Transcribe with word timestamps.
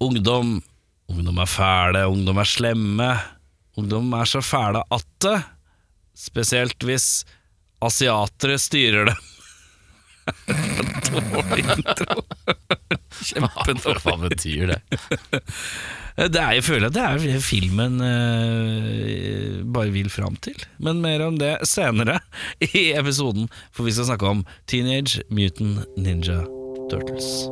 ungdom 0.00 0.60
Ungdom 1.10 1.40
er 1.42 1.48
fæle, 1.50 2.04
ungdom 2.06 2.38
er 2.38 2.46
slemme. 2.46 3.08
Ungdom 3.80 4.12
er 4.14 4.28
så 4.30 4.42
fæle 4.44 4.84
at 4.94 5.08
det 5.24 5.40
Spesielt 6.20 6.84
hvis 6.84 7.24
asiatere 7.80 8.58
styrer 8.60 9.08
dem. 9.08 9.20
Dårlig 11.10 11.64
intro. 11.64 12.24
Kjempedårlig. 13.30 14.02
Hva 14.04 14.16
betyr 14.26 14.74
det? 14.74 14.80
Det 16.20 16.42
er, 16.42 16.52
jeg 16.58 16.66
føler 16.66 16.90
at 16.90 16.96
det 16.96 17.06
er 17.06 17.22
det 17.24 17.38
filmen 17.46 18.02
uh, 18.04 19.62
bare 19.72 19.94
vil 19.94 20.10
fram 20.12 20.36
til. 20.44 20.58
Men 20.82 21.00
mer 21.00 21.24
om 21.24 21.38
det 21.40 21.54
senere 21.68 22.18
i 22.68 22.90
episoden, 22.92 23.48
for 23.72 23.88
vi 23.88 23.96
skal 23.96 24.10
snakke 24.10 24.28
om 24.34 24.44
Teenage 24.68 25.24
Mutant 25.32 25.88
Ninja 25.96 26.42
Turtles. 26.92 27.48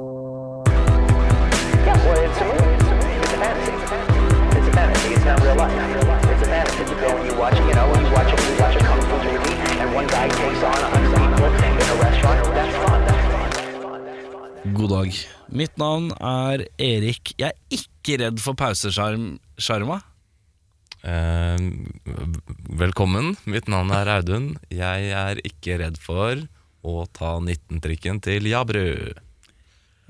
God 14.75 14.91
dag. 14.91 15.15
Mitt 15.49 15.77
navn 15.81 16.11
er 16.19 16.65
Erik. 16.83 17.33
Jeg 17.39 17.53
er 17.55 17.75
ikke 17.75 18.19
redd 18.23 18.41
for 18.43 18.59
pausesjarma. 18.59 20.01
Eh, 21.07 21.63
velkommen, 22.81 23.37
mitt 23.49 23.69
navn 23.71 23.93
er 23.95 24.11
Audun. 24.19 24.51
Jeg 24.75 25.13
er 25.15 25.41
ikke 25.47 25.79
redd 25.83 26.01
for 26.03 26.43
å 26.83 27.07
ta 27.15 27.37
19-trikken 27.39 28.21
til 28.25 28.51
Jabru. 28.51 29.15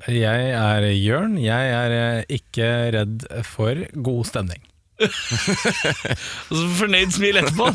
Jeg 0.08 0.50
er 0.54 0.88
Jørn. 0.94 1.38
Jeg 1.42 1.72
er 1.74 1.96
eh, 1.98 2.36
ikke 2.38 2.68
redd 2.96 3.28
for 3.46 3.84
god 3.94 4.28
stemning. 4.30 4.64
Og 4.98 6.54
så 6.58 6.68
fornøyd 6.80 7.14
smil 7.14 7.38
etterpå. 7.38 7.68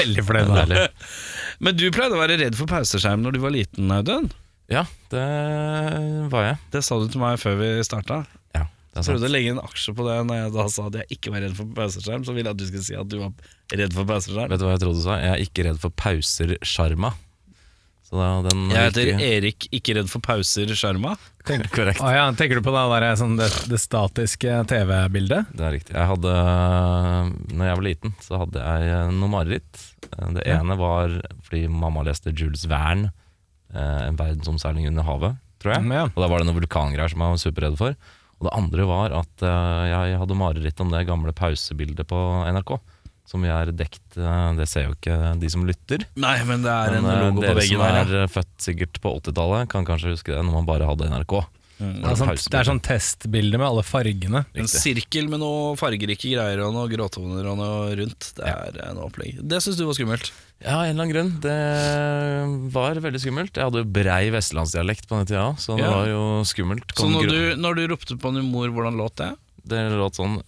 Veldig 0.00 0.24
fornøyd. 0.26 0.78
Men 1.62 1.76
du 1.78 1.90
pleide 1.94 2.16
å 2.16 2.22
være 2.22 2.40
redd 2.40 2.58
for 2.58 2.70
pauseskjerm 2.70 3.22
når 3.22 3.36
du 3.36 3.44
var 3.44 3.54
liten, 3.54 3.92
Audun. 3.94 4.32
Ja, 4.72 4.84
det 5.12 5.24
var 6.32 6.46
jeg. 6.48 6.60
Det 6.74 6.82
sa 6.86 6.98
du 7.02 7.08
til 7.12 7.22
meg 7.22 7.40
før 7.42 7.58
vi 7.60 7.70
starta. 7.86 8.22
Ja, 8.56 8.66
det 8.66 9.02
er 9.02 9.08
Prøvde 9.12 9.28
å 9.28 9.32
legge 9.32 9.54
en 9.54 9.62
aksje 9.62 9.94
på 9.96 10.06
det 10.08 10.18
når 10.28 10.38
jeg 10.42 10.54
da 10.56 10.68
sa 10.76 10.86
at 10.90 11.00
jeg 11.02 11.18
ikke 11.18 11.34
var 11.34 11.44
redd 11.46 11.58
for 11.58 11.74
pauseskjerm. 11.76 12.24
Så 12.28 12.36
ville 12.36 12.48
jeg 12.50 12.56
at 12.56 12.62
du 12.62 12.68
skulle 12.70 12.86
si 12.88 12.96
at 12.98 13.10
du 13.12 13.18
var 13.20 13.34
redd 13.82 13.96
for 13.96 14.08
pauseskjerm. 14.08 14.52
Vet 14.54 14.62
du 14.62 14.66
hva 14.68 14.76
jeg 14.76 14.84
trodde 14.86 15.02
du 15.02 15.04
sa? 15.06 15.18
Jeg 15.22 15.34
er 15.36 15.44
ikke 15.46 15.68
redd 15.68 15.82
for 15.84 15.94
den 18.44 18.66
Jeg 18.68 18.90
heter 18.90 19.06
ikke- 19.08 19.28
Erik, 19.36 19.66
ikke 19.72 19.94
redd 19.96 20.10
for 20.12 20.20
pauser, 20.20 20.66
sjarma. 20.76 21.14
Korrekt. 21.48 22.02
Oh, 22.04 22.10
ja, 22.12 22.26
tenker 22.36 22.60
du 22.60 22.60
på 22.60 22.74
det, 22.74 23.00
der, 23.00 23.16
sånn, 23.16 23.38
det, 23.38 23.48
det 23.72 23.80
statiske 23.80 24.66
TV-bildet? 24.68 25.48
Det 25.56 25.64
er 25.64 25.72
riktig. 25.78 25.94
Jeg 25.96 26.06
hadde, 26.10 26.34
når 27.56 27.64
jeg 27.70 27.78
var 27.78 27.86
liten, 27.86 28.14
så 28.20 28.42
hadde 28.44 28.60
jeg 28.60 29.14
noe 29.16 29.32
mareritt. 29.32 29.80
Det 30.36 30.44
ene 30.44 30.76
var 30.76 31.16
fordi 31.46 31.64
mamma 31.72 32.04
leste 32.04 32.34
Jules 32.36 32.66
Verne, 32.68 33.12
En 33.72 34.18
verdensomseiling 34.18 34.90
under 34.90 35.06
havet, 35.06 35.38
tror 35.62 35.76
jeg. 35.76 35.86
Ja. 35.94 36.08
Og 36.10 36.18
da 36.20 36.28
var 36.28 36.42
det 36.42 36.48
noen 36.48 36.58
vulkangreier 36.60 37.12
som 37.12 37.24
jeg 37.24 37.36
var 37.36 37.40
superredd 37.40 37.78
for. 37.80 37.96
Og 38.42 38.48
det 38.48 38.56
andre 38.58 38.88
var 38.90 39.14
at 39.14 39.44
eh, 39.46 39.84
jeg 39.92 40.18
hadde 40.18 40.34
mareritt 40.38 40.82
om 40.82 40.90
det 40.90 41.04
gamle 41.06 41.30
pausebildet 41.36 42.08
på 42.10 42.18
NRK. 42.50 42.74
Som 43.30 43.46
vi 43.46 43.52
er 43.54 43.70
dekt 43.70 44.16
eh, 44.18 44.48
Det 44.58 44.66
ser 44.66 44.88
jo 44.88 44.96
ikke 44.96 45.16
de 45.38 45.50
som 45.52 45.62
lytter. 45.64 46.02
Nei, 46.18 46.40
men 46.48 46.64
det 46.66 46.72
er 46.74 46.98
en 46.98 47.06
Men 47.06 47.12
en 47.14 47.26
logo 47.28 47.38
på 47.38 47.46
dere 47.46 47.60
veggen 47.60 47.78
som 47.78 47.86
her. 47.86 47.98
er 48.00 48.14
ja. 48.16 48.22
eh, 48.24 48.32
født 48.34 48.54
sikkert 48.66 48.98
på 49.04 49.12
80-tallet, 49.20 49.70
kan 49.70 49.86
kanskje 49.86 50.16
huske 50.16 50.34
det 50.34 50.42
når 50.42 50.56
man 50.58 50.66
bare 50.66 50.88
hadde 50.90 51.10
NRK. 51.12 51.36
Mm. 51.82 51.94
Det 52.02 52.10
er, 52.10 52.18
sånn, 52.18 52.32
det 52.34 52.58
er 52.58 52.66
sånn 52.68 52.82
testbilde 52.82 53.58
med 53.58 53.66
alle 53.66 53.82
fargene. 53.86 54.42
En 54.58 54.68
sirkel 54.70 55.30
med 55.30 55.40
noe 55.42 55.72
fargerike 55.78 56.30
greier 56.30 56.60
og 56.66 56.74
noe 56.76 56.90
gråtoner 56.90 57.46
og 57.50 57.58
noe 57.58 57.94
rundt. 57.98 58.28
Det 58.38 58.46
er 58.46 58.78
ja. 58.82 58.90
noe 58.98 59.08
opplegg. 59.08 59.38
Det 59.38 59.62
syns 59.62 59.78
du 59.78 59.86
var 59.86 59.98
skummelt. 59.98 60.30
Ja, 60.62 60.84
en 60.86 60.92
eller 60.94 61.02
annen 61.02 61.12
grunn. 61.12 61.30
Det 61.42 62.72
var 62.74 62.98
veldig 63.02 63.20
skummelt. 63.22 63.56
Jeg 63.58 63.66
hadde 63.66 63.82
jo 63.82 63.88
brei 63.98 64.28
vestlandsdialekt 64.34 65.08
på 65.10 65.18
den 65.18 65.26
tida 65.30 65.44
òg, 65.50 65.58
så 65.62 65.76
det 65.76 65.84
Ja. 65.84 65.90
var 65.96 66.06
jo 66.10 66.22
skummelt. 66.46 66.86
Så 66.94 67.02
Kom 67.02 67.12
når 67.16 67.26
du, 67.28 67.56
når 67.58 67.74
du 67.80 67.86
ropte 67.90 68.16
på 68.18 68.32
din 68.34 68.50
mor, 68.52 68.68
hvordan 68.68 68.96
låt 68.96 69.16
det? 69.16 69.32
Det 69.66 69.80
låt 69.90 70.14
sånn 70.18 70.40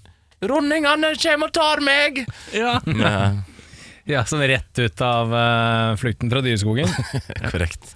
Ronningene 0.44 1.14
kommer 1.16 1.46
og 1.48 1.52
tar 1.56 1.80
meg! 1.80 2.24
Ja. 2.52 2.80
Med, 2.84 3.42
Ja, 4.06 4.20
Sånn 4.28 4.42
rett 4.44 4.76
ut 4.78 5.00
av 5.00 5.32
eh, 5.32 5.96
Flukten 5.96 6.28
fra 6.28 6.42
dyreskogen. 6.44 6.90
korrekt. 7.52 7.94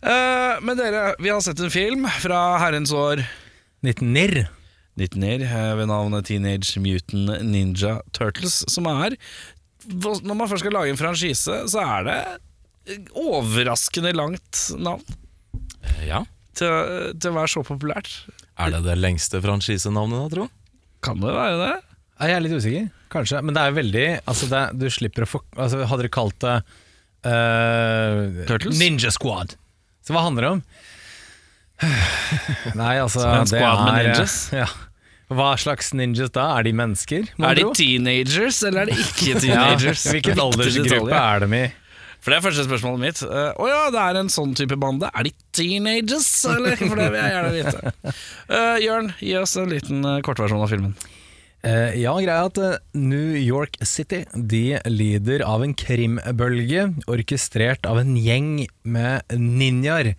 Eh, 0.00 0.56
men 0.64 0.78
dere, 0.78 1.14
vi 1.20 1.28
har 1.28 1.42
sett 1.44 1.60
en 1.60 1.70
film 1.70 2.06
fra 2.22 2.56
herrens 2.62 2.92
år 2.96 3.20
1990. 3.84 4.46
19 4.96 5.24
eh, 5.24 5.74
ved 5.76 5.88
navnet 5.88 6.26
Teenage 6.28 6.80
Mutant 6.80 7.42
Ninja 7.44 7.98
Turtles, 8.12 8.62
som 8.68 8.88
er 8.90 9.16
Når 9.88 10.34
man 10.38 10.48
først 10.50 10.62
skal 10.64 10.74
lage 10.76 10.92
en 10.92 10.98
franchise, 11.00 11.56
så 11.70 11.82
er 11.82 12.04
det 12.06 12.18
overraskende 13.18 14.12
langt 14.16 14.68
navn 14.78 15.02
Eh, 15.82 16.06
Ja. 16.08 16.20
til, 16.54 17.14
til 17.18 17.30
å 17.32 17.34
være 17.34 17.50
så 17.50 17.62
populært. 17.66 18.10
Er 18.58 18.70
det 18.70 18.82
det 18.84 18.94
lengste 19.00 19.40
franchisenavnet, 19.42 20.18
da, 20.22 20.28
tro? 20.36 20.44
Kan 21.02 21.18
det 21.22 21.32
være 21.34 21.56
det? 21.58 21.72
Ja, 22.20 22.26
Jeg 22.28 22.36
er 22.36 22.44
litt 22.44 22.54
usikker, 22.54 22.90
kanskje. 23.10 23.40
Men 23.42 23.54
det 23.56 23.62
er 23.66 23.72
veldig 23.74 24.04
altså 24.30 24.46
det, 24.50 24.62
Du 24.78 24.86
slipper 24.94 25.24
å 25.26 25.30
få 25.32 25.40
altså 25.56 25.82
Hadde 25.90 26.04
dere 26.04 26.12
kalt 26.14 26.38
det 26.44 26.54
eh, 27.26 28.46
Turtles? 28.46 28.78
Ninja 28.78 29.10
Squad. 29.10 29.56
Så 30.06 30.14
hva 30.14 30.22
handler 30.28 30.46
det 30.46 30.52
om? 30.58 30.62
Nei, 32.78 32.94
altså 33.02 33.24
en 33.26 33.46
squad 33.50 33.82
med 33.88 34.06
ninjas? 34.06 34.36
Ja. 34.62 34.68
Hva 35.36 35.52
slags 35.60 35.92
ninjas 35.96 36.32
da? 36.34 36.48
Er 36.58 36.66
de 36.68 36.72
mennesker? 36.76 37.28
Er 37.38 37.58
de 37.58 37.68
teenagers, 37.76 38.62
eller 38.68 38.84
er 38.84 38.92
de 38.92 38.98
ikke 39.04 39.30
ja, 39.32 39.44
teenagers? 39.44 40.08
Hvilken 40.10 40.34
Viktig 40.34 40.44
aldersgruppe 40.46 41.22
er 41.22 41.46
de 41.46 41.62
i? 41.62 41.62
For 42.22 42.30
det 42.30 42.36
er 42.38 42.44
første 42.44 42.64
spørsmålet 42.68 43.02
mitt. 43.02 43.20
Å 43.26 43.30
uh, 43.30 43.62
oh 43.64 43.66
ja, 43.66 43.80
det 43.90 44.02
er 44.02 44.20
en 44.20 44.28
sånn 44.30 44.52
type 44.54 44.76
bande. 44.78 45.08
Er 45.10 45.26
de 45.26 45.32
teenagers, 45.50 46.28
eller? 46.46 46.76
For 46.78 47.00
det 47.00 47.08
vil 47.10 47.18
jeg 47.18 47.32
gjerne 47.34 47.56
vite. 47.56 48.14
Uh, 48.46 48.76
Jørn, 48.78 49.10
gi 49.18 49.34
oss 49.40 49.56
en 49.58 49.74
liten 49.74 50.06
uh, 50.06 50.20
kortversjon 50.22 50.62
av 50.62 50.70
filmen. 50.70 50.94
Uh, 51.62 51.94
ja, 51.94 52.10
greia 52.18 52.48
at 52.48 52.58
eh, 52.58 52.78
New 52.98 53.36
York 53.38 53.76
City 53.86 54.24
De 54.34 54.80
lider 54.90 55.44
av 55.46 55.62
en 55.62 55.76
krimbølge 55.78 56.88
orkestrert 57.06 57.86
av 57.86 58.00
en 58.00 58.16
gjeng 58.18 58.64
med 58.82 59.30
ninjaer, 59.38 60.16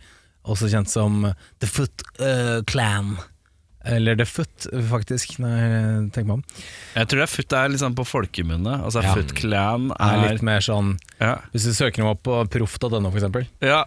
også 0.48 0.70
kjent 0.72 0.92
som 0.92 1.26
The 1.60 1.68
Foot 1.68 2.06
eh, 2.16 2.62
Clan. 2.72 3.18
Eller 3.84 4.16
The 4.16 4.24
Foot, 4.24 4.68
faktisk, 4.90 5.34
når 5.44 5.56
jeg 5.60 6.04
tenker 6.16 6.28
meg 6.30 6.38
om. 6.38 6.44
Jeg 6.96 7.08
tror 7.12 7.20
det 7.20 7.26
er 7.26 7.32
Foot 7.34 7.56
er 7.60 7.72
liksom 7.74 7.96
på 7.98 8.06
folkemunne. 8.08 8.78
Altså 8.86 9.02
Ja. 9.04 9.12
Foot 9.18 9.34
Clan 9.36 9.90
Er 10.00 10.14
er 10.24 10.32
litt 10.38 10.46
mer 10.46 10.64
sånn 10.64 10.94
Ja. 11.20 11.34
Hvis 11.52 11.66
du 11.68 11.74
søker 11.76 12.00
dem 12.00 12.08
opp 12.14 12.22
på 12.24 12.38
proff.no, 12.54 13.02
for 13.12 13.20
eksempel. 13.20 13.48
ja. 13.60 13.82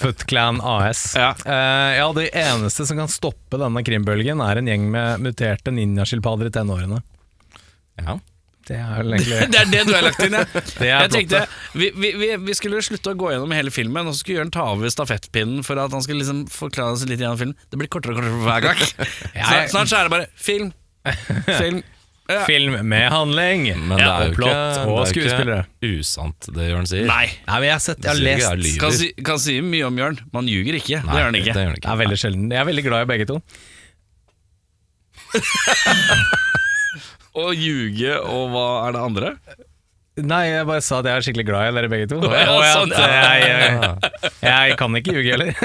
Foot 0.00 0.26
Clan 0.26 0.58
AS. 0.60 1.14
Ja. 1.14 1.30
Uh, 1.46 1.92
ja, 2.00 2.08
det 2.18 2.28
eneste 2.34 2.86
som 2.88 2.98
kan 2.98 3.08
stoppe 3.12 3.60
denne 3.62 3.84
krimbølgen, 3.86 4.42
er 4.42 4.58
en 4.58 4.66
gjeng 4.70 4.90
med 4.90 5.22
muterte 5.22 5.70
ninjaskilpadder 5.74 6.50
i 6.50 6.54
tenårene. 6.58 7.02
Ja. 8.02 8.18
Det 8.68 8.78
er 8.78 9.08
Det 9.52 9.58
er 9.58 9.70
det 9.70 9.84
du 9.88 9.94
har 9.94 10.04
lagt 10.06 10.22
inn, 10.22 10.36
ja. 10.38 10.44
Det 10.80 10.88
er 10.88 11.06
Jeg 11.06 11.12
tenkte 11.16 11.40
vi, 11.74 11.90
vi, 11.96 12.12
vi, 12.38 12.54
skulle 12.58 12.82
slutte 12.84 13.14
å 13.14 13.18
gå 13.18 13.32
gjennom 13.34 13.54
hele 13.56 13.72
filmen, 13.74 14.06
og 14.06 14.14
så 14.14 14.22
skulle 14.22 14.42
Jørn 14.42 14.52
ta 14.54 14.68
over 14.74 14.92
stafettpinnen 14.92 15.64
for 15.66 15.80
at 15.82 15.94
han 15.94 16.04
skulle 16.04 16.22
liksom 16.22 16.44
forklare 16.52 16.96
oss 16.96 17.06
litt 17.08 17.22
gjennom 17.22 17.40
filmen. 17.40 17.56
Det 17.70 17.80
blir 17.80 17.90
kortere 17.92 18.14
og 18.14 18.20
kortere 18.22 18.36
for 18.36 18.46
hver 18.50 18.68
gang. 18.68 18.84
Snart, 19.48 19.72
snart 19.74 19.90
så 19.90 19.98
er 19.98 20.08
det 20.08 20.14
bare 20.14 20.28
film, 20.38 20.70
film. 21.48 21.82
Ja. 22.30 22.44
Film 22.46 22.76
med 22.86 23.08
handling! 23.10 23.64
Men 23.88 23.98
det 23.98 24.06
er 24.06 24.28
jo 24.30 24.36
plott 24.36 24.52
ikke, 24.54 24.84
og 24.86 24.92
det 24.94 25.02
er 25.02 25.10
skuespillere. 25.10 25.64
ikke 25.82 25.98
usant, 26.04 26.46
det 26.54 26.68
Jørn 26.68 26.86
sier. 26.88 27.08
Nei. 27.10 27.24
Nei, 27.48 27.56
men 27.56 27.66
jeg 27.66 27.74
har 27.74 27.82
sett, 27.82 27.98
jeg 27.98 28.12
har 28.12 28.20
Det 28.20 28.26
lest 28.28 28.68
jeg. 28.70 28.78
Kan 28.80 28.94
si, 28.96 29.08
kan 29.26 29.42
si 29.42 29.56
mye 29.66 29.88
om 29.88 29.98
Jørn. 29.98 30.20
Man 30.32 30.48
ljuger 30.48 30.78
ikke. 30.78 31.02
Nei, 31.02 31.10
det 31.10 31.18
gjør 31.18 31.28
han 31.28 31.40
ikke. 31.40 31.56
Det 31.56 31.64
gjør 31.64 31.72
han 31.72 31.74
Det 31.74 31.82
ikke. 31.82 31.92
er 31.96 32.00
veldig 32.04 32.20
sjelden. 32.22 32.46
Jeg 32.54 32.62
er 32.62 32.68
veldig 32.70 32.86
glad 32.86 33.00
i 33.02 33.10
begge 33.10 33.26
to. 33.32 33.36
Å 37.32 37.50
ljuge, 37.56 38.16
og 38.20 38.50
hva 38.52 38.66
er 38.86 38.96
det 38.96 39.02
andre? 39.08 39.34
Nei, 40.20 40.42
jeg 40.50 40.66
bare 40.68 40.82
sa 40.84 40.98
at 41.00 41.06
jeg 41.08 41.16
er 41.16 41.24
skikkelig 41.24 41.46
glad 41.48 41.70
i 41.70 41.76
dere 41.78 41.88
begge 41.88 42.08
to. 42.10 42.18
og 42.20 42.34
jeg, 42.36 42.44
ja. 42.44 43.06
jeg, 43.40 43.52
jeg, 44.20 44.42
jeg 44.44 44.74
kan 44.80 44.98
ikke 45.00 45.14
ljuge 45.16 45.32
heller. 45.32 45.54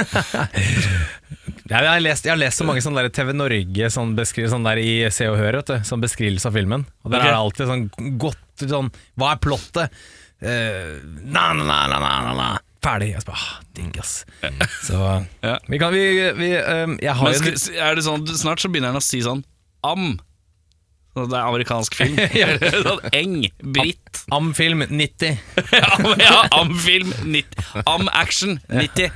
Jeg 1.68 1.84
har, 1.84 2.00
lest, 2.00 2.24
jeg 2.24 2.32
har 2.32 2.40
lest 2.40 2.62
så 2.62 2.64
mange 2.64 2.80
sånne 2.84 3.02
der 3.04 3.12
TV 3.12 3.34
Norge 3.36 3.90
sånn 3.92 4.14
sånn 4.16 4.68
der 4.70 4.80
i 4.80 4.92
Se 5.12 5.26
og 5.28 5.36
Hør, 5.36 5.58
vet 5.60 5.68
du, 5.68 5.76
sånn 5.84 6.00
beskrivelse 6.00 6.48
av 6.48 6.56
filmen. 6.56 6.86
Og 7.04 7.12
der 7.12 7.20
okay. 7.20 7.28
er 7.28 7.34
det 7.34 7.42
alltid 7.42 7.72
sånn 7.72 8.16
godt 8.24 8.64
sånn 8.64 8.92
Hva 9.20 9.34
er 9.34 9.42
plottet? 9.44 9.98
Uh, 10.40 10.96
na, 11.26 11.50
na, 11.58 11.82
na, 11.92 12.00
na, 12.00 12.32
na. 12.38 12.48
Ferdig. 12.86 13.10
Jeg 13.18 13.26
bare, 13.28 13.42
ah, 13.42 13.60
digg, 13.76 14.00
ass. 14.00 14.14
Så 14.86 15.02
Ja. 15.44 15.58
vi 15.68 15.82
kan 15.82 15.92
vi, 15.92 16.06
vi 16.38 16.54
um, 16.56 16.96
Jeg 17.04 17.18
har 17.20 17.28
Men 17.28 17.40
skal, 17.42 17.60
er 17.90 18.00
det 18.00 18.06
sånn, 18.08 18.24
snart 18.32 18.64
så 18.64 18.72
begynner 18.72 18.94
han 18.94 19.02
å 19.02 19.04
si 19.04 19.20
sånn 19.26 19.44
Am. 19.84 20.16
Det 21.26 21.38
er 21.40 21.48
amerikansk 21.50 21.98
film. 21.98 22.20
Sånn 22.88 23.02
Eng. 23.18 23.38
Britt. 23.64 24.24
Amfilm 24.34 24.86
90. 24.90 25.38
ja, 25.72 25.90
ja, 26.22 26.38
Am-film. 26.62 27.14
90. 27.26 27.84
Am-action. 27.86 28.60
90. 28.70 29.12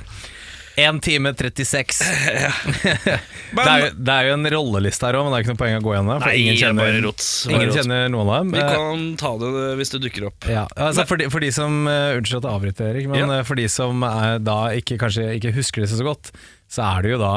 1 0.74 1.02
time 1.04 1.34
36. 1.36 1.98
det, 2.00 3.64
er 3.66 3.82
jo, 3.82 3.88
det 3.92 4.12
er 4.14 4.28
jo 4.30 4.36
en 4.38 4.48
rolleliste 4.54 5.04
her 5.04 5.18
òg, 5.18 5.26
men 5.26 5.34
det 5.34 5.36
er 5.36 5.44
ikke 5.44 5.52
noe 5.52 5.60
poeng 5.60 5.74
å 5.76 5.82
gå 5.84 5.92
gjennom. 5.98 6.22
For 6.22 6.32
Nei, 6.32 6.38
ingen 6.46 6.56
kjenner, 6.56 6.80
bare 6.86 7.02
rot. 7.04 7.24
Bare 7.44 7.58
ingen 7.58 7.74
kjenner 7.76 8.06
noen 8.14 8.30
av 8.32 8.38
dem. 8.38 8.52
Vi 8.54 8.62
Eh, 8.62 8.70
kan 8.72 9.02
ta 9.20 9.32
det 9.42 9.50
hvis 9.82 9.92
det 9.92 10.00
dukker 10.06 10.28
opp. 10.30 10.48
Ja, 10.48 10.62
altså 10.80 11.04
for, 11.10 11.20
de, 11.20 11.28
for 11.32 11.44
de 11.44 11.50
som 11.52 11.82
uh, 11.84 12.16
Unnskyld 12.16 12.40
at 12.40 12.48
jeg 12.48 12.56
avbryter, 12.56 12.88
Erik, 12.94 13.10
men 13.12 13.20
Ja. 13.20 13.28
eh, 13.36 13.44
for 13.44 13.60
de 13.60 13.66
som 13.72 14.00
er, 14.08 14.38
da 14.40 14.56
ikke, 14.78 14.96
kanskje 15.02 15.28
ikke 15.36 15.52
husker 15.58 15.84
det 15.84 15.90
så 15.92 16.06
godt, 16.08 16.32
så 16.72 16.86
er 16.88 17.04
det 17.04 17.12
jo 17.18 17.20
da 17.20 17.34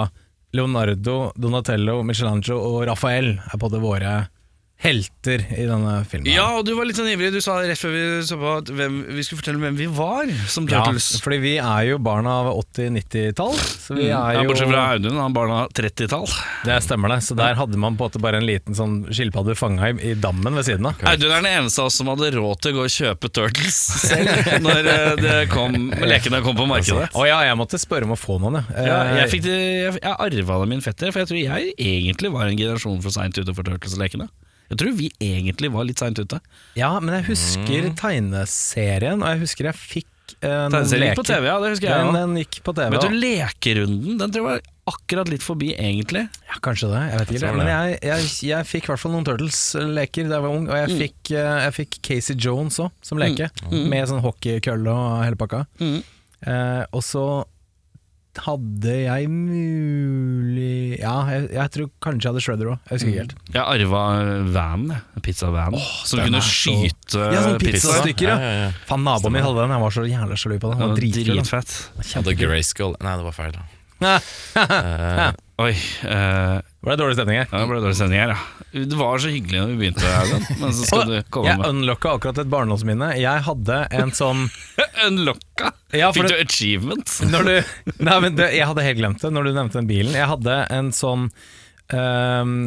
Leonardo, 0.56 1.18
Donatello, 1.36 2.00
Michelangelo 2.08 2.62
og 2.64 2.86
Raphael 2.88 3.34
er 3.36 3.60
på 3.60 3.68
det 3.74 3.84
våre 3.84 4.16
helter 4.86 5.42
i 5.58 5.66
denne 5.68 5.96
filmen. 6.10 6.30
Ja, 6.32 6.46
og 6.60 6.66
du 6.68 6.74
var 6.78 6.86
litt 6.88 6.98
sånn 7.00 7.10
ivrig. 7.12 7.32
Du 7.34 7.42
sa 7.44 7.58
rett 7.66 7.80
før 7.82 7.94
vi 7.96 8.04
så 8.30 8.38
på 8.40 8.52
at 8.60 8.70
hvem, 8.70 9.00
vi 9.18 9.24
skulle 9.26 9.42
fortelle 9.42 9.62
hvem 9.64 9.80
vi 9.80 9.88
var 9.92 10.30
som 10.52 10.68
Ja, 10.70 10.84
Turtles. 10.86 11.08
fordi 11.26 11.40
vi 11.44 11.54
er 11.58 11.88
jo 11.90 11.98
barna 12.06 12.36
av 12.44 12.52
80-90-tall, 12.62 13.56
så 13.58 13.98
vi 13.98 14.08
er 14.10 14.16
Mm. 14.16 14.34
Ja, 14.36 14.44
bortsett 14.48 14.70
fra 14.70 14.84
Audun, 14.94 15.18
han 15.20 15.34
barna 15.36 15.64
30-tall. 15.74 16.28
Det 16.66 16.78
stemmer 16.86 17.10
det, 17.16 17.20
så 17.26 17.36
der 17.38 17.58
hadde 17.58 17.78
man 17.82 17.98
på 17.98 18.06
en 18.06 18.10
måte 18.12 18.22
bare 18.22 18.38
en 18.42 18.46
liten 18.48 18.76
sånn 18.78 18.96
skilpadde 19.10 19.56
fanga 19.58 19.90
i, 19.92 20.12
i 20.12 20.14
dammen 20.16 20.54
ved 20.56 20.66
siden 20.70 20.86
av. 20.90 21.02
Audun 21.10 21.32
er 21.32 21.42
den 21.42 21.50
eneste 21.52 21.82
av 21.84 21.90
oss 21.90 21.98
som 22.00 22.08
hadde 22.14 22.32
råd 22.38 22.62
til 22.62 22.76
å 22.76 22.78
gå 22.80 22.86
og 22.86 22.94
kjøpe 22.96 23.32
Turtles 23.36 23.80
selv 24.06 24.62
når 24.66 24.90
eh, 24.92 25.16
det 25.22 25.36
kom, 25.52 25.76
lekene 26.06 26.42
kom 26.46 26.56
på 26.60 26.68
markedet. 26.70 27.10
Å 27.16 27.26
ja, 27.28 27.42
jeg 27.50 27.58
måtte 27.60 27.80
spørre 27.82 28.06
om 28.08 28.14
å 28.16 28.20
få 28.20 28.38
noen, 28.44 28.62
jeg. 28.62 28.88
Ja, 28.90 29.02
Eh, 29.06 29.18
jeg 29.22 29.30
fikk 29.32 29.44
det, 29.46 29.56
jeg, 29.60 29.94
jeg 30.02 30.16
arva 30.28 30.60
det 30.62 30.68
min 30.72 30.82
fetter, 30.84 31.12
for 31.14 31.22
jeg 31.24 31.30
tror 31.30 31.40
jeg 31.42 31.74
egentlig 31.82 32.32
var 32.34 32.48
en 32.50 32.58
generasjon 32.58 33.02
for 33.04 33.14
seint 33.14 33.38
ute 33.38 33.54
for 33.56 33.64
Turtles-lekene. 33.68 34.28
Jeg 34.70 34.78
tror 34.82 34.96
vi 34.98 35.12
egentlig 35.22 35.70
var 35.74 35.86
litt 35.86 36.00
seint 36.02 36.18
ute. 36.20 36.40
ja, 36.76 36.92
men 37.00 37.16
jeg 37.20 37.28
husker 37.32 37.90
tegneserien, 37.96 39.22
og 39.22 39.30
jeg 39.34 39.40
husker 39.46 39.70
jeg 39.70 39.78
fikk 39.78 40.08
eh, 40.42 40.50
noen 40.50 40.72
Tegneserien 40.74 41.12
gikk 41.12 41.20
på 41.20 41.26
leker. 41.26 41.36
TV, 41.36 41.46
ja, 41.52 41.58
det 41.62 41.70
husker 41.76 41.90
jeg 41.92 42.00
Den, 42.00 42.08
òg. 42.10 42.16
den 42.18 42.40
gikk 42.42 42.58
på 42.66 42.74
TV. 42.80 42.90
Vet 42.96 43.06
du, 43.06 43.18
Lekerunden 43.22 44.18
den 44.24 44.34
tror 44.34 44.42
jeg 44.42 44.50
var 44.56 44.72
akkurat 44.86 45.30
litt 45.34 45.42
forbi, 45.46 45.72
egentlig. 45.82 46.26
Ja, 46.50 46.58
kanskje 46.62 46.90
det. 46.92 47.00
Jeg 47.10 47.20
vet 47.22 47.32
ikke. 47.40 47.54
Men 47.58 47.70
jeg, 47.72 47.96
jeg, 48.06 48.28
jeg 48.52 48.68
fikk 48.70 48.86
i 48.86 48.92
hvert 48.92 49.02
fall 49.02 49.16
noen 49.16 49.26
Turtles-leker 49.26 50.28
da 50.30 50.38
jeg 50.38 50.46
var 50.46 50.58
ung, 50.60 50.68
og 50.70 50.78
jeg 50.78 50.92
Mm. 50.94 51.00
fikk, 51.02 51.32
eh, 51.34 51.56
jeg 51.66 51.74
fikk 51.80 51.98
Casey 52.06 52.36
Jones 52.38 52.78
òg, 52.84 52.92
som 53.02 53.18
leke. 53.22 53.50
Med 53.72 54.08
sånn 54.12 54.22
hockeykølle 54.26 54.94
og 54.94 55.24
hele 55.26 55.40
pakka. 55.42 55.64
Mm. 55.82 55.98
Eh, 56.46 56.84
og 56.94 57.02
så 57.06 57.24
hadde 58.44 58.94
jeg 59.06 59.30
mulig 59.30 61.00
Ja, 61.00 61.14
jeg, 61.32 61.48
jeg 61.56 61.72
tror 61.76 61.90
kanskje 62.04 62.26
jeg 62.28 62.32
hadde 62.34 62.44
Shredder 62.46 62.72
òg. 62.74 62.80
Jeg 62.90 62.98
husker 62.98 63.12
ikke 63.12 63.24
helt. 63.24 63.36
Jeg 63.56 63.62
arva 63.64 64.02
van, 64.56 64.86
pizza-van, 65.26 65.78
som 66.06 66.20
kunne 66.24 66.42
skyte 66.46 67.16
så- 67.16 67.32
Ja, 67.34 67.42
sånn 67.46 67.60
pizza. 67.62 67.72
pizzastykker, 67.78 68.28
ja. 68.30 68.36
Ja, 68.40 68.52
ja, 68.52 68.60
ja. 68.66 68.72
Faen, 68.90 69.04
naboen 69.08 69.34
min 69.38 69.44
hadde 69.46 69.62
den. 69.64 69.76
Jeg 69.76 69.82
var 69.86 69.96
så 69.96 70.06
jævla 70.10 70.36
sjalu 70.40 70.60
på 70.60 70.70
den. 70.72 70.80
Den 70.80 70.90
var 70.90 70.98
dritfett. 71.00 71.32
Dritfett. 71.32 72.14
Hadde 72.16 72.36
Grayskull 72.40 72.96
Nei, 73.02 73.16
det 73.18 73.26
var 73.30 73.36
feil. 73.40 73.56
Ja. 73.56 74.20
Eh, 74.56 75.32
Oi, 75.64 75.72
Uh, 76.04 76.60
det 76.84 76.98
dårlig 77.00 77.16
stemning 77.16 77.38
her? 77.40 77.48
ja, 77.48 77.60
det 77.62 77.68
ble 77.70 77.78
dårlig 77.80 77.96
stemning 77.96 78.20
her, 78.20 78.34
ja. 78.36 78.40
Det 78.76 78.96
var 79.00 79.20
så 79.24 79.30
hyggelig 79.32 79.56
da 79.56 79.66
vi 79.70 79.76
begynte, 79.80 80.08
Audun. 80.20 80.46
Men 80.60 80.74
så 80.76 80.88
skal 80.90 81.06
du 81.08 81.20
komme 81.32 81.48
Jeg 81.48 81.60
med 81.62 81.70
unlocka 81.70 82.12
akkurat 82.18 82.42
et 82.44 82.50
barndomsminne. 82.52 83.08
Jeg 83.16 83.44
hadde 83.46 83.78
en 83.96 84.12
sånn 84.16 84.42
Unlocka! 85.08 85.70
Ja, 85.96 86.10
Fikk 86.16 86.28
du 86.28 86.36
achievement? 86.36 87.14
Når 87.32 87.48
du, 87.48 87.54
nei, 88.04 88.18
men 88.26 88.36
det, 88.36 88.50
jeg 88.58 88.68
hadde 88.68 88.84
helt 88.84 89.00
glemt 89.00 89.24
det 89.24 89.32
når 89.32 89.48
du 89.48 89.52
nevnte 89.56 89.80
den 89.80 89.88
bilen. 89.88 90.18
Jeg 90.18 90.28
hadde 90.28 90.58
en 90.76 90.92
sånn 90.96 91.30
um, 91.96 92.58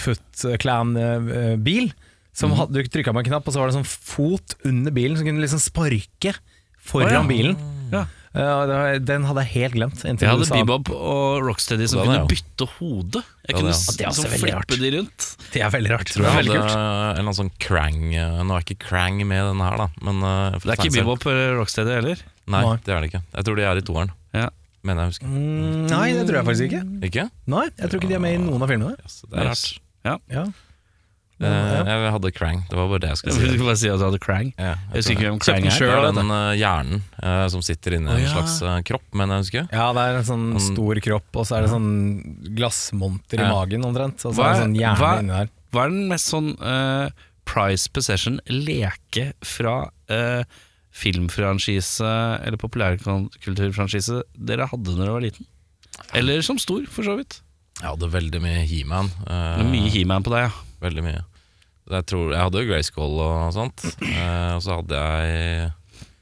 Foot 0.00 0.46
Clan-bil. 0.64 1.92
Som 2.40 2.56
hadde, 2.56 2.80
du 2.80 2.88
trykka 2.88 3.12
på 3.12 3.20
en 3.20 3.28
knapp, 3.28 3.44
og 3.44 3.52
så 3.52 3.60
var 3.60 3.68
det 3.68 3.76
sånn 3.76 3.90
fot 3.90 4.56
under 4.64 4.96
bilen 4.96 5.18
som 5.18 5.28
kunne 5.28 5.44
liksom 5.44 5.60
sparke 5.60 6.32
foran 6.80 7.10
oh, 7.10 7.18
ja. 7.18 7.26
bilen. 7.28 7.60
Ja. 7.92 8.06
Eh, 8.30 8.46
var, 8.46 8.98
den 9.02 9.24
hadde 9.26 9.42
jeg 9.42 9.50
helt 9.56 9.74
glemt. 9.74 10.02
Jeg 10.06 10.18
hadde 10.22 10.46
Bebop 10.54 10.90
og 10.94 11.40
Rocksteady 11.42 11.88
som 11.90 11.98
kunne 12.04 12.28
bytte 12.30 12.66
hode. 12.78 13.22
Jeg 13.48 13.56
kunne 13.56 13.72
det- 13.72 13.74
s- 13.74 13.96
det 13.96 14.06
er 14.06 14.10
liksom 14.12 14.24
rart. 14.30 14.66
flippe 14.70 14.78
de 14.78 14.90
rundt. 14.96 15.26
Det 15.52 15.62
er 15.66 15.70
veldig 15.74 15.90
rart. 15.90 16.06
tror 16.14 16.22
jeg 16.24 16.32
hadde 16.36 16.46
kult. 16.54 16.70
en 16.70 16.78
eller 16.78 17.18
annen 17.24 17.34
sånn 17.34 17.50
Krang 17.58 18.14
eh, 18.14 18.42
Nå 18.46 18.54
er 18.54 18.62
ikke 18.62 18.78
Krang 18.78 19.18
med 19.26 19.42
denne 19.50 19.64
her, 19.66 19.76
da. 19.78 19.88
Men, 20.00 20.22
eh, 20.22 20.58
Det 20.60 20.66
er 20.70 20.76
ikke 20.78 20.94
Bebop 21.00 21.26
eller 21.26 21.56
Rocksteady 21.58 21.90
heller. 21.90 22.18
Nei, 22.46 22.62
det 22.84 22.88
er 22.94 23.00
det 23.00 23.10
ikke. 23.12 23.22
Jeg 23.34 23.44
tror 23.44 23.56
de 23.56 23.62
er 23.62 23.76
i 23.76 23.80
toeren. 23.82 24.10
Ja. 24.32 24.48
Mener 24.82 25.02
jeg 25.02 25.10
husker. 25.12 25.26
Mm, 25.26 25.88
nei, 25.90 26.12
det 26.14 26.26
tror 26.26 26.36
jeg 26.40 26.46
faktisk 26.46 26.70
ikke. 26.70 26.82
Ikke? 27.10 27.30
Nei, 27.46 27.66
Jeg 27.78 27.90
tror 27.90 27.98
ikke 28.00 28.08
de 28.08 28.14
er 28.14 28.18
med 28.20 28.34
i 28.34 28.38
noen 28.38 28.62
av 28.62 28.68
filmene. 28.68 28.96
Yes, 29.04 29.22
det 29.28 29.38
er 29.38 29.44
rart. 29.50 29.78
Ja. 30.30 30.44
Eh, 31.40 31.88
jeg 31.88 32.10
hadde 32.12 32.30
Krang. 32.36 32.58
Det 32.68 32.76
var 32.76 32.88
bare 32.90 33.00
det 33.00 33.08
jeg 33.14 33.20
skulle 33.20 33.34
Du 33.38 33.40
si. 33.40 33.48
skulle 33.54 33.68
bare 33.70 33.78
si 33.80 33.88
at 33.88 34.00
du 34.00 34.04
hadde 34.04 34.18
Krang. 34.20 34.50
Ja, 34.60 34.74
Jeg 34.92 34.98
husker 35.00 35.14
ikke 35.16 35.26
hvem 35.30 35.38
Krang 35.40 35.68
er. 35.70 35.76
Selv, 35.76 35.94
det 35.96 36.10
er 36.10 36.16
den 36.18 36.32
eh, 36.36 36.50
hjernen 36.60 37.02
uh, 37.22 37.46
som 37.54 37.62
sitter 37.64 37.96
inni 37.96 38.12
Å, 38.12 38.18
en 38.20 38.28
slags 38.34 38.56
uh, 38.66 38.74
kropp, 38.90 39.06
mener 39.16 39.38
jeg 39.38 39.46
husker. 39.46 39.70
Ja, 39.72 39.86
det 39.96 40.04
er 40.10 40.18
en 40.20 40.28
sånn 40.28 40.44
um, 40.52 40.60
stor 40.66 41.00
kropp, 41.06 41.30
og 41.40 41.48
så 41.48 41.56
er 41.56 41.64
det 41.64 41.72
sånn 41.72 41.88
glassmonter 42.58 43.40
i 43.40 43.48
magen 43.48 43.88
omtrent. 43.88 44.20
Og 44.28 44.34
så 44.34 44.36
Hva 44.42 44.50
er 44.50 44.58
det 44.58 44.64
sånn 44.66 44.76
hjerne 44.76 45.00
hva- 45.00 45.14
inni 45.22 45.36
der. 45.38 45.52
Hva 45.70 45.84
er 45.86 45.94
den 45.94 46.08
mest 46.10 46.28
sånn 46.32 46.50
price 47.50 47.88
possession 47.94 48.40
leke 48.50 49.30
fra 49.46 49.76
filmfranchise 51.00 52.08
eller 52.44 52.58
populærkulturfranchise 52.60 54.20
dere 54.34 54.66
hadde 54.70 54.92
når 54.96 55.04
dere 55.06 55.14
var 55.16 55.24
liten? 55.24 55.46
Eller 56.16 56.42
som 56.44 56.58
stor, 56.60 56.82
for 56.90 57.06
så 57.06 57.14
vidt. 57.20 57.40
Jeg 57.80 57.86
hadde 57.94 58.08
veldig 58.12 58.40
mye 58.44 58.64
He-Man. 58.68 59.08
Uh, 59.24 59.62
mye 59.70 59.88
He-Man 59.94 60.24
på 60.26 60.32
deg, 60.34 60.48
ja. 60.48 60.66
Veldig 60.82 61.04
mye. 61.04 61.22
Jeg, 61.90 62.06
tror, 62.10 62.32
jeg 62.34 62.40
hadde 62.46 62.62
jo 62.62 62.70
Grayskull 62.70 63.20
og 63.26 63.52
sånt. 63.56 63.84
eh, 64.06 64.50
og 64.56 64.64
så 64.64 64.80
hadde 64.80 65.04
jeg 65.04 65.70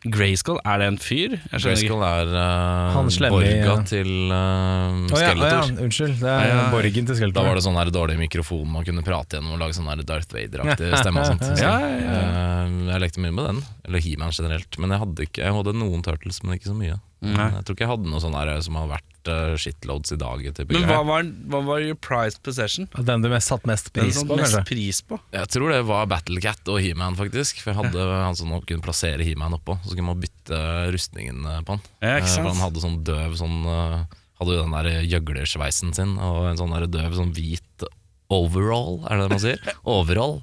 Grayskull, 0.07 0.61
er 0.63 0.79
det 0.79 0.87
en 0.93 0.97
fyr? 1.03 1.33
Jeg. 1.51 1.59
Grayskull 1.65 2.03
er 2.07 2.29
uh, 2.31 2.93
Han 2.95 3.09
slemme 3.11 3.35
Borga 3.35 3.65
ja. 3.67 3.73
til 3.89 4.11
uh, 4.31 4.95
oh, 4.95 5.19
ja, 5.19 5.33
Skeletor. 5.33 5.57
ja, 5.57 5.83
unnskyld. 5.89 6.15
Det 6.21 6.31
er 6.31 6.45
Ja, 6.47 6.53
ja. 6.53 6.69
Borgen 6.71 7.09
til 7.09 7.19
Skeletor. 7.19 7.41
Da 7.41 7.47
var 7.49 7.59
det 7.59 7.65
sånn 7.67 7.81
dårlig 7.97 8.15
mikrofon 8.21 8.71
man 8.77 8.87
kunne 8.87 9.03
prate 9.07 9.41
gjennom 9.41 9.57
og 9.57 9.63
lage 9.65 9.75
sånn 9.75 10.05
Darth 10.07 10.31
Vader-aktig 10.37 10.93
stemme. 11.03 11.25
og 11.25 11.33
sånt 11.33 11.43
så, 11.49 11.57
Ja, 11.59 11.75
ja, 11.83 11.99
ja. 11.99 12.21
eh, 12.63 12.79
Jeg 12.93 13.03
lekte 13.05 13.25
mye 13.25 13.35
med 13.35 13.51
den, 13.51 13.61
eller 13.89 14.05
He-Man 14.07 14.31
generelt. 14.39 14.79
Men 14.79 14.95
jeg 14.95 15.03
hadde, 15.03 15.27
ikke, 15.29 15.45
jeg 15.49 15.59
hadde 15.59 15.77
noen 15.83 16.07
Turtles, 16.07 16.41
men 16.45 16.61
ikke 16.61 16.71
så 16.71 16.79
mye. 16.79 17.01
Nei. 17.21 17.49
Jeg 17.57 17.65
tror 17.67 17.75
ikke 17.75 17.83
jeg 17.87 17.91
hadde 17.91 18.11
noe 18.13 18.21
sånn 18.23 18.35
der 18.37 18.61
som 18.63 18.77
har 18.79 18.87
vært 18.93 19.29
uh, 19.33 19.55
shitloads 19.59 20.13
i 20.15 20.19
dag. 20.21 20.45
Type 20.55 20.71
Men 20.77 20.85
hva 20.87 21.01
var, 21.03 21.27
hva 21.51 21.61
var 21.67 21.83
your 21.83 21.97
prized 21.99 22.39
possession? 22.47 22.87
Den 22.95 23.25
du 23.25 23.29
mest 23.33 23.51
satt 23.51 23.67
mest 23.67 23.91
pris 23.97 24.21
på, 24.23 24.37
mest 24.39 24.61
pris 24.69 25.01
på? 25.03 25.19
Jeg 25.35 25.51
tror 25.51 25.73
det 25.75 25.81
var 25.89 26.07
Battlecat 26.13 26.71
og 26.71 26.79
He-Man, 26.85 27.19
faktisk. 27.19 27.59
For 27.65 27.73
jeg 27.75 27.81
hadde 27.81 28.07
han 28.23 28.39
som 28.39 28.55
kunne 28.63 28.85
plassere 28.87 29.27
He-Man 29.27 29.59
oppå. 29.59 29.75
Så 29.83 29.97
kunne 29.99 30.13
man 30.13 30.23
bytte 30.23 30.63
rustningen 30.95 31.43
eh, 31.43 31.59
på 31.67 31.75
han. 31.75 31.83
Ja, 31.99 32.15
ikke 32.21 32.31
Eh, 32.31 32.35
sant? 32.37 32.47
For 32.47 32.55
han 32.55 32.65
hadde 32.69 32.85
sånn 32.87 32.99
døv 33.11 33.35
sånn 33.43 33.59
eh, 33.75 33.99
Hadde 34.39 34.55
jo 34.55 34.63
den 34.63 34.75
der 34.79 35.03
gjøglersveisen 35.11 35.91
sin 35.99 36.13
og 36.23 36.45
en 36.53 36.59
sånn 36.61 36.71
der 36.71 36.85
døv 36.87 37.17
sånn 37.19 37.33
hvit 37.35 37.83
overall, 38.31 39.01
er 39.11 39.19
det 39.19 39.25
det 39.27 39.33
man 39.35 39.41
sier? 39.43 39.71
Overall. 39.99 40.37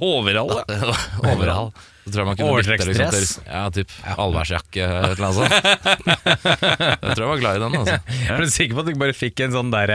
Overall, 0.00 0.50
ja. 0.66 0.94
overall. 1.32 1.70
Så 2.04 2.12
tror 2.12 2.20
jeg 2.20 2.28
man 2.28 2.36
kunne 2.36 2.52
Overtrekksdress? 2.52 3.14
liksom, 3.16 3.44
ja, 3.48 3.62
typ 3.72 3.92
Ja, 3.96 4.12
typ 4.12 4.18
allværsjakke 4.24 4.88
eller 4.88 5.22
noe 5.24 5.32
sånt. 5.38 5.54
Jeg 7.04 7.14
tror 7.14 7.22
jeg 7.24 7.30
var 7.30 7.40
glad 7.40 7.56
i 7.56 7.62
den, 7.62 7.76
altså. 7.80 7.98
Er 8.34 8.42
du 8.44 8.50
sikker 8.52 8.76
på 8.76 8.82
at 8.84 8.90
du 8.90 8.98
bare 9.00 9.16
fikk 9.16 9.40
en 9.46 9.54
sånn 9.54 9.70
der 9.72 9.92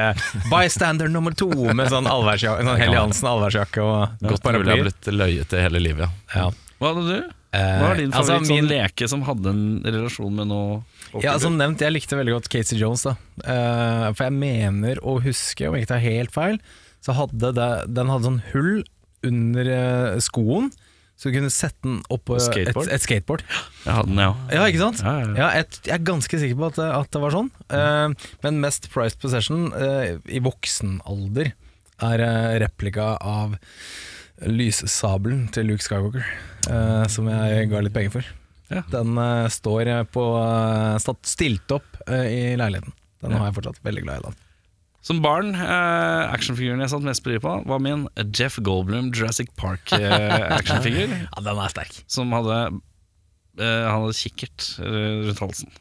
bystander 0.50 1.12
nummer 1.12 1.36
to 1.38 1.50
med 1.54 1.92
sånn 1.94 2.10
allværsjakke, 2.10 2.66
sånn 2.66 2.82
Helly 2.82 2.98
Hansen 2.98 3.30
allværsjakke 3.30 3.84
og 3.86 4.24
Godt 4.26 4.48
mulig 4.50 4.64
jeg 4.66 4.80
har 4.80 4.88
blitt 4.90 5.12
løyet 5.14 5.52
til 5.52 5.64
hele 5.66 5.84
livet. 5.84 6.10
Ja. 6.34 6.48
Ja. 6.50 6.50
Hva 6.80 6.94
hadde 6.96 7.06
du? 7.10 7.30
Eh, 7.50 7.60
Hva 7.82 7.88
var 7.90 7.98
din 7.98 8.12
altså, 8.14 8.36
favoritt 8.36 8.52
sånn 8.52 8.68
leke 8.70 9.08
som 9.10 9.24
hadde 9.26 9.52
en 9.54 9.64
relasjon 9.86 10.36
med 10.38 10.50
noe 10.52 11.22
Ja, 11.24 11.34
Som 11.42 11.56
nevnt, 11.58 11.82
jeg 11.82 11.96
likte 11.96 12.18
veldig 12.20 12.36
godt 12.36 12.50
Casey 12.54 12.78
Jones. 12.80 13.06
da 13.08 13.16
Uh, 13.40 14.10
For 14.14 14.28
jeg 14.28 14.36
mener 14.36 15.00
å 15.02 15.16
huske, 15.24 15.66
om 15.70 15.74
jeg 15.78 15.86
ikke 15.86 15.94
tar 15.96 16.04
helt 16.04 16.34
feil, 16.36 16.58
så 17.06 17.16
hadde 17.16 17.54
det, 17.56 17.70
den 17.96 18.10
hadde 18.12 18.28
sånn 18.28 18.42
hull 18.52 18.82
under 19.26 19.70
uh, 19.72 20.20
skoen, 20.24 20.68
så 21.20 21.28
du 21.28 21.36
kunne 21.36 21.52
sette 21.52 21.84
den 21.84 21.98
oppå 22.08 22.38
et, 22.38 22.46
Skateboard? 22.46 22.90
et 22.96 23.04
skateboard. 23.04 23.42
Jeg 23.84 23.92
hadde 23.92 24.08
den, 24.14 24.22
ja. 24.24 24.30
Ja, 24.56 24.68
ikke 24.72 24.80
sant? 24.86 25.02
Ja, 25.04 25.16
ja, 25.20 25.34
ja. 25.36 25.50
Et, 25.60 25.80
jeg, 25.84 25.92
er 25.98 26.06
ganske 26.08 26.40
sikker 26.40 26.60
på 26.62 26.70
at, 26.70 26.80
at 26.80 27.12
det 27.12 27.22
var 27.26 27.36
sånn. 27.36 27.50
Uh, 27.74 28.30
men 28.46 28.62
mest 28.64 28.88
prized 28.94 29.20
possession 29.20 29.68
uh, 29.76 30.16
i 30.32 30.40
voksen 30.46 31.02
alder 31.10 31.52
er 32.00 32.22
eh, 32.24 32.54
replika 32.64 33.18
av 33.20 33.58
lyssabelen 34.48 35.50
til 35.52 35.68
Luke 35.68 35.84
Skywalker, 35.84 36.24
som 37.12 37.28
jeg 37.28 37.68
ga 37.74 37.82
litt 37.84 37.92
penger 37.98 38.14
for. 38.14 38.30
Ja. 38.72 38.86
Den 38.88 39.20
står 39.52 39.92
på 40.08 40.24
stilt 41.28 41.76
opp 41.76 42.00
i 42.08 42.56
leiligheten. 42.56 42.96
Den 43.20 43.36
har 43.36 43.50
jeg 43.50 43.58
fortsatt 43.60 43.84
veldig 43.84 44.06
glad 44.06 44.22
i. 44.22 44.30
den 44.30 44.49
Som 45.10 45.24
barn, 45.26 45.56
eh, 45.58 46.24
actionfiguren 46.30 46.84
jeg 46.86 46.92
satt 46.94 47.02
mest 47.08 47.24
pris 47.26 47.42
på, 47.42 47.56
var 47.66 47.80
min 47.82 48.06
Jeff 48.38 48.60
Goldblum 48.62 49.10
Jurassic 49.16 49.50
Park-actionfigur. 49.58 51.10
Ja, 51.34 51.42
den 51.50 51.62
er 51.66 51.72
sterk. 51.74 51.96
som 52.08 52.32
hadde 52.36 52.58
eh, 53.60 53.86
Han 53.90 54.04
hadde 54.06 54.18
kikkert 54.20 54.68
eh, 54.84 55.26
rundt 55.26 55.42
halsen. 55.42 55.72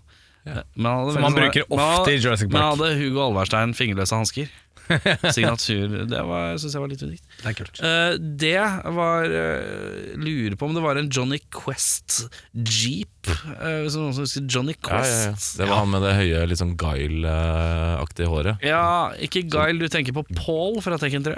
Ja. 0.48 0.62
Men 0.80 0.86
han 0.88 1.02
hadde 1.02 1.12
Som 1.12 1.18
veldig 1.18 1.22
man 1.26 1.34
sånne- 1.34 1.44
bruker 1.44 1.76
ofte 1.76 2.14
i 2.14 2.18
Jurassic 2.22 2.48
Park. 2.48 2.56
Men 2.56 2.62
han 2.64 2.72
hadde 2.78 2.98
Hugo 3.02 3.20
Alverstein 3.26 3.74
fingerløse 3.76 4.16
hansker. 4.16 4.48
signatur. 5.36 5.94
Det 6.10 6.22
var- 6.28 6.56
syns 6.60 6.74
jeg 6.76 6.82
var 6.84 6.90
litt 6.92 7.02
unikt. 7.04 7.24
Det 7.42 7.50
er 7.50 7.56
kult. 7.58 7.80
Uh, 7.82 8.14
det 8.40 8.54
var 8.98 9.28
uh, 9.28 10.14
Lurer 10.20 10.56
på 10.60 10.68
om 10.68 10.74
det 10.76 10.84
var 10.84 11.00
en 11.00 11.10
Johnny 11.12 11.38
Quest 11.54 12.24
Jeep. 12.54 13.28
Uh, 13.28 13.84
hvis 13.84 13.96
noen 13.98 14.14
som 14.16 14.24
husker 14.24 14.46
Johnny 14.48 14.74
Ja, 14.78 15.00
ja, 15.02 15.04
ja. 15.04 15.30
Quest. 15.34 15.58
Det 15.60 15.68
var 15.68 15.82
han 15.84 15.92
med 15.92 16.04
det 16.06 16.14
høye, 16.18 16.42
litt 16.50 16.60
sånn 16.62 16.76
Guile-aktige 16.80 18.28
håret. 18.32 18.64
Ja, 18.66 18.84
ikke 19.20 19.44
Guile, 19.50 19.78
du 19.82 19.88
tenker 19.92 20.16
på 20.16 20.24
Paul 20.38 20.80
fra 20.84 20.98
Tekken 21.00 21.24
3. 21.26 21.36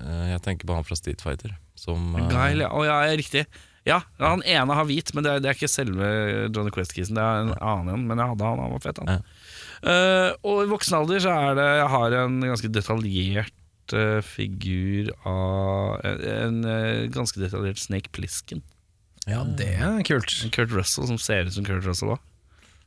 Eh, 0.00 0.26
Jeg 0.34 0.42
tenker 0.46 0.68
på 0.70 0.76
han 0.78 0.86
fra 0.86 0.96
Street 0.98 1.20
Fighter. 1.24 1.56
Som 1.78 2.12
Guile, 2.30 2.64
ja. 2.66 2.70
Ja, 2.86 3.00
ja, 3.10 3.16
riktig. 3.18 3.46
Ja, 3.90 4.00
han 4.22 4.44
ene 4.46 4.76
har 4.78 4.86
hvit, 4.88 5.12
men 5.16 5.26
det 5.26 5.32
er, 5.32 5.42
det 5.42 5.50
er 5.50 5.58
ikke 5.58 5.70
selve 5.70 6.10
Johnny 6.48 6.72
Quest-kisen. 6.74 7.18
Det 7.18 7.24
er 7.24 7.44
en 7.44 7.54
annen 7.58 7.94
en, 7.94 8.06
men 8.10 8.22
jeg 8.22 8.32
hadde 8.32 8.46
han, 8.46 8.62
han 8.62 8.74
var 8.76 8.84
fett, 8.84 9.00
han. 9.02 9.18
Ja. 9.18 9.46
Uh, 9.80 10.30
og 10.44 10.58
i 10.64 10.68
voksen 10.68 10.98
alder 10.98 11.22
så 11.24 11.32
er 11.32 11.54
det 11.56 11.64
Jeg 11.64 11.88
har 11.88 12.14
en 12.18 12.34
ganske 12.44 12.68
detaljert 12.68 13.94
uh, 13.96 14.18
figur 14.20 15.08
av 15.24 16.02
En, 16.04 16.18
en 16.34 16.58
uh, 16.68 17.06
ganske 17.08 17.40
detaljert 17.40 17.80
Snake 17.80 18.12
Plisken. 18.12 18.60
Ja, 19.24 19.40
det 19.44 19.70
er 19.80 20.02
kult. 20.04 20.34
Kurt 20.52 20.74
Russell 20.76 21.08
som 21.08 21.20
ser 21.20 21.48
ut 21.48 21.56
som 21.56 21.64
Kurt 21.64 21.86
Russell 21.88 22.12
òg. 22.16 22.20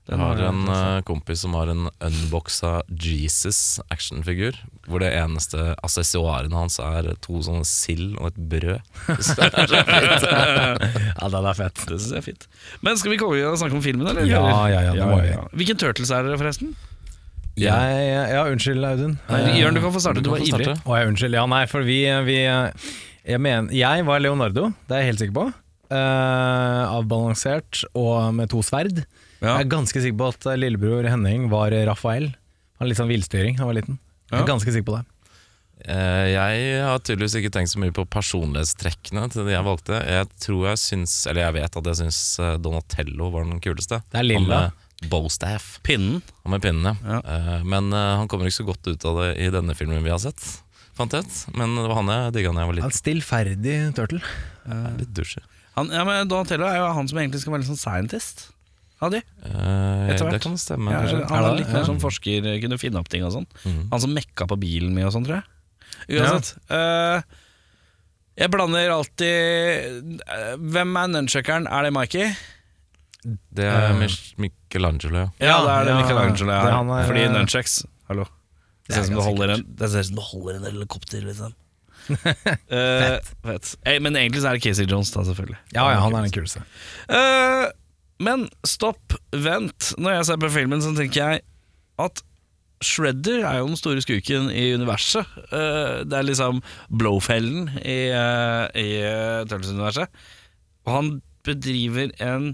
Jeg 0.04 0.20
har 0.20 0.40
en 0.50 0.66
uh, 0.68 1.00
kompis 1.08 1.46
som 1.46 1.54
har 1.56 1.70
en 1.72 1.86
unboxa 2.04 2.82
Jesus 2.92 3.80
actionfigur. 3.94 4.58
Hvor 4.84 5.00
det 5.00 5.14
eneste 5.16 5.74
assessoarene 5.86 6.58
hans 6.60 6.76
er 6.84 7.08
to 7.24 7.40
sånne 7.46 7.64
sild 7.68 8.18
og 8.18 8.34
et 8.34 8.42
brød. 8.52 8.90
Så 9.24 9.38
det 9.40 9.48
er 9.64 9.72
så 9.72 9.84
fint. 9.88 10.26
Ja, 11.24 11.30
den 11.32 11.48
er 11.48 11.56
fett. 11.56 11.86
Det 11.88 12.02
synes 12.02 12.10
jeg 12.12 12.20
er 12.20 12.26
fint. 12.26 12.48
Men 12.84 13.00
skal 13.00 13.14
vi 13.14 13.20
komme 13.22 13.40
og 13.48 13.56
snakke 13.62 13.80
om 13.80 13.86
filmen, 13.86 14.10
eller? 14.12 14.28
Ja, 14.28 14.44
ja, 14.68 14.82
ja, 14.90 14.98
det 14.98 15.08
må 15.08 15.22
vi. 15.24 15.32
Hvilken 15.62 15.80
Turtles 15.80 16.12
er 16.12 16.28
dere, 16.28 16.40
forresten? 16.42 16.76
Jeg, 17.60 18.06
ja, 18.34 18.44
unnskyld, 18.50 18.84
Audun. 18.88 19.18
Eh, 19.30 19.50
Jørn, 19.62 19.78
du 19.78 19.84
kan 19.84 19.94
få 19.94 20.02
starte. 20.04 20.24
Du 20.26 20.32
Du 20.32 20.36
var 20.36 20.44
ivrig. 20.44 20.72
Å, 20.74 20.96
jeg 20.98 21.12
unnskyld. 21.14 21.38
Ja, 21.38 21.48
nei, 21.48 21.64
for 21.70 21.86
vi, 21.86 22.00
vi 22.28 22.40
jeg, 22.44 23.40
mener, 23.40 23.70
jeg 23.72 24.08
var 24.10 24.24
Leonardo, 24.24 24.72
det 24.90 24.98
er 24.98 25.06
jeg 25.06 25.14
helt 25.14 25.24
sikker 25.24 25.38
på. 25.38 25.46
Uh, 25.94 26.98
avbalansert 26.98 27.84
og 27.94 28.34
med 28.36 28.50
to 28.52 28.64
sverd. 28.66 29.04
Ja. 29.44 29.58
Jeg 29.60 29.66
er 29.68 29.72
ganske 29.76 30.02
sikker 30.02 30.18
på 30.22 30.28
at 30.34 30.46
lillebror 30.60 31.04
Henning 31.12 31.50
var 31.52 31.72
Rafael. 31.90 32.30
Han 32.32 32.80
hadde 32.80 32.90
litt 32.94 33.02
sånn 33.02 33.12
villstyring 33.12 33.58
da 33.58 33.66
han 33.66 33.72
var 33.74 33.78
liten. 33.82 34.00
Jeg 34.32 34.40
er 34.40 34.46
Ja. 34.46 34.48
ganske 34.54 34.72
sikker 34.72 34.88
på 34.88 34.96
det. 34.98 35.06
Eh, 35.86 36.28
Jeg 36.32 36.84
har 36.86 37.00
tydeligvis 37.04 37.36
ikke 37.42 37.52
tenkt 37.52 37.74
så 37.74 37.80
mye 37.82 37.92
på 37.92 38.06
personlighetstrekkene 38.08 39.26
til 39.34 39.44
de 39.46 39.52
jeg 39.52 39.66
valgte. 39.66 40.00
Jeg 40.08 40.30
tror 40.40 40.68
jeg 40.70 40.80
syns, 40.80 41.16
eller 41.28 41.42
jeg 41.48 41.54
vet 41.58 41.76
at 41.82 41.90
jeg 41.92 42.00
syns 42.00 42.20
eh, 42.40 42.58
Donatello 42.58 43.30
var 43.34 43.44
den 43.50 43.60
kuleste. 43.60 44.00
Det 44.12 44.20
er 44.22 44.24
lilla. 44.24 44.60
Han 44.70 44.72
med 45.04 45.10
bowstaff. 45.12 45.80
Pinnen. 45.84 46.22
Han 46.46 46.52
med 46.56 46.62
pinnene. 46.64 46.94
Ja. 47.04 47.20
Eh, 47.20 47.64
Men 47.68 47.92
eh, 47.92 48.16
han 48.22 48.30
kommer 48.32 48.48
ikke 48.48 48.62
så 48.64 48.68
godt 48.70 48.88
ut 48.88 49.04
av 49.10 49.20
det 49.20 49.32
i 49.44 49.50
denne 49.52 49.76
filmen 49.76 50.04
vi 50.06 50.10
har 50.14 50.20
sett. 50.24 50.40
Fant 50.96 51.12
jeg 51.12 51.26
ut. 51.26 51.56
Men 51.58 51.76
det 51.76 51.88
var 51.90 51.96
han 52.00 52.08
jeg 52.14 52.34
digga 52.38 52.54
da 52.54 52.64
jeg 52.64 52.70
var 52.70 52.74
En 52.78 52.80
liten. 52.80 53.00
stillferdig 53.02 53.78
turtle. 53.98 54.22
Litt 55.00 55.12
dusjer. 55.14 55.44
Han, 55.76 55.90
ja, 55.90 56.04
men 56.06 56.28
Donatello 56.30 56.68
er 56.70 56.78
jo 56.78 56.94
han 56.94 57.08
som 57.10 57.18
egentlig 57.18 57.42
skal 57.42 57.54
være 57.58 57.64
litt 57.66 57.72
sånn 57.74 57.82
scientist. 57.82 58.52
Av 59.04 59.12
de. 59.12 59.20
Eh, 59.20 60.10
Etter 60.14 60.24
hvert. 60.24 60.36
Det 60.38 60.42
kan 60.46 60.58
stemme. 60.62 60.92
Ja, 60.94 61.02
kanskje. 61.04 61.22
han 61.30 61.44
Er 61.50 61.58
litt 61.60 61.72
mer 61.74 61.82
Ja. 61.84 61.88
sånn 61.90 62.00
forsker, 62.02 62.46
kunne 62.64 62.78
finne 62.80 63.02
opp 63.02 63.10
ting 63.12 63.24
og 63.28 63.34
sånn. 63.36 63.48
Mm. 63.68 63.82
Han 63.92 64.00
som 64.04 64.14
mekka 64.16 64.48
på 64.48 64.58
bilen 64.62 64.94
min 64.96 65.06
og 65.10 65.12
sånn, 65.16 65.26
tror 65.28 65.42
jeg. 65.42 66.20
Uansett. 66.20 66.54
eh, 66.72 67.22
jeg 68.36 68.50
blander 68.50 68.90
alltid 68.90 70.22
uh, 70.26 70.56
Hvem 70.58 70.96
er 70.98 71.08
nunchuckeren? 71.14 71.68
Er 71.70 71.84
det 71.86 71.92
Mikey? 71.94 72.32
Det 73.54 73.68
er 73.70 73.92
uh, 73.94 74.00
Michelangelo, 74.42 75.20
ja. 75.22 75.28
Ja, 75.40 75.58
det 75.64 75.74
er 75.76 75.86
det 75.86 75.92
ja, 75.94 76.00
Michelangelo 76.02 76.48
det 76.50 76.56
har. 76.58 76.72
han 76.80 76.90
er- 76.90 77.06
Fordi 77.12 77.28
nunchucks 77.36 77.76
Hallo. 78.10 78.24
Det 78.26 78.90
Det 78.90 78.96
ser 78.96 79.00
er 79.00 79.04
ut 79.04 79.08
som 79.12 79.16
du 79.16 79.22
holder 79.30 79.54
en 79.54 79.64
Det 79.78 79.90
ser 79.94 80.00
ut 80.00 80.06
som 80.10 80.16
du 80.18 80.22
holder 80.32 80.56
en 80.58 80.66
helikopter, 80.72 81.22
liksom. 81.30 81.54
Eh, 82.74 83.20
fett. 83.46 83.76
Eh, 83.86 84.00
Men 84.04 84.16
egentlig 84.20 84.42
så 84.44 84.50
er 84.50 84.58
det 84.58 84.64
Casey 84.66 84.86
Jones, 84.90 85.12
da, 85.14 85.22
selvfølgelig. 85.24 85.58
Ja, 85.72 85.86
ja, 85.94 86.00
han 86.04 86.16
er 86.18 86.26
den 86.26 86.34
kuleste. 86.36 86.64
Eh, 87.08 87.70
men 88.24 88.48
stopp, 88.68 89.16
vent. 89.32 89.94
Når 90.00 90.18
jeg 90.18 90.30
ser 90.30 90.40
på 90.42 90.54
filmen, 90.54 90.84
så 90.84 90.94
tenker 90.98 91.22
jeg 91.22 91.44
at 92.04 92.24
Shredder 92.84 93.46
er 93.48 93.62
jo 93.62 93.70
den 93.70 93.80
store 93.80 94.02
skurken 94.04 94.50
i 94.52 94.74
universet. 94.76 95.30
Eh, 95.56 96.02
det 96.04 96.18
er 96.18 96.28
liksom 96.28 96.60
Blowfellen 96.92 97.70
i, 97.80 98.00
uh, 98.12 98.68
i 98.76 98.90
uh, 99.00 99.46
Turtles-universet. 99.48 100.12
Og 100.84 100.92
han 100.98 101.14
bedriver 101.48 102.12
en 102.24 102.52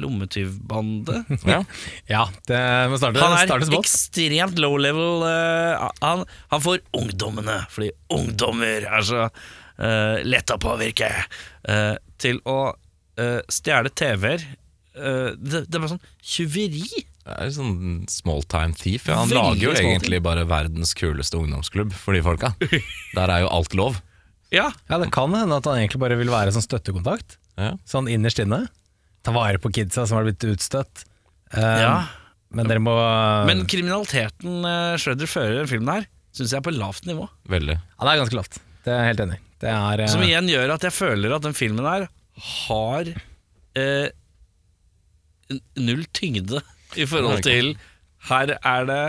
lommetyvbande. 0.00 1.24
ja. 1.52 1.62
Ja, 2.06 2.26
det 2.48 2.60
må 2.90 2.98
starte, 3.00 3.22
Han 3.22 3.36
er 3.38 3.80
ekstremt 3.80 4.60
low 4.62 4.76
level. 4.78 5.24
eh, 5.26 5.88
han, 6.04 6.24
han 6.52 6.62
får 6.62 6.84
ungdommene, 6.96 7.64
fordi 7.72 7.90
ungdommer 8.14 8.86
er 8.86 9.06
så 9.06 9.26
uh, 9.26 10.20
på 10.20 10.56
å 10.56 10.62
påvirke, 10.62 11.10
uh, 11.68 11.96
til 12.22 12.38
å 12.48 12.60
eh, 13.18 13.40
stjele 13.50 13.90
TV-er. 13.90 14.44
uh, 14.98 15.30
det, 15.38 15.64
det 15.66 15.74
er 15.74 15.80
bare 15.80 15.94
sånn 15.94 16.04
tjuveri. 16.22 17.04
Det 17.24 17.34
er 17.36 17.50
sånn 17.54 18.06
small 18.10 18.42
time 18.50 18.74
thief. 18.74 19.06
Ja. 19.08 19.20
Han 19.20 19.28
Veldig 19.30 19.40
lager 19.42 19.64
jo 19.68 19.74
egentlig 19.78 20.20
bare 20.24 20.44
verdens 20.48 20.94
kuleste 20.98 21.38
ungdomsklubb 21.38 21.92
for 21.94 22.16
de 22.16 22.22
folka. 22.26 22.54
Der 23.14 23.30
er 23.30 23.44
jo 23.46 23.50
alt 23.58 23.74
lov. 23.78 24.00
Ja, 24.50 24.72
Ja, 24.90 24.96
Det 24.98 25.12
kan 25.14 25.30
hende 25.30 25.60
at 25.60 25.66
han 25.70 25.76
egentlig 25.78 26.00
bare 26.02 26.16
vil 26.18 26.26
være 26.32 26.50
sånn 26.50 26.64
støttekontakt. 26.64 27.36
Ja. 27.54 27.76
Sånn 27.86 28.08
innerst 28.10 28.40
inne. 28.42 28.64
Ta 29.22 29.30
vare 29.30 29.60
på 29.62 29.70
kidsa 29.70 30.08
som 30.10 30.18
har 30.18 30.24
blitt 30.26 30.42
utstøtt. 30.42 31.04
Um, 31.54 31.60
ja. 31.62 31.92
Men 32.50 32.66
dere 32.66 32.82
må 32.82 32.96
Men 33.46 33.62
kriminaliteten 33.70 34.64
uh, 34.66 34.96
Shredder 34.98 35.30
fører 35.30 35.52
i 35.54 35.60
den 35.60 35.70
filmen 35.70 35.92
her, 36.00 36.08
syns 36.34 36.50
jeg 36.50 36.58
er 36.58 36.66
på 36.66 36.74
lavt 36.74 37.06
nivå. 37.06 37.28
Veldig. 37.52 37.76
Ja, 37.78 38.00
det 38.08 38.10
er 38.16 38.20
ganske 38.24 38.38
lavt. 38.40 38.58
Det 38.82 38.90
er 38.90 38.98
jeg 39.04 39.12
helt 39.12 39.22
enig 39.28 39.38
i. 39.38 39.42
Det 39.62 39.70
er 39.76 40.02
eh, 40.02 40.10
Som 40.16 40.26
igjen 40.26 40.50
gjør 40.50 40.74
at 40.74 40.88
jeg 40.88 40.96
føler 40.98 41.36
at 41.36 41.46
den 41.46 41.54
filmen 41.54 41.86
her 41.86 42.08
har 42.44 43.10
eh, 43.78 44.08
null 45.80 46.04
tyngde 46.16 46.62
i 46.98 47.06
forhold 47.08 47.42
til 47.46 47.74
Her 48.30 48.52
er 48.58 48.86
det 48.88 49.02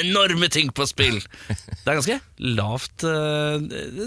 enorme 0.00 0.46
ting 0.52 0.70
på 0.72 0.84
spill. 0.88 1.18
Det 1.84 1.88
er 1.90 1.96
ganske 1.98 2.16
lavt 2.56 3.02
eh, 3.08 3.56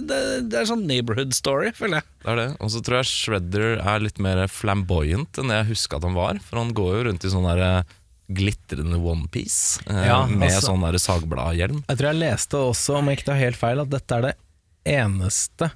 det, 0.08 0.20
det 0.50 0.58
er 0.60 0.68
sånn 0.70 0.86
neighborhood 0.88 1.34
story, 1.36 1.72
føler 1.76 2.00
jeg. 2.00 2.08
Det 2.24 2.32
er 2.34 2.40
det. 2.40 2.46
Og 2.64 2.72
så 2.74 2.82
tror 2.86 3.00
jeg 3.02 3.10
Shredder 3.12 3.66
er 3.82 4.04
litt 4.06 4.22
mer 4.24 4.44
flamboyant 4.52 5.42
enn 5.42 5.52
det 5.52 5.60
jeg 5.60 5.70
huska 5.74 6.00
at 6.00 6.08
han 6.08 6.16
var. 6.18 6.40
For 6.46 6.62
han 6.62 6.72
går 6.78 6.96
jo 6.96 7.04
rundt 7.10 7.28
i 7.28 7.32
sånn 7.34 7.48
der 7.50 7.64
eh, 7.68 7.94
glitrende 8.34 8.98
onepiece 9.02 9.84
eh, 9.90 10.06
Ja, 10.08 10.22
med 10.30 10.48
altså- 10.50 10.70
sånn 10.72 10.86
der 10.88 11.00
sagbladhjelm. 11.04 11.84
Jeg 11.90 12.00
tror 12.00 12.12
jeg 12.14 12.22
leste 12.24 12.64
også, 12.72 12.98
om 13.02 13.12
jeg 13.12 13.20
ikke 13.20 13.30
tar 13.34 13.42
helt 13.44 13.60
feil, 13.60 13.84
at 13.84 13.92
dette 13.94 14.20
er 14.20 14.28
det 14.30 14.36
eneste 14.96 15.72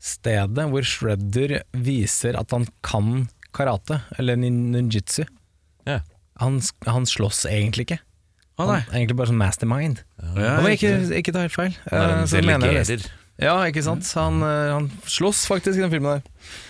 stedet 0.00 0.66
hvor 0.72 0.86
Shredder 0.86 1.60
viser 1.76 2.38
at 2.40 2.50
han 2.56 2.66
kan 2.86 3.28
karate, 3.56 4.00
eller 4.18 4.36
nin- 4.40 4.70
ninjitsu. 4.72 5.24
Ja. 5.86 6.00
Han, 6.40 6.60
han 6.86 7.04
slåss 7.08 7.44
egentlig 7.50 7.86
ikke. 7.88 7.98
Han 8.60 8.68
er 8.76 8.84
egentlig 8.92 9.16
bare 9.16 9.30
sånn 9.30 9.40
mastermind. 9.40 10.02
Ja, 10.36 10.58
Om 10.60 10.66
ikke, 10.68 10.92
ikke 11.16 11.32
ta 11.32 11.46
helt 11.46 11.54
feil. 11.56 11.74
Eh, 11.90 12.04
en 12.20 12.26
så 12.28 12.42
mener 12.44 12.72
jeg 12.76 12.86
det. 13.00 13.10
Ja, 13.40 13.54
ikke 13.64 13.80
sant. 13.86 14.04
Han, 14.20 14.42
eh, 14.44 14.72
han 14.76 14.90
slåss 15.08 15.46
faktisk 15.48 15.78
i 15.78 15.84
den 15.84 15.92
filmen 15.92 16.18
der. 16.18 16.22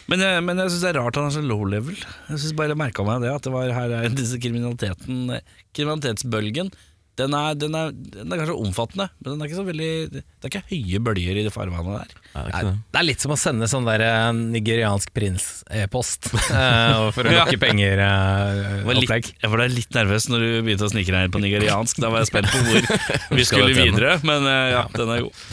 Men, 0.06 0.20
jeg- 0.22 0.44
men 0.46 0.56
jeg 0.62 0.70
syns 0.70 0.84
det 0.86 0.90
er 0.94 1.00
rart 1.02 1.18
han 1.18 1.26
er 1.26 1.34
så 1.34 1.42
low 1.42 1.64
level. 1.66 1.96
Jeg 2.30 2.38
synes 2.38 2.54
bare 2.54 2.76
merka 2.78 3.02
meg 3.06 3.22
det, 3.22 3.32
at 3.34 3.42
det 3.42 3.52
var 3.52 3.72
her 3.74 3.90
er 3.90 4.08
disse 4.14 4.38
kriminaliteten 4.38 5.40
kriminalitetsbølgen. 5.74 6.70
Den 7.20 7.34
er, 7.36 7.56
den, 7.58 7.76
er, 7.76 7.92
den 7.92 8.32
er 8.32 8.40
kanskje 8.40 8.56
omfattende, 8.56 9.06
men 9.20 9.32
den 9.32 9.42
er 9.42 9.50
ikke 9.50 9.58
så 9.58 9.64
veldig 9.66 9.90
Det 10.12 10.22
er 10.46 10.50
ikke 10.50 10.62
høye 10.70 11.00
bølger 11.06 11.40
i 11.40 11.44
det 11.46 11.52
farvannet 11.54 11.98
der. 12.00 12.14
Er 12.32 12.46
det 12.48 12.54
er 12.60 12.68
det? 12.68 12.74
er 13.00 13.06
litt 13.08 13.24
som 13.24 13.34
å 13.34 13.38
sende 13.40 13.68
sånn 13.70 13.88
der 13.88 14.04
eh, 14.06 14.28
nigeriansk 14.38 15.12
prins-e-post 15.16 16.30
eh, 16.36 17.08
for 17.16 17.28
å 17.28 17.34
Ja. 17.34 17.48
penger. 17.60 18.00
Jeg 18.00 18.84
var, 18.86 19.00
litt, 19.00 19.32
jeg 19.42 19.52
var 19.52 19.64
litt 19.70 19.98
nervøs 19.98 20.30
når 20.32 20.46
du 20.46 20.48
begynte 20.68 20.88
å 20.88 20.94
inn 20.94 21.34
på 21.34 21.42
nigeriansk. 21.42 22.00
Da 22.02 22.12
var 22.12 22.24
jeg 22.24 22.30
spent 22.32 22.50
på 22.52 22.62
hvor 22.68 22.88
vi 23.38 23.46
skulle 23.48 23.74
videre, 23.76 24.16
men 24.26 24.48
eh, 24.48 24.70
ja, 24.76 24.86
den 24.96 25.14
er 25.16 25.26
god. 25.26 25.44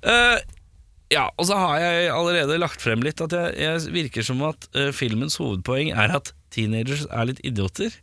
Uh, 0.00 0.38
ja, 1.10 1.26
og 1.36 1.48
så 1.48 1.58
har 1.58 1.80
jeg 1.82 2.10
allerede 2.14 2.58
lagt 2.62 2.80
frem 2.80 3.02
litt 3.04 3.20
at 3.24 3.34
jeg, 3.34 3.54
jeg 3.58 3.94
virker 3.94 4.24
som 4.26 4.40
at 4.46 4.68
uh, 4.78 4.88
filmens 4.94 5.36
hovedpoeng 5.40 5.90
er 5.92 6.14
at 6.20 6.32
teenagers 6.54 7.02
er 7.10 7.30
litt 7.32 7.42
idioter. 7.46 7.94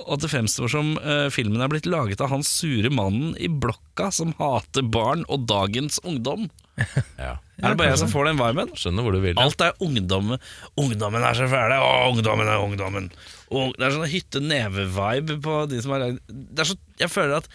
Og 0.00 0.14
at 0.16 0.24
det 0.24 0.30
fremstår 0.32 0.70
som 0.72 0.94
uh, 1.04 1.28
filmen 1.32 1.60
er 1.60 1.70
blitt 1.70 1.88
laget 1.90 2.22
av 2.24 2.30
han 2.32 2.44
sure 2.46 2.88
mannen 2.92 3.34
i 3.36 3.50
blokka 3.50 4.08
som 4.14 4.32
hater 4.38 4.86
barn 4.88 5.26
og 5.28 5.46
dagens 5.50 6.00
ungdom. 6.04 6.48
Ja. 7.20 7.36
Er 7.62 7.76
det 7.76 7.78
bare 7.78 7.92
jeg 7.92 7.98
som 8.00 8.08
får 8.10 8.24
den 8.26 8.38
viben? 8.40 8.70
Skjønner 8.74 9.04
hvor 9.04 9.14
du 9.14 9.20
vil. 9.22 9.36
Alt 9.38 9.60
er 9.62 9.76
ungdom. 9.84 10.32
Ungdommen 10.80 11.22
er 11.22 11.36
så 11.38 11.44
fæle. 11.46 11.76
Å, 11.78 11.90
ungdommen 12.10 12.48
er 12.50 12.58
ungdommen. 12.64 13.10
Og 13.54 13.76
det 13.76 13.86
er 13.86 13.94
sånn 13.94 14.10
hytte-neve-vibe 14.10 15.36
på 15.44 15.58
de 15.70 15.78
som 15.84 15.94
har 15.94 16.02
lagd 16.02 16.64
Jeg 16.98 17.12
føler 17.12 17.36
at 17.38 17.46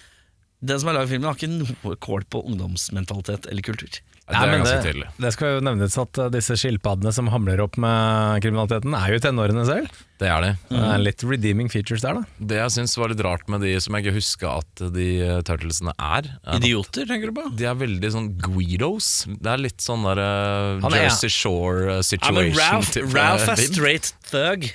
Den 0.60 0.80
som 0.82 0.90
har 0.90 0.98
laget 0.98 1.12
filmen, 1.14 1.30
har 1.30 1.38
ikke 1.38 1.52
noe 1.54 1.98
kål 2.02 2.24
på 2.34 2.42
ungdomsmentalitet 2.50 3.46
eller 3.52 3.66
kultur. 3.66 4.00
Det 4.28 4.36
er 4.36 4.50
men 4.52 4.64
det, 4.68 5.06
det 5.24 5.30
skal 5.32 5.54
jo 5.54 5.60
nevnes 5.64 5.94
at 6.02 6.18
uh, 6.20 6.26
disse 6.34 6.58
skilpaddene 6.60 7.14
som 7.16 7.30
hamler 7.32 7.62
opp 7.64 7.78
med 7.80 8.42
kriminaliteten, 8.44 8.92
er 8.98 9.14
jo 9.14 9.20
tenårene 9.24 9.64
selv. 9.70 10.02
Det 10.20 10.28
er 10.28 10.44
de. 10.44 10.50
Det 10.74 10.82
er 10.82 11.00
litt 11.00 11.24
redeeming 11.24 11.70
features 11.72 12.04
der, 12.04 12.18
da. 12.20 12.42
Det 12.52 12.58
jeg 12.58 12.74
syns 12.76 12.98
var 13.00 13.14
litt 13.14 13.22
rart 13.24 13.46
med 13.54 13.64
de 13.64 13.72
som 13.80 13.96
jeg 13.96 14.04
ikke 14.04 14.18
huska 14.18 14.56
at 14.60 14.84
de 14.98 15.06
eh, 15.24 15.38
turtlesene 15.48 15.94
er, 15.96 16.28
er 16.42 16.58
at 16.58 16.60
Idioter, 16.60 17.08
tenker 17.08 17.32
du 17.32 17.38
på? 17.38 17.46
de 17.56 17.70
er 17.70 17.78
veldig 17.80 18.12
sånn 18.18 18.28
Guidos. 18.42 19.12
Det 19.30 19.54
er 19.54 19.64
litt 19.64 19.86
sånn 19.86 20.04
der 20.10 20.20
uh, 20.26 20.90
er- 20.90 21.00
Jersey 21.06 21.32
Shore-situation. 21.32 22.52
Ja, 22.58 22.82
situation. 22.82 23.08
men 23.08 23.16
Ralph, 23.16 23.16
Ralph 23.16 23.54
er 23.56 23.64
straight 23.64 24.12
thug. 24.28 24.68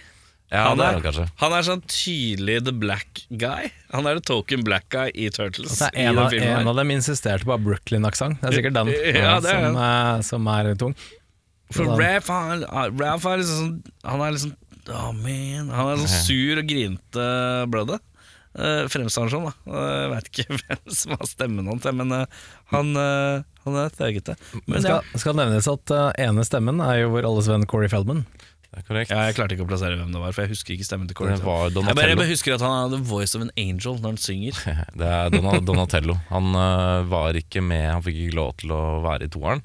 Ja, 0.53 0.67
han, 0.69 0.81
er 0.85 0.99
han, 1.01 1.29
han 1.41 1.55
er 1.57 1.65
sånn 1.65 1.83
tydelig 1.89 2.59
the 2.67 2.75
black 2.77 3.23
guy. 3.41 3.71
Han 3.95 4.05
er 4.09 4.19
the 4.19 4.25
token 4.29 4.61
black 4.67 4.85
guy 4.93 5.09
i 5.17 5.31
Turtles. 5.33 5.79
Så 5.79 5.89
i 5.97 6.05
en, 6.05 6.19
den 6.19 6.27
av, 6.27 6.35
en 6.37 6.69
av 6.69 6.77
dem 6.77 6.93
insisterte 6.93 7.49
på 7.49 7.57
Brooklyn-aksent. 7.65 8.43
Det 8.43 8.51
er 8.51 8.59
sikkert 8.59 8.77
den 8.77 8.93
Ja, 8.93 9.39
er 9.39 9.47
som, 9.49 9.79
eh, 9.81 10.13
som 10.29 10.51
er 10.53 10.73
tung. 10.81 10.93
For 11.73 11.89
Sånn. 11.89 11.97
Ralph, 11.97 12.29
han, 12.29 12.67
Ralph 13.01 13.25
er 13.31 13.41
liksom 13.41 13.61
sånn 13.63 13.77
Han 14.05 14.21
er 14.27 14.35
liksom 14.35 14.53
Oh 14.93 15.13
man 15.15 15.71
Han 15.73 15.93
er 15.93 16.01
sånn 16.03 16.25
sur 16.27 16.59
og 16.61 16.67
grinte 16.69 17.27
brødre. 17.73 18.01
Uh, 18.53 18.85
fremstår 18.93 19.25
han 19.25 19.31
sånn, 19.33 19.47
da. 19.49 19.53
Uh, 19.65 19.93
jeg 20.03 20.09
vet 20.13 20.27
ikke 20.29 20.57
hvem 20.59 20.97
som 20.99 21.15
har 21.17 21.29
stemmen 21.31 21.71
hans, 21.71 21.87
men 21.97 22.13
uh, 22.13 22.43
han, 22.75 22.91
eh, 22.97 23.45
han 23.65 23.79
er 23.81 23.95
thøgete. 23.97 24.37
Men 24.53 24.63
Men 24.67 24.85
det 24.85 24.91
ja, 24.93 24.99
skal, 25.01 25.23
skal 25.23 25.39
nevnes 25.39 25.69
at 25.71 25.93
eh, 25.95 26.09
ene 26.27 26.45
stemmen 26.45 26.83
er 26.85 27.03
jo 27.03 27.13
vår 27.15 27.29
alles 27.29 27.49
venn 27.53 27.67
Corey 27.71 27.91
Feldman. 27.93 28.25
Det 28.73 28.81
er 28.81 28.85
korrekt. 28.89 29.11
ja, 29.13 29.27
jeg 29.29 29.37
klarte 29.37 29.57
ikke 29.57 29.67
å 29.67 29.69
plassere 29.69 29.99
hvem 30.01 30.15
det 30.15 30.21
var, 30.23 30.33
for 30.33 30.47
jeg 30.47 30.55
husker 30.55 30.75
ikke 30.75 30.87
stemmen 30.87 31.09
til 31.11 31.19
Corey. 31.19 31.37
Det 31.37 31.45
var 31.45 31.69
Jeg 31.69 31.97
bare, 31.99 32.13
jeg 32.15 32.21
bare 32.23 32.31
husker 32.31 32.55
at 32.55 32.65
han 32.65 32.73
har 32.73 32.95
the 32.95 33.03
voice 33.05 33.37
of 33.37 33.45
an 33.45 33.53
angel 33.61 33.99
når 33.99 34.15
han 34.15 34.23
synger. 34.23 34.63
Det 35.03 35.11
er 35.11 35.37
Donatello. 35.61 36.17
Han 36.31 36.57
uh, 36.57 37.03
var 37.11 37.37
ikke 37.37 37.61
med, 37.65 37.85
han 37.91 38.07
fikk 38.07 38.23
ikke 38.23 38.39
lov 38.39 38.57
til 38.63 38.73
å 38.73 38.81
være 39.05 39.29
i 39.29 39.35
toeren. 39.35 39.61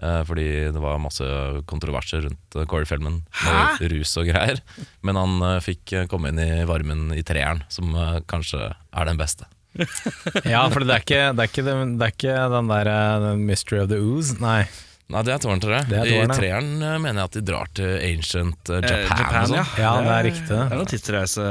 Uh, 0.00 0.22
fordi 0.24 0.48
det 0.72 0.80
var 0.80 0.98
masse 0.98 1.26
kontroverser 1.68 2.22
rundt 2.24 2.56
øh, 2.56 2.64
Corey 2.64 2.88
Feldman 2.88 3.18
med 3.44 3.82
rus 3.92 4.16
og 4.16 4.30
greier. 4.32 4.62
Men 5.04 5.20
han 5.20 5.38
uh, 5.44 5.56
fikk 5.62 5.92
komme 6.10 6.32
inn 6.32 6.40
i 6.40 6.64
varmen 6.66 7.10
i 7.12 7.22
treeren, 7.26 7.62
som 7.68 7.92
kanskje 8.30 8.72
er 8.72 9.10
den 9.10 9.20
beste. 9.20 9.46
Ja, 10.52 10.64
for 10.70 10.82
det 10.84 10.94
er 10.94 11.04
ikke, 11.04 11.22
det 11.36 11.44
er 11.44 11.50
ikke, 11.50 11.64
det 11.64 12.06
er 12.06 12.14
ikke 12.14 12.36
den 12.54 12.70
der 12.70 12.90
eh, 12.90 13.26
Mystery 13.38 13.82
of 13.84 13.90
the 13.92 14.00
Ooze. 14.00 14.38
Nei. 14.42 14.64
Nei, 15.10 15.20
det 15.26 15.32
er 15.34 15.38
jeg. 15.42 15.50
Det 15.90 15.98
er 15.98 16.06
I 16.06 16.08
toeren, 16.14 16.30
treeren 16.38 16.72
øh, 16.86 16.96
mener 17.02 17.18
jeg 17.20 17.26
at 17.30 17.36
de 17.38 17.42
drar 17.50 17.66
til 17.74 17.90
ancient 18.10 18.62
øh, 18.70 18.78
Eh, 18.78 18.82
Japan. 18.86 19.10
og 19.10 19.18
Japan, 19.24 19.42
sånn. 19.46 19.58
ja. 19.58 19.64
Ja, 19.82 19.90
det 20.06 20.12
er 20.16 20.24
riktig. 20.30 20.48
Det 20.48 20.70
er 20.70 20.76
noen 20.78 20.92
tidsreise 20.92 21.44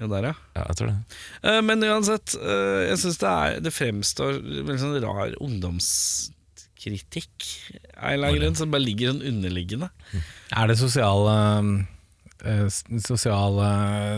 der, 0.00 0.24
ja. 0.30 0.34
ja, 0.56 0.62
jeg 0.70 0.76
tror 0.80 0.88
det. 0.88 0.96
Eh, 1.44 1.60
Men 1.68 1.78
uansett, 1.84 2.28
eh, 2.40 2.80
jeg 2.90 2.96
syns 3.02 3.18
det, 3.20 3.28
er- 3.30 3.58
det 3.66 3.72
fremstår 3.76 4.32
veldig 4.40 4.78
sånn 4.80 4.96
rar 5.04 5.30
ungdomskritikk 5.44 7.36
av 7.96 8.08
en 8.08 8.14
eller 8.14 8.28
annen 8.30 8.40
grunn, 8.40 8.56
som 8.60 8.70
bare 8.72 8.84
ligger 8.86 9.06
sånn 9.12 9.24
underliggende. 9.32 9.88
Er 10.56 10.64
det 10.70 10.76
sosiale 10.80 11.34
eh, 12.44 12.66
s- 12.72 12.84
Sosiale 13.04 13.66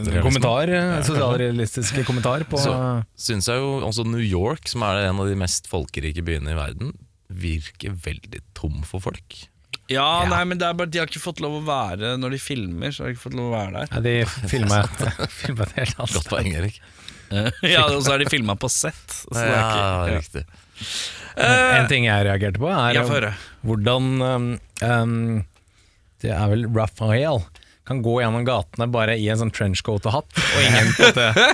Realisme. 0.07 0.23
kommentar? 0.23 0.67
eh, 0.71 1.03
Sosialrealistiske 1.07 2.05
kommentar 2.07 2.45
på 2.51 2.59
Så 2.62 2.73
syns 3.19 3.49
jeg 3.51 3.59
jo 3.59 3.81
også 3.83 4.05
New 4.07 4.23
York, 4.23 4.69
som 4.71 4.83
er 4.87 4.95
en 5.09 5.19
av 5.19 5.27
de 5.27 5.35
mest 5.39 5.67
folkerike 5.71 6.23
byene 6.23 6.51
i 6.55 6.59
verden, 6.59 6.93
virker 7.39 7.95
veldig 8.05 8.41
tom 8.59 8.83
for 8.89 9.03
folk. 9.05 9.39
Ja, 9.91 10.25
nei, 10.31 10.43
men 10.49 10.61
det 10.61 10.67
er 10.69 10.77
bare 10.79 10.89
De 10.89 11.01
har 11.01 11.09
ikke 11.11 11.21
fått 11.21 11.41
lov 11.43 11.57
å 11.59 11.62
være 11.67 12.12
Når 12.21 12.37
de 12.37 12.39
filmer, 12.41 12.93
så 12.95 13.03
har 13.03 13.11
de 13.11 13.17
ikke 13.17 13.25
fått 13.27 13.35
lov 13.37 13.49
å 13.51 13.55
være 13.57 13.73
der. 13.75 13.89
Nei, 13.93 14.03
de 14.07 14.49
filma 14.53 14.79
et, 14.87 15.01
et 15.51 15.75
helt 15.77 15.97
annet 15.99 16.15
Godt 16.17 16.31
poeng, 16.31 16.51
Erik. 16.61 16.79
ja, 17.75 17.83
Og 17.91 18.05
så 18.05 18.12
har 18.15 18.23
de 18.23 18.29
filma 18.31 18.55
på 18.61 18.71
sett. 18.73 19.03
Så 19.25 19.33
det 19.35 19.43
er 19.43 19.57
Ja, 19.57 19.65
ikke, 19.67 20.12
ja. 20.12 20.21
riktig. 20.21 20.45
En 21.43 21.89
ting 21.91 22.07
jeg 22.07 22.27
reagerte 22.29 22.61
på, 22.62 22.69
er 22.71 22.97
Ja, 22.99 23.05
hvordan 23.67 24.09
um, 24.23 24.49
um, 24.85 25.17
Det 26.23 26.33
er 26.35 26.47
vel 26.53 26.67
Raphael 26.77 27.43
kan 27.89 28.03
gå 28.05 28.21
gjennom 28.23 28.45
gatene 28.47 28.87
bare 28.93 29.17
i 29.19 29.27
en 29.33 29.41
sånn 29.41 29.53
trenchcoat 29.55 30.07
og 30.07 30.17
hatt, 30.17 30.39
og 30.39 30.61
ingen 30.62 30.93
en 31.03 31.53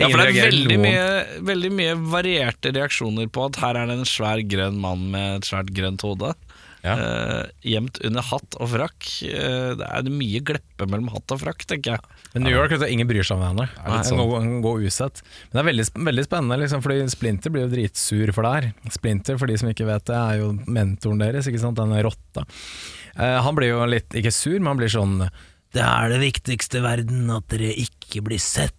Ja, 0.00 0.08
for 0.08 0.22
det 0.22 0.28
er 0.30 0.38
veldig 0.48 0.78
mye, 0.80 1.06
veldig 1.44 1.72
mye 1.76 1.96
varierte 2.16 2.72
reaksjoner 2.76 3.28
på 3.32 3.48
at 3.50 3.60
her 3.60 3.80
er 3.82 3.90
det 3.90 4.00
en 4.00 4.08
svær 4.08 4.40
grønn 4.48 4.80
mann 4.80 5.10
med 5.12 5.42
et 5.42 5.48
svært 5.50 5.74
grønt 5.76 6.04
hode. 6.06 6.32
Ja. 6.86 6.94
Uh, 6.94 7.46
gjemt 7.66 7.98
under 8.06 8.22
hatt 8.22 8.56
og 8.62 8.70
frakk. 8.70 9.08
Uh, 9.26 9.74
det 9.78 9.86
er 9.88 10.10
mye 10.12 10.42
gleppe 10.46 10.86
mellom 10.86 11.10
hatt 11.14 11.34
og 11.34 11.40
frakk, 11.42 11.64
tenker 11.66 11.96
jeg. 11.96 12.20
Men 12.34 12.46
New 12.46 12.54
York, 12.54 12.74
ja. 12.76 12.86
ingen 12.92 13.08
bryr 13.10 13.26
seg 13.26 13.38
om 13.38 13.42
hverandre. 13.42 13.66
er 13.82 14.06
sånn. 14.06 14.22
Gå, 14.22 14.42
gå 14.64 14.74
usett. 14.86 15.22
Men 15.48 15.58
det 15.58 15.62
er 15.62 15.68
veldig, 15.70 15.86
veldig 16.10 16.26
spennende, 16.28 16.60
liksom, 16.62 16.84
fordi 16.84 17.08
Splinter 17.10 17.54
blir 17.54 17.66
jo 17.66 17.72
dritsur 17.74 18.32
for 18.36 18.46
det 18.46 18.54
her. 18.54 18.70
Splinter, 18.94 19.40
for 19.40 19.50
de 19.50 19.58
som 19.60 19.72
ikke 19.72 19.88
vet 19.88 20.06
det, 20.12 20.20
er 20.20 20.40
jo 20.44 20.52
mentoren 20.64 21.24
deres, 21.24 21.50
ikke 21.50 21.64
sant, 21.64 21.80
denne 21.80 22.00
rotta. 22.06 22.46
Uh, 23.18 23.38
han 23.42 23.58
blir 23.58 23.74
jo 23.74 23.82
litt, 23.90 24.08
ikke 24.14 24.34
sur, 24.34 24.58
men 24.60 24.74
han 24.74 24.82
blir 24.84 24.92
sånn 24.92 25.18
Det 25.76 25.84
er 25.84 26.10
det 26.14 26.22
viktigste 26.24 26.80
i 26.80 26.84
verden, 26.86 27.28
at 27.36 27.46
dere 27.52 27.74
ikke 27.84 28.22
blir 28.24 28.40
sett. 28.42 28.72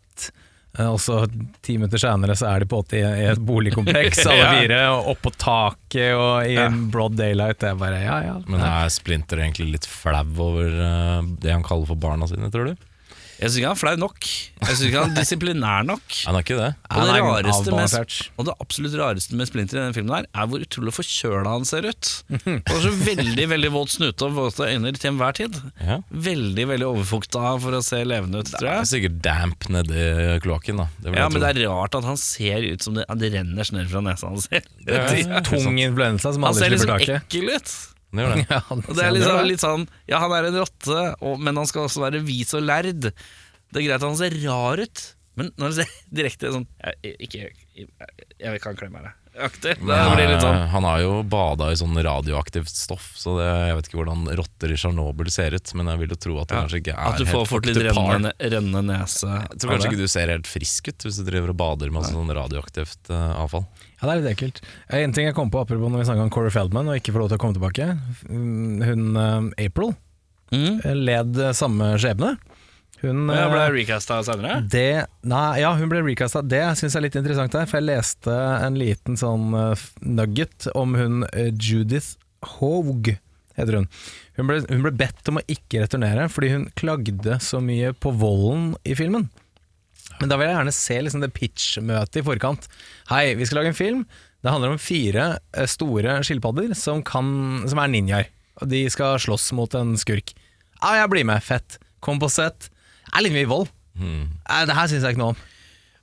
Eh, 0.78 0.86
og 0.90 1.00
så 1.02 1.24
ti 1.66 1.78
minutter 1.78 2.02
senere 2.02 2.36
så 2.38 2.50
er 2.52 2.62
de 2.64 2.68
på 2.70 2.80
måte 2.82 3.00
i 3.00 3.26
et 3.32 3.42
boligkompleks, 3.42 4.24
alle 4.30 4.42
Ja. 4.42 4.50
fire, 4.60 4.82
og 4.96 5.12
oppå 5.16 5.32
taket 5.40 6.12
og 6.18 6.46
i 6.50 6.58
broad 6.94 7.18
daylight. 7.18 7.60
Det 7.64 7.72
er 7.72 7.80
bare 7.80 8.02
ja, 8.04 8.18
ja. 8.32 8.36
Men 8.50 8.62
er 8.66 8.92
Splinter 8.94 9.42
egentlig 9.42 9.72
litt 9.78 9.88
flau 9.90 10.26
over 10.50 10.68
eh, 10.90 11.32
det 11.42 11.54
han 11.56 11.66
kaller 11.66 11.90
for 11.90 12.02
barna 12.02 12.30
sine, 12.30 12.50
tror 12.54 12.72
du? 12.74 12.88
Jeg 13.38 13.52
syns 13.52 13.58
ikke 13.60 13.68
han 13.70 13.76
er 13.76 13.78
flau 13.78 13.98
nok. 14.02 14.26
Jeg 14.26 14.68
syns 14.72 14.80
ikke 14.88 15.02
han 15.04 15.12
er 15.12 15.20
disiplinær 15.22 15.84
nok. 15.86 16.06
Han 16.26 16.38
er 16.40 16.42
ikke 16.46 16.56
det. 16.58 16.70
Og 16.90 17.04
det, 17.06 17.18
rareste 17.22 17.74
med, 17.76 18.14
og 18.42 18.48
det 18.48 18.54
absolutt 18.64 18.96
rareste 18.98 19.38
med 19.38 19.50
Splinter 19.50 19.78
i 19.78 19.82
denne 19.84 19.94
filmen 19.94 20.16
her 20.16 20.26
er 20.34 20.48
hvor 20.50 20.64
utrolig 20.66 20.94
forkjøla 20.96 21.52
han 21.54 21.68
ser 21.70 21.86
ut. 21.86 22.10
Han 22.48 22.64
har 22.66 22.82
så 22.82 22.94
veldig 23.06 23.46
veldig 23.52 23.70
våt 23.76 23.94
snute 23.94 24.26
og 24.26 24.34
våte 24.40 24.66
øyne 24.72 24.90
til 24.98 25.12
enhver 25.12 25.38
tid. 25.38 25.60
Ja. 25.86 26.00
Veldig 26.10 26.66
veldig 26.72 26.88
overfukta 26.90 27.44
for 27.62 27.78
å 27.78 27.84
se 27.86 28.00
levende 28.10 28.42
ut, 28.42 28.50
tror 28.56 28.72
jeg. 28.72 28.74
Det 28.74 28.88
er 28.88 28.90
sikkert 28.96 29.20
damp 29.28 29.70
nedi 29.76 30.08
kloakken, 30.48 30.82
da. 30.82 30.88
Det 31.06 31.14
Ja, 31.14 31.28
men 31.30 31.44
det 31.46 31.52
er 31.54 31.62
rart 31.70 32.00
at 32.00 32.08
han 32.10 32.18
ser 32.18 32.66
ut 32.72 32.88
som 32.88 32.98
det, 32.98 33.06
det 33.22 33.30
renner 33.38 33.70
snørr 33.70 33.92
fra 33.94 34.02
nesa 34.08 34.32
hans. 34.34 34.50
Det 34.50 34.64
er- 34.88 35.46
Tung 35.46 35.78
influensa 35.78 36.34
som 36.34 36.42
Han 36.48 36.56
aldri 36.58 36.74
ser 36.82 36.90
taket. 36.90 36.90
Han 36.90 37.06
ser 37.06 37.14
taket. 37.14 37.30
ekkel 37.30 37.54
ut. 37.54 37.78
Det 38.12 38.24
gjør 38.24 38.34
det. 38.36 38.46
Ja, 38.48 38.62
han 38.70 38.82
Og 38.86 38.96
det 38.96 39.04
er 39.04 39.14
liksom, 39.16 39.42
litt 39.50 39.64
sånn 39.64 39.86
Ja, 40.08 40.22
han 40.24 40.34
er 40.38 40.48
en 40.50 40.60
rotte, 40.62 41.02
og, 41.20 41.42
men 41.44 41.60
han 41.60 41.68
skal 41.70 41.88
også 41.88 42.06
være 42.06 42.24
vis 42.26 42.54
og 42.58 42.64
lærd. 42.64 43.10
Det 43.12 43.82
er 43.82 43.84
greit 43.84 43.98
at 44.00 44.08
han 44.08 44.20
ser 44.20 44.36
rar 44.46 44.80
ut, 44.80 45.04
men 45.38 45.52
når 45.60 45.70
han 45.70 45.78
ser 45.82 45.96
direkte 46.22 46.54
sånn 46.56 46.68
Jeg, 47.04 47.16
ikke, 47.28 47.50
jeg, 47.76 47.90
jeg 48.40 48.64
kan 48.64 48.80
klemme 48.80 49.04
deg. 49.04 49.27
Aktig. 49.38 49.76
Det 49.78 49.98
blir 50.16 50.30
litt 50.32 50.42
sånn 50.42 50.56
eh, 50.56 50.70
Han 50.74 50.86
har 50.88 51.02
jo 51.04 51.12
bada 51.28 51.70
i 51.72 51.78
sånn 51.78 51.98
radioaktivt 52.04 52.72
stoff, 52.74 53.12
så 53.20 53.36
det, 53.38 53.48
jeg 53.48 53.78
vet 53.78 53.90
ikke 53.90 54.00
hvordan 54.00 54.24
rotter 54.40 54.74
i 54.74 54.78
Tsjernobyl 54.80 55.30
ser 55.34 55.56
ut. 55.58 55.74
Men 55.78 55.92
jeg 55.92 56.02
vil 56.02 56.16
jo 56.16 56.20
tro 56.26 56.38
at 56.42 56.50
det 56.50 56.58
Ja, 56.58 56.64
kanskje 56.66 56.82
ikke 56.82 56.96
er 56.96 57.02
helt 57.04 57.14
At 57.14 57.22
du 57.22 57.30
får 57.30 57.46
fort 57.52 57.70
litt 57.70 57.80
rennende, 57.86 58.34
renne 58.56 58.84
nese. 58.90 59.30
Jeg 59.30 59.62
tror 59.62 59.76
kanskje 59.76 59.92
ikke 59.92 60.02
du 60.02 60.12
ser 60.16 60.34
helt 60.34 60.50
frisk 60.50 60.90
ut 60.92 61.08
hvis 61.08 61.22
du 61.22 61.28
driver 61.30 61.54
og 61.54 61.60
bader 61.62 61.94
med 61.94 62.10
sånn 62.10 62.34
radioaktivt 62.40 63.14
uh, 63.14 63.44
avfall. 63.44 63.68
Ja, 63.98 64.10
det 64.10 64.12
er 64.12 64.22
litt 64.22 64.32
ekkelt. 64.34 64.62
Eh, 64.90 65.02
En 65.06 65.16
ting 65.16 65.30
jeg 65.30 65.38
kom 65.38 65.54
på 65.54 65.62
apropos 65.62 65.94
når 65.94 66.04
vi 66.04 66.10
snakka 66.10 66.28
om 66.28 66.34
Corey 66.34 66.54
Feldman 66.54 66.92
og 66.92 67.00
ikke 67.00 67.14
får 67.16 67.26
lov 67.26 67.32
til 67.34 67.40
å 67.40 67.44
komme 67.46 67.58
tilbake. 67.58 67.90
Mm, 68.30 68.86
Hun 68.88 69.22
April 69.58 69.94
mm. 70.54 70.86
led 71.08 71.42
samme 71.58 71.94
skjebne. 72.02 72.36
Hun 73.04 73.28
Jeg 73.30 73.50
ble 73.52 73.62
eh, 73.62 73.74
recasta 73.76 74.18
senere. 74.26 74.62
det, 74.74 75.06
nei, 75.30 75.60
ja, 75.62 75.70
hun 75.78 75.90
ble 75.92 76.02
recasta. 76.02 76.42
Det 76.42 76.64
syns 76.80 76.96
jeg 76.96 77.02
er 77.02 77.06
litt 77.06 77.18
interessant 77.20 77.54
her, 77.54 77.68
for 77.70 77.78
jeg 77.78 77.90
leste 77.92 78.38
en 78.66 78.80
liten 78.80 79.20
sånn 79.20 79.52
eh, 79.54 79.84
nugget 80.02 80.70
om 80.74 80.98
hun 80.98 81.26
eh, 81.30 81.52
Judith 81.54 82.16
Hogue, 82.58 83.20
heter 83.58 83.80
hun. 83.80 83.90
Hun 84.38 84.50
ble, 84.50 84.62
hun 84.70 84.86
ble 84.86 84.94
bedt 84.98 85.30
om 85.30 85.38
å 85.40 85.46
ikke 85.50 85.84
returnere 85.84 86.26
fordi 86.30 86.54
hun 86.56 86.66
klagde 86.78 87.38
så 87.44 87.62
mye 87.62 87.94
på 87.94 88.14
volden 88.18 88.72
i 88.86 88.98
filmen. 88.98 89.28
Men 90.18 90.32
da 90.32 90.38
vil 90.40 90.50
jeg 90.50 90.58
gjerne 90.58 90.74
se 90.74 90.98
liksom 91.04 91.22
det 91.22 91.34
pitch-møtet 91.36 92.22
i 92.22 92.26
forkant. 92.26 92.66
Hei, 93.12 93.36
vi 93.38 93.46
skal 93.46 93.62
lage 93.62 93.74
en 93.74 93.78
film. 93.78 94.06
Det 94.42 94.54
handler 94.54 94.74
om 94.74 94.82
fire 94.82 95.28
store 95.70 96.20
skilpadder 96.26 96.74
som, 96.78 97.04
kan, 97.06 97.28
som 97.70 97.82
er 97.82 97.92
ninjaer. 97.94 98.32
Og 98.62 98.70
de 98.72 98.84
skal 98.90 99.20
slåss 99.22 99.52
mot 99.58 99.74
en 99.78 99.94
skurk. 100.02 100.34
Ja, 100.80 100.96
jeg 101.04 101.12
blir 101.14 101.28
med. 101.30 101.44
Fett. 101.46 101.78
Kom 102.02 102.22
på 102.22 102.30
sett. 102.34 102.70
Er 103.16 103.24
litt 103.26 103.36
mye 103.36 103.50
vold. 103.50 103.70
Mm. 103.98 104.26
det 104.70 104.76
her 104.78 104.90
syns 104.92 105.04
jeg 105.06 105.16
ikke 105.16 105.24
noe 105.24 105.36
om. 105.36 105.46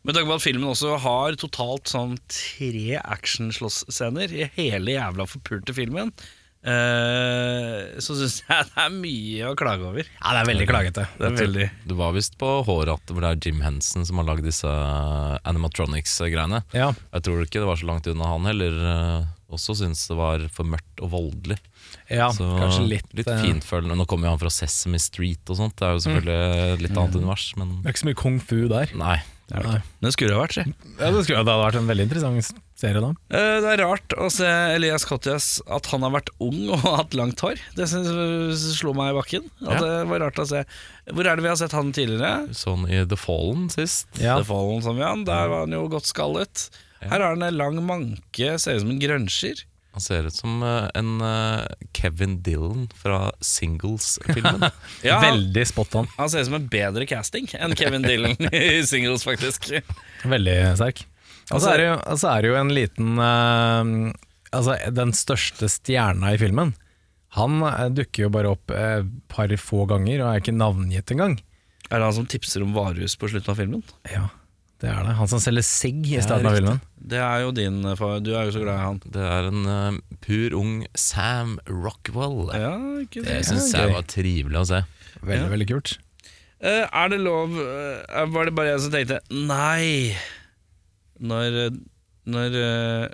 Med 0.04 0.16
tanke 0.16 0.28
på 0.28 0.36
at 0.36 0.44
filmen 0.44 0.68
også 0.68 0.96
har 1.00 1.36
totalt 1.40 1.88
sånn 1.88 2.16
tre 2.28 2.98
actionslåssscener 3.00 4.34
i 4.36 4.48
hele 4.58 4.98
jævla 4.98 5.24
forpulte 5.30 5.72
filmen, 5.72 6.10
eh, 6.60 7.94
så 8.04 8.16
syns 8.18 8.42
jeg 8.42 8.66
det 8.68 8.82
er 8.84 8.92
mye 8.92 9.48
å 9.48 9.54
klage 9.56 9.86
over. 9.88 10.10
Ja, 10.18 10.34
det 10.34 10.42
er 10.42 10.50
veldig 10.50 10.66
klagete. 10.68 11.06
Det 11.16 11.30
er 11.30 11.38
veldig 11.38 11.68
Du 11.88 11.96
var 11.96 12.12
visst 12.16 12.36
på 12.40 12.50
håret 12.68 12.92
at 12.98 13.14
det 13.16 13.30
er 13.30 13.40
Jim 13.48 13.62
Henson 13.64 14.04
som 14.04 14.20
har 14.20 14.28
lagd 14.28 14.44
disse 14.44 14.68
animatronics-greiene. 15.48 16.60
Ja. 16.76 16.90
Jeg 17.14 17.24
tror 17.24 17.46
ikke 17.46 17.62
det 17.64 17.70
var 17.70 17.80
så 17.80 17.88
langt 17.88 18.10
unna 18.12 18.28
han 18.34 18.50
heller. 18.50 18.76
eh, 18.92 19.32
også 19.54 19.76
syntes 19.78 20.04
det 20.10 20.18
var 20.18 20.44
for 20.52 20.68
mørkt 20.68 21.00
og 21.00 21.14
voldelig. 21.14 21.56
Ja 22.10 22.30
Så 22.34 22.46
kanskje 22.58 22.86
litt, 22.88 23.06
litt 23.16 23.28
eh, 23.30 23.42
fintfølende. 23.44 23.96
Nå 24.00 24.06
kommer 24.10 24.28
jo 24.28 24.34
han 24.36 24.42
fra 24.42 24.52
Sesame 24.52 25.00
Street 25.02 25.52
og 25.52 25.60
sånt, 25.60 25.76
det 25.80 25.86
er 25.88 25.94
jo 25.98 26.02
selvfølgelig 26.06 26.74
et 26.74 26.82
litt 26.88 26.96
annet 26.98 27.20
univers, 27.20 27.46
men 27.60 27.78
Det 27.82 27.88
er 27.90 27.94
ikke 27.96 28.04
så 28.04 28.10
mye 28.10 28.20
kung 28.24 28.40
fu 28.42 28.58
der. 28.72 28.92
Nei, 28.98 29.18
Nei. 29.52 29.76
Det 30.00 30.10
skulle 30.14 30.32
det 30.32 30.38
vært, 30.40 30.54
si. 30.56 30.62
Ja, 30.96 31.10
det, 31.12 31.24
skulle, 31.26 31.42
det 31.44 31.52
hadde 31.52 31.56
vært 31.60 31.76
en 31.76 31.88
veldig 31.90 32.04
interessant 32.06 32.62
serie 32.80 33.00
da. 33.04 33.10
Eh, 33.28 33.58
Det 33.60 33.72
er 33.74 33.82
rart 33.84 34.14
å 34.16 34.30
se 34.32 34.48
Elias 34.72 35.04
Kotias 35.04 35.48
at 35.68 35.90
han 35.92 36.02
har 36.06 36.14
vært 36.14 36.30
ung 36.42 36.62
og 36.72 36.80
hatt 36.96 37.12
langt 37.18 37.42
hår. 37.44 37.60
Det 37.76 37.84
synes, 37.92 38.64
slo 38.78 38.94
meg 38.96 39.12
i 39.12 39.18
bakken. 39.18 39.50
At 39.66 39.76
Ja. 39.76 39.82
Det 39.84 39.92
var 40.08 40.24
rart 40.24 40.40
å 40.40 40.46
se 40.48 40.64
Hvor 41.12 41.28
er 41.28 41.36
det 41.36 41.44
vi 41.44 41.52
har 41.52 41.60
sett 41.60 41.76
han 41.76 41.92
tidligere? 41.92 42.54
Sånn 42.56 42.88
i 42.88 43.02
The 43.04 43.18
Fallen 43.20 43.68
sist. 43.74 44.08
Ja. 44.16 44.38
The 44.40 44.48
Fallen, 44.48 44.80
som 44.86 44.96
vi 44.96 45.04
han. 45.04 45.26
Der 45.28 45.52
var 45.52 45.66
han 45.66 45.76
jo 45.76 45.84
godt 45.92 46.08
skallet. 46.08 46.70
Her 47.04 47.20
har 47.20 47.34
han 47.36 47.44
en 47.44 47.58
lang 47.60 47.76
manke, 47.84 48.54
ser 48.58 48.78
ut 48.78 48.86
som 48.86 48.94
en 48.96 49.00
grønsjer. 49.02 49.60
Han 49.94 50.02
ser 50.02 50.26
ut 50.26 50.34
som 50.34 50.62
eh, 50.66 50.88
en 50.98 51.10
eh, 51.22 51.64
Kevin 51.94 52.40
Dillon 52.42 52.88
fra 52.98 53.28
Singles-filmen. 53.40 54.64
Ja, 55.06 55.20
Veldig 55.22 55.64
spot 55.70 55.94
on. 56.00 56.08
han 56.16 56.30
ser 56.32 56.42
ut 56.42 56.48
som 56.48 56.56
en 56.58 56.68
bedre 56.72 57.06
casting 57.06 57.46
enn 57.54 57.76
Kevin 57.78 58.02
Dillon 58.02 58.34
i 58.50 58.82
Singles, 58.90 59.22
faktisk. 59.26 59.70
Veldig 60.26 60.56
sterk. 60.80 61.04
Og 61.52 61.60
så 61.60 61.74
er, 61.74 61.82
det 61.82 61.86
jo- 61.90 62.30
er 62.32 62.42
det 62.42 62.50
jo 62.50 62.56
en 62.60 62.72
liten 62.74 63.18
eh, 63.20 64.12
Altså, 64.54 64.76
den 64.94 65.10
største 65.18 65.66
stjerna 65.70 66.30
i 66.34 66.38
filmen, 66.38 66.74
han 67.34 67.56
dukker 67.98 68.28
jo 68.28 68.30
bare 68.30 68.52
opp 68.54 68.70
et 68.70 69.08
par 69.32 69.50
få 69.58 69.82
ganger 69.90 70.20
og 70.22 70.28
er 70.30 70.42
ikke 70.42 70.54
navngitt 70.54 71.10
engang. 71.10 71.32
Er 71.90 71.98
det 71.98 72.06
han 72.06 72.14
som 72.20 72.28
tipser 72.30 72.62
om 72.62 72.70
varehus 72.76 73.16
på 73.18 73.26
slutten 73.32 73.50
av 73.50 73.58
filmen? 73.58 73.82
Ja, 74.12 74.28
det 74.84 74.90
er 74.92 75.06
det. 75.08 75.14
Han 75.18 75.28
som 75.32 75.40
selger 75.42 75.64
sigg 75.66 76.04
i 76.12 76.20
starten 76.24 76.46
av 76.50 76.54
filmen. 76.58 76.80
Det 77.14 77.18
er 77.20 77.42
jo 77.44 77.50
din 77.56 77.80
eh, 77.88 77.96
far. 78.00 78.18
Du 78.24 78.30
er 78.36 78.46
jo 78.48 78.54
så 78.54 78.62
glad 78.62 78.76
i 78.78 78.84
han. 78.84 79.00
Det 79.16 79.24
er 79.28 79.48
en 79.50 79.64
uh, 79.68 80.18
pur 80.24 80.54
ung 80.60 80.74
Sam 80.96 81.56
Rockwell. 81.68 82.38
Ja, 82.56 82.74
ikke 83.02 83.24
Det 83.24 83.40
det. 83.40 83.42
syns 83.48 83.72
Ja, 83.74 83.86
jeg 83.86 83.96
var 83.96 84.06
trivelig 84.12 84.60
å 84.62 84.66
se. 84.70 84.82
Veldig, 85.24 85.42
Ja. 85.44 85.50
veldig 85.56 85.68
kult. 85.72 85.96
Uh, 86.64 86.84
er 86.86 87.10
det 87.12 87.18
lov 87.20 87.52
uh, 87.58 88.24
Var 88.32 88.46
det 88.48 88.54
bare 88.56 88.70
jeg 88.72 88.80
som 88.86 88.92
tenkte 88.94 89.18
nei 89.34 90.14
når, 91.20 91.76
når 92.26 92.56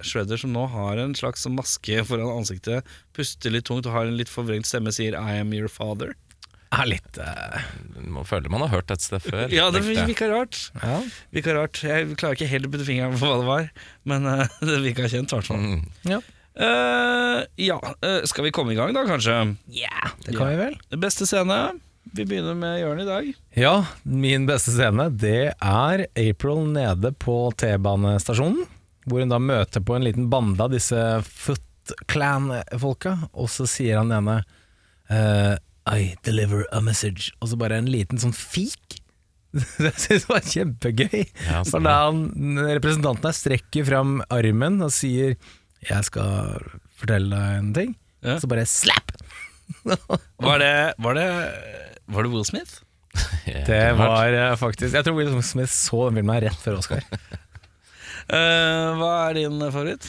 Shredder, 0.07 0.39
som 0.41 0.53
nå 0.55 0.65
har 0.73 1.01
en 1.03 1.13
slags 1.19 1.45
maske 1.53 2.01
foran 2.09 2.31
ansiktet, 2.39 2.87
puster 3.17 3.53
litt 3.53 3.67
tungt 3.69 3.87
og 3.91 3.93
har 3.97 4.07
en 4.09 4.17
litt 4.17 4.31
forvrengt 4.31 4.67
stemme, 4.71 4.93
sier 4.95 5.17
'I 5.19 5.41
am 5.43 5.53
your 5.55 5.69
father'? 5.69 6.15
Er 6.71 6.87
litt 6.87 7.19
uh... 7.19 7.63
Man 8.01 8.27
føler 8.29 8.53
man 8.53 8.63
har 8.67 8.73
hørt 8.77 8.93
et 8.95 9.03
sted 9.03 9.23
før. 9.25 9.49
Ja, 9.53 9.69
det 9.75 9.83
virka 9.87 10.29
rart. 10.31 10.59
Ja. 10.79 11.01
Virka 11.35 11.55
rart. 11.57 11.81
Jeg 11.83 12.15
klarer 12.21 12.39
ikke 12.39 12.51
helt 12.51 12.69
å 12.69 12.73
putte 12.73 12.87
fingeren 12.87 13.17
på 13.19 13.27
hva 13.27 13.41
det 13.41 13.49
var, 13.49 13.71
men 14.11 14.29
uh, 14.29 14.45
det 14.67 14.79
virka 14.85 15.09
kjent, 15.11 15.33
i 15.33 15.41
hvert 15.41 15.51
fall. 15.51 15.65
Mm. 15.65 15.89
ja. 16.15 16.21
Uh, 16.61 17.45
ja, 17.57 17.79
skal 18.29 18.45
vi 18.45 18.51
komme 18.53 18.75
i 18.75 18.77
gang, 18.77 18.91
da, 18.93 19.05
kanskje? 19.09 19.37
Ja, 19.73 20.11
Det 20.27 20.35
kan 20.35 20.51
vi 20.51 20.59
vel. 20.59 20.75
Beste 21.01 21.29
scene? 21.31 21.61
Vi 22.13 22.25
begynner 22.27 22.55
med 22.59 22.81
Jørn 22.81 23.01
i 23.01 23.07
dag. 23.07 23.33
Ja, 23.55 23.75
min 24.03 24.47
beste 24.49 24.73
scene 24.75 25.07
det 25.15 25.53
er 25.55 26.05
April 26.19 26.65
nede 26.73 27.13
på 27.13 27.37
T-banestasjonen. 27.61 28.65
Hvor 29.07 29.23
hun 29.23 29.33
da 29.33 29.39
møter 29.43 29.83
på 29.85 29.97
en 29.97 30.05
liten 30.05 30.29
bande 30.33 30.65
av 30.65 30.73
disse 30.75 30.99
Foot 31.27 31.95
Clan-folka. 32.11 33.17
Og 33.33 33.51
så 33.53 33.67
sier 33.71 34.01
han 34.01 34.13
ene 34.15 34.41
eh, 35.09 35.55
I 35.89 36.15
deliver 36.27 36.67
a 36.73 36.81
message. 36.85 37.31
Og 37.41 37.49
så 37.53 37.57
bare 37.61 37.79
en 37.81 37.89
liten 37.91 38.21
sånn 38.21 38.35
fik. 38.37 38.99
Det 39.55 39.95
synes 39.99 40.27
jeg 40.27 40.29
var 40.31 40.45
kjempegøy. 40.47 41.23
Ja, 41.49 41.63
For 41.67 41.83
da 41.83 41.95
han, 42.07 42.21
representanten 42.69 43.27
her 43.27 43.35
strekker 43.35 43.87
fram 43.89 44.21
armen 44.31 44.81
og 44.87 44.93
sier 44.95 45.35
'jeg 45.81 46.05
skal 46.05 46.61
fortelle 47.01 47.31
deg 47.33 47.59
en 47.59 47.73
ting', 47.75 47.95
Ja. 48.23 48.37
så 48.39 48.47
bare 48.47 48.67
slap! 48.69 49.11
Var 50.41 50.59
det, 50.59 50.95
var 50.99 51.15
det, 51.15 51.27
var 52.11 52.23
det 52.27 52.31
Will 52.33 52.45
Smith? 52.45 52.81
Det 53.67 53.97
var 53.99 54.33
eh, 54.35 54.57
faktisk 54.57 54.95
Jeg 54.95 55.05
tror 55.05 55.15
Will 55.17 55.43
Smith 55.43 55.71
så 55.73 56.09
den 56.11 56.21
filmen 56.21 56.41
rett 56.43 56.59
før 56.63 56.79
Oscar. 56.79 57.03
uh, 58.31 58.99
hva 58.99 59.13
er 59.31 59.35
din 59.41 59.59
favoritt? 59.71 60.07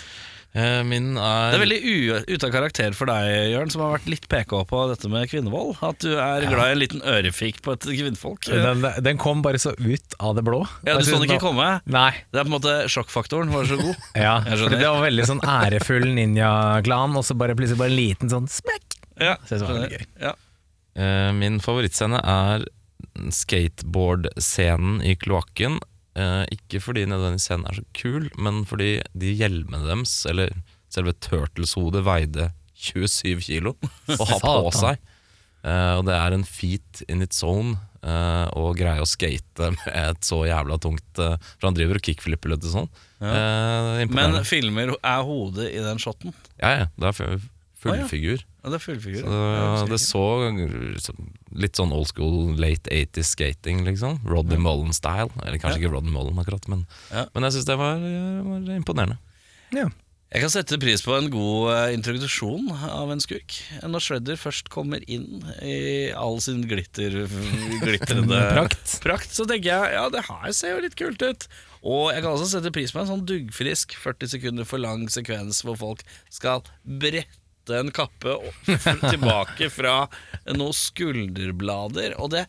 Eh, 0.51 0.81
er 0.83 0.83
Det 0.83 1.55
er, 1.55 1.61
veldig 1.61 2.25
ute 2.27 2.47
av 2.47 2.51
karakter 2.51 2.95
for 2.97 3.07
deg, 3.07 3.53
Jørn, 3.53 3.69
som 3.71 3.85
har 3.85 3.93
vært 3.93 4.09
litt 4.11 4.25
PK 4.27 4.57
på 4.67 4.81
dette 4.89 5.07
med 5.11 5.29
kvinnevold. 5.31 5.77
At 5.87 6.03
du 6.03 6.11
er 6.19 6.43
glad 6.49 6.65
i 6.65 6.73
en 6.75 6.81
liten 6.81 7.03
ørefik 7.07 7.61
på 7.63 7.77
et 7.77 7.87
kvinnfolk. 7.87 8.49
Den, 8.51 8.83
den 8.99 9.21
kom 9.21 9.43
bare 9.45 9.61
så 9.63 9.71
ut 9.79 10.17
av 10.19 10.35
det 10.35 10.43
blå. 10.47 10.59
Ja, 10.83 10.97
Du 10.99 11.07
så 11.07 11.15
den 11.15 11.29
ikke 11.29 11.39
komme. 11.45 11.69
Nei. 11.87 12.11
Det 12.33 12.41
er 12.41 12.47
på 12.49 12.51
en 12.51 12.57
måte 12.57 12.75
sjokkfaktoren 12.91 13.53
var 13.55 13.69
så 13.69 13.79
god. 13.79 13.95
Ja, 14.21 14.35
for 14.43 14.75
det 14.75 14.83
var 14.83 15.05
veldig 15.05 15.27
sånn 15.29 15.41
ærefull 15.47 16.09
ninja-klan, 16.17 17.15
og 17.15 17.23
så 17.25 17.37
bare 17.39 17.55
plutselig 17.55 17.79
bare 17.79 17.93
en 17.93 17.99
liten 18.01 18.31
sånn 18.33 18.49
smekk. 18.51 18.99
Ja, 19.21 19.37
så 19.47 19.55
det 19.55 19.63
var 19.63 19.79
veldig 19.79 19.95
gøy. 20.01 20.05
Ja. 20.25 20.35
eh, 20.99 21.31
min 21.37 21.61
favorittscene 21.63 22.19
er 22.19 22.67
skateboard-scenen 23.31 24.99
i 25.07 25.15
kloakken. 25.19 25.79
Eh, 26.15 26.43
ikke 26.57 26.81
fordi 26.83 27.05
nødvendigvis 27.07 27.45
scenen 27.47 27.67
er 27.71 27.77
så 27.79 27.85
kul, 27.95 28.25
men 28.37 28.65
fordi 28.67 28.97
de 29.15 29.29
hjelmene 29.39 29.85
deres, 29.87 30.15
eller 30.27 30.51
selve 30.91 31.13
Turtles-hodet, 31.23 32.01
veide 32.03 32.49
27 32.81 33.39
kilo 33.45 33.75
å 34.17 34.25
ha 34.27 34.39
på 34.43 34.73
seg. 34.75 34.97
Eh, 35.63 35.93
og 35.99 36.03
det 36.09 36.15
er 36.17 36.33
en 36.35 36.43
feat 36.43 37.03
in 37.07 37.21
its 37.21 37.39
own 37.45 37.75
eh, 38.01 38.47
å 38.57 38.71
greie 38.75 38.99
å 38.99 39.07
skate 39.07 39.69
med 39.77 39.87
et 39.93 40.25
så 40.25 40.41
jævla 40.49 40.79
tungt 40.81 41.21
eh, 41.21 41.35
For 41.59 41.69
han 41.69 41.77
driver 41.77 41.99
og 41.99 42.07
kickflipper 42.09 42.49
litt 42.55 42.65
og 42.65 42.73
sånn. 42.75 42.89
Eh, 43.21 44.03
Men 44.09 44.39
filmer 44.49 44.95
er 44.97 45.21
hodet 45.27 45.69
i 45.71 45.79
den 45.85 46.01
shoten. 46.01 46.33
ja, 46.57 46.71
ja, 46.81 46.87
det 46.97 47.11
er 47.11 47.17
fu- 47.19 47.49
fullfigur. 47.85 48.41
Ja, 48.63 48.69
det 48.73 48.79
er 48.81 48.83
fullfigur. 48.89 49.21
Så 49.23 49.37
Ja, 49.53 49.85
det 49.93 50.01
så 50.01 51.15
litt 51.55 51.75
sånn 51.79 51.91
old 51.95 52.07
school 52.11 52.53
late 52.59 52.89
80s 52.91 53.33
skating, 53.35 53.83
liksom. 53.87 54.19
Rodney 54.27 54.57
Mullen-style. 54.61 55.31
Eller 55.45 55.57
kanskje 55.59 55.81
ikke 55.83 55.93
Roddy 55.95 56.11
Mullen, 56.13 56.39
akkurat, 56.39 56.67
men, 56.71 56.85
Ja. 57.11 57.25
men 57.33 57.43
jeg 57.43 57.57
syns 57.57 57.65
det 57.67 57.77
var, 57.81 57.99
var 57.99 58.71
imponerende. 58.77 59.17
Ja. 59.75 59.89
Jeg 60.31 60.45
kan 60.45 60.51
sette 60.53 60.77
pris 60.79 61.01
på 61.03 61.11
en 61.17 61.25
god 61.29 61.73
eh, 61.75 61.93
introduksjon 61.97 62.69
av 62.71 63.09
en 63.11 63.19
skurk. 63.19 63.51
Når 63.83 63.99
Shredder 64.05 64.37
først 64.39 64.69
kommer 64.71 65.03
inn 65.11 65.41
i 65.59 66.07
all 66.15 66.39
sin 66.39 66.61
glitter, 66.69 67.25
glitrende 67.83 68.39
Prakt. 68.55 68.93
prakt, 69.03 69.33
så 69.35 69.43
tenker 69.43 69.73
jeg 69.73 69.97
ja, 69.97 70.05
det 70.13 70.23
her 70.29 70.53
ser 70.55 70.77
jo 70.77 70.85
litt 70.85 70.95
kult 70.95 71.19
ut. 71.21 71.47
Og 71.83 72.13
jeg 72.13 72.23
kan 72.23 72.31
også 72.31 72.47
sette 72.47 72.71
pris 72.71 72.93
på 72.95 73.01
en 73.01 73.09
sånn 73.09 73.25
duggfrisk 73.27 73.97
40 73.99 74.31
sekunder 74.37 74.63
for 74.69 74.79
lang 74.79 75.03
sekvens 75.11 75.63
hvor 75.67 75.75
folk 75.81 76.03
skal 76.31 76.63
brette 76.85 77.35
en 77.79 77.91
kappe 77.95 78.35
tilbake 78.65 79.69
fra 79.71 79.95
noen 80.51 80.75
skulderblader. 80.75 82.17
Og 82.21 82.33
det 82.35 82.45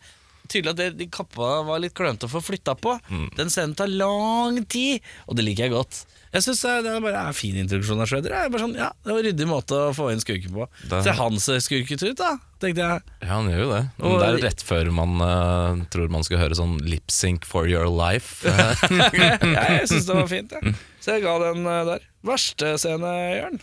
Tydelig 0.51 0.73
at 0.73 0.77
det, 0.77 0.85
de 0.99 1.05
kappa 1.07 1.61
var 1.63 1.79
litt 1.79 1.93
klønete 1.95 2.27
å 2.27 2.29
få 2.29 2.41
flytta 2.43 2.73
på. 2.77 2.97
Den 3.37 3.47
scenen 3.49 3.71
tar 3.79 3.87
lang 3.87 4.57
tid, 4.69 4.99
og 5.25 5.37
det 5.39 5.45
liker 5.47 5.63
jeg 5.65 5.71
godt. 5.71 6.01
Jeg 6.33 6.43
syns 6.43 6.59
det 6.83 6.91
bare 7.01 7.21
er 7.29 7.37
fin 7.37 7.55
introduksjon 7.61 8.01
av 8.03 8.09
Shredder. 8.11 8.35
Er 8.35 8.51
sånn, 8.59 8.73
ja, 8.75 8.89
Det 9.05 9.13
var 9.15 9.21
en 9.21 9.27
ryddig 9.29 9.47
måte 9.47 9.77
å 9.79 9.93
få 9.95 10.09
inn 10.11 10.19
skurken 10.21 10.51
på. 10.51 10.67
Det- 10.91 10.99
Se 11.07 11.13
han 11.15 11.39
ser 11.39 11.63
skurket 11.63 12.03
ut, 12.03 12.17
da, 12.19 12.33
tenkte 12.59 12.83
jeg. 12.83 13.01
Ja, 13.23 13.27
han 13.31 13.47
gjør 13.49 13.63
jo 13.63 13.69
det. 13.71 13.81
Men 13.97 14.19
det 14.19 14.27
er 14.27 14.41
rett 14.49 14.65
før 14.67 14.91
man 14.99 15.15
uh, 15.23 15.85
tror 15.95 16.11
man 16.11 16.27
skal 16.27 16.43
høre 16.43 16.59
sånn 16.59 16.75
lip 16.91 17.07
sync 17.09 17.47
for 17.47 17.65
your 17.71 17.87
life. 17.87 18.43
Ja, 18.83 19.63
jeg 19.79 19.87
syns 19.89 20.11
det 20.11 20.19
var 20.19 20.27
fint, 20.27 20.51
jeg. 20.59 20.75
Så 20.99 21.15
jeg 21.15 21.23
ga 21.23 21.37
den 21.47 21.63
uh, 21.65 21.85
der. 21.87 22.03
Verste 22.27 22.75
scene, 22.83 23.15
Jørn? 23.39 23.61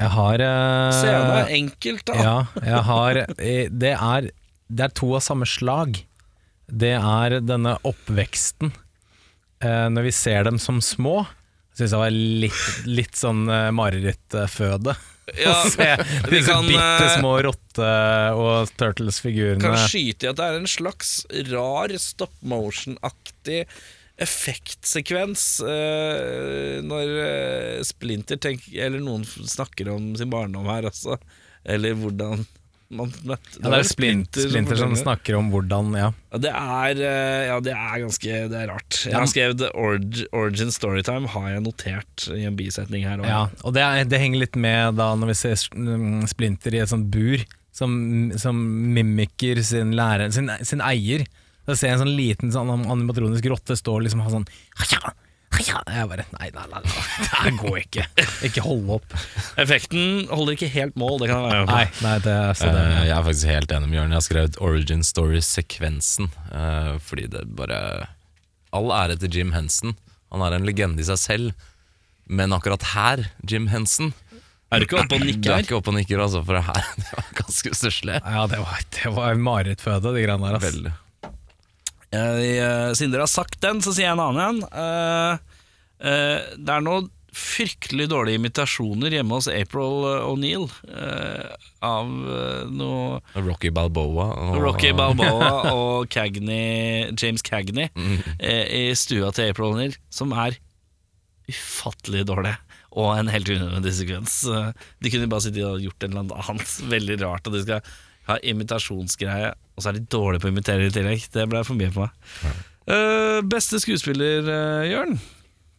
Jeg 0.00 0.12
har 0.14 0.42
eh, 0.44 0.92
Scene 0.96 1.40
er 1.42 1.50
enkelt, 1.58 2.06
da. 2.08 2.14
Ja, 2.16 2.36
jeg 2.64 2.84
har 2.88 3.20
eh, 3.24 3.66
det 3.68 3.92
er, 3.96 4.30
det 4.70 4.86
er 4.86 4.94
to 4.96 5.12
av 5.18 5.24
samme 5.24 5.48
slag. 5.48 6.00
Det 6.70 6.94
er 6.96 7.40
denne 7.44 7.76
oppveksten. 7.86 8.72
Uh, 9.60 9.90
når 9.92 10.06
vi 10.08 10.12
ser 10.16 10.46
dem 10.46 10.56
som 10.62 10.78
små, 10.80 11.26
syns 11.76 11.92
jeg 11.92 12.00
var 12.00 12.14
litt, 12.14 12.60
litt 12.88 13.18
sånn 13.18 13.44
uh, 13.50 13.68
marerittføde. 13.76 14.96
Ja, 15.38 15.52
se 15.70 15.84
disse 16.26 16.50
kan, 16.50 16.66
bitte 16.66 17.10
små 17.20 17.36
rotte- 17.46 18.32
og 18.34 18.72
turtles-figurene. 18.80 19.62
Kan 19.62 19.76
skyte 19.78 20.26
i 20.26 20.30
at 20.32 20.40
det 20.40 20.48
er 20.48 20.56
en 20.58 20.66
slags 20.66 21.12
rar 21.52 21.94
stop 22.02 22.34
motion-aktig 22.42 23.60
effektsekvens 24.20 25.44
uh, 25.64 26.78
når 26.84 27.12
eh, 27.24 27.82
Splinter 27.86 28.40
tenker 28.40 28.86
Eller 28.86 29.02
noen 29.02 29.24
snakker 29.24 29.88
om 29.94 30.12
sin 30.18 30.30
barndom 30.32 30.68
her 30.70 30.88
også. 30.90 31.16
Eller 31.64 31.96
hvordan 31.98 32.44
man 32.90 33.12
møtte 33.22 33.60
Ja, 33.60 33.70
det 33.70 33.78
er 33.78 33.86
Splinter, 33.86 34.48
Splinter 34.48 34.78
som 34.80 34.94
som 34.94 35.04
snakker 35.04 35.36
om 35.38 35.50
hvordan 35.52 35.92
Ja, 35.94 36.10
det 36.42 36.50
er, 36.50 37.02
eh, 37.06 37.42
ja, 37.46 37.58
det 37.62 37.74
er 37.76 38.00
ganske 38.02 38.40
Det 38.50 38.58
er 38.58 38.72
rart. 38.72 38.98
Jeg 39.06 39.14
har 39.16 39.30
skrevet 39.30 39.62
Origin, 39.70 40.26
Origin 40.36 40.74
Storytime, 40.74 41.30
har 41.30 41.48
jeg 41.54 41.64
notert 41.64 42.26
i 42.34 42.42
en 42.48 42.58
bisetning 42.58 43.06
her. 43.06 43.22
òg. 43.22 43.30
ja 43.30 43.44
og 43.62 43.76
det, 43.76 43.86
er, 43.86 44.10
det 44.10 44.22
henger 44.22 44.44
litt 44.44 44.58
med 44.58 44.98
da 44.98 45.12
når 45.18 45.32
vi 45.32 45.38
ser 45.44 45.56
mm, 45.76 46.26
Splinter 46.30 46.76
i 46.76 46.82
et 46.82 46.90
sånt 46.90 47.08
bur 47.14 47.46
som, 47.72 47.92
som 48.36 48.58
mimikker 48.96 49.62
sin 49.64 49.94
lærer, 49.96 50.32
sin, 50.34 50.50
sin 50.66 50.82
eier. 50.84 51.24
Da 51.70 51.76
ser 51.78 51.92
jeg 51.92 52.00
en 52.00 52.04
sånn 52.04 52.16
liten 52.18 52.54
sånn 52.54 52.70
animatronisk 52.74 53.46
rotte 53.52 53.76
stå 53.78 53.98
og 53.98 54.06
liksom 54.06 54.24
ha 54.24 54.32
sånn. 54.32 54.48
Jeg 55.60 56.06
bare 56.08 56.24
Nei, 56.30 56.48
nei, 56.54 56.64
nei, 56.70 56.80
nei, 56.86 57.02
det 57.20 57.28
her 57.34 57.56
går 57.58 57.78
ikke. 57.80 58.04
Ikke 58.46 58.62
holde 58.64 58.96
opp. 58.96 59.16
Effekten 59.60 60.28
holder 60.30 60.56
ikke 60.56 60.70
helt 60.72 60.94
mål, 61.00 61.18
det 61.20 61.28
kan 61.30 61.42
jeg 61.42 61.46
være 61.46 61.58
med 61.58 61.68
på. 61.68 61.74
Nei, 61.74 62.04
nei 62.06 62.14
det, 62.24 62.36
så 62.56 62.70
det 62.70 62.84
Uh, 62.86 63.00
jeg 63.04 63.14
er 63.16 63.26
faktisk 63.26 63.50
helt 63.50 63.74
enig 63.76 63.90
med 63.90 63.98
Jørn. 63.98 64.14
Jeg 64.14 64.20
har 64.20 64.26
skrevet 64.26 64.60
origin 64.62 65.02
story-sekvensen. 65.04 66.30
Uh, 66.54 66.94
fordi 67.02 67.26
det 67.34 67.42
bare 67.58 67.80
all 68.76 68.94
ære 68.94 69.18
til 69.20 69.40
Jim 69.40 69.52
Henson. 69.56 69.98
Han 70.30 70.46
er 70.46 70.56
en 70.56 70.66
legende 70.68 71.02
i 71.02 71.08
seg 71.10 71.20
selv. 71.20 71.68
Men 72.30 72.54
akkurat 72.54 72.92
her, 72.94 73.26
Jim 73.42 73.66
Henson 73.72 74.12
Er 74.70 74.78
du 74.78 74.86
ikke 74.86 75.00
oppe 75.02 75.18
og 75.18 75.24
nikker? 75.26 75.42
Du 75.42 75.50
er 75.50 75.64
ikke 75.64 75.78
oppe 75.80 75.90
og 75.90 75.98
nikker, 75.98 76.22
altså, 76.22 76.44
for 76.46 76.60
det 76.60 76.62
her 76.68 76.90
det 77.02 77.12
var 77.18 77.30
ganske 77.42 77.76
stusslig. 77.82 78.20
Ja, 78.22 78.46
det 78.50 78.62
var, 78.62 78.82
det 78.96 79.14
var 79.18 79.46
marerittføde, 79.50 80.14
de 80.14 80.26
greiene 80.28 80.46
der. 80.46 80.60
Altså. 80.60 80.70
Veldig. 80.70 80.98
Jeg, 82.10 82.58
eh, 82.58 82.90
siden 82.98 83.12
dere 83.14 83.26
har 83.26 83.30
sagt 83.30 83.60
den, 83.62 83.80
så 83.84 83.92
sier 83.94 84.08
jeg 84.08 84.16
en 84.16 84.22
annen 84.24 84.42
en. 84.42 84.62
Eh, 84.82 85.58
eh, 86.10 86.52
det 86.58 86.74
er 86.74 86.82
noen 86.86 87.10
fryktelig 87.30 88.08
dårlige 88.10 88.40
imitasjoner 88.40 89.14
hjemme 89.14 89.36
hos 89.38 89.46
April 89.46 90.02
eh, 90.08 90.24
O'Neill 90.26 90.64
eh, 90.90 91.52
av 91.86 92.08
eh, 92.10 92.64
noe 92.74 93.20
Rocky 93.46 93.70
Balboa. 93.70 94.26
Og, 94.48 94.58
Rocky 94.64 94.90
Balboa 94.98 95.52
og 95.70 96.08
Cagney, 96.10 97.12
James 97.14 97.46
Cagney 97.46 97.86
eh, 98.42 98.66
i 98.66 98.82
stua 98.98 99.30
til 99.36 99.52
April 99.54 99.76
O'Neill, 99.76 99.94
som 100.10 100.34
er 100.34 100.58
ufattelig 101.50 102.26
dårlig. 102.28 102.56
Og 102.98 103.12
en 103.14 103.30
helt 103.30 103.46
unødvendig 103.46 103.94
sekvens. 103.94 104.40
Eh, 104.50 104.72
De 104.98 105.14
kunne 105.14 105.30
bare 105.30 105.46
sittet 105.46 105.62
og 105.66 105.82
gjort 105.86 106.06
en 106.08 106.18
eller 106.18 106.42
annet 106.50 106.76
veldig 106.90 107.20
rart, 107.22 107.46
og 107.46 107.54
de 107.54 107.62
skal 107.62 107.92
ha 108.30 108.38
imitasjonsgreie, 108.46 109.52
og 109.76 109.82
så 109.84 109.90
er 109.92 109.98
de 109.98 110.06
dårlige 110.12 110.42
på 110.44 110.48
å 110.50 110.54
imitere 110.54 110.86
i 110.88 110.94
tillegg. 110.94 111.26
Det 111.34 111.46
ble 111.50 111.62
for 111.66 111.78
mye 111.78 111.92
på 111.94 112.06
meg. 112.06 112.56
Eh, 112.90 113.38
beste 113.46 113.78
skuespiller, 113.82 114.42
uh, 114.48 114.82
Jørn? 114.88 115.18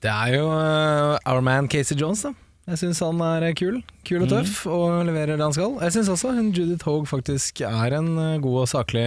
Det 0.01 0.09
er 0.11 0.35
jo 0.37 0.45
uh, 0.49 1.17
our 1.29 1.41
man 1.45 1.67
Casey 1.69 1.97
Jones, 1.99 2.23
da. 2.23 2.31
Jeg 2.69 2.77
syns 2.77 3.01
han 3.03 3.19
er 3.25 3.49
kul. 3.57 3.81
Kul 4.07 4.23
og 4.23 4.29
tøff, 4.31 4.61
og 4.69 5.01
leverer 5.07 5.33
det 5.35 5.43
han 5.43 5.55
skal. 5.55 5.73
Jeg 5.81 5.95
syns 5.97 6.11
også 6.13 6.31
hun 6.37 6.51
Judith 6.55 6.85
Hogue 6.87 7.09
faktisk 7.09 7.63
er 7.65 7.95
en 7.97 8.13
god 8.43 8.57
og 8.61 8.69
saklig 8.69 9.03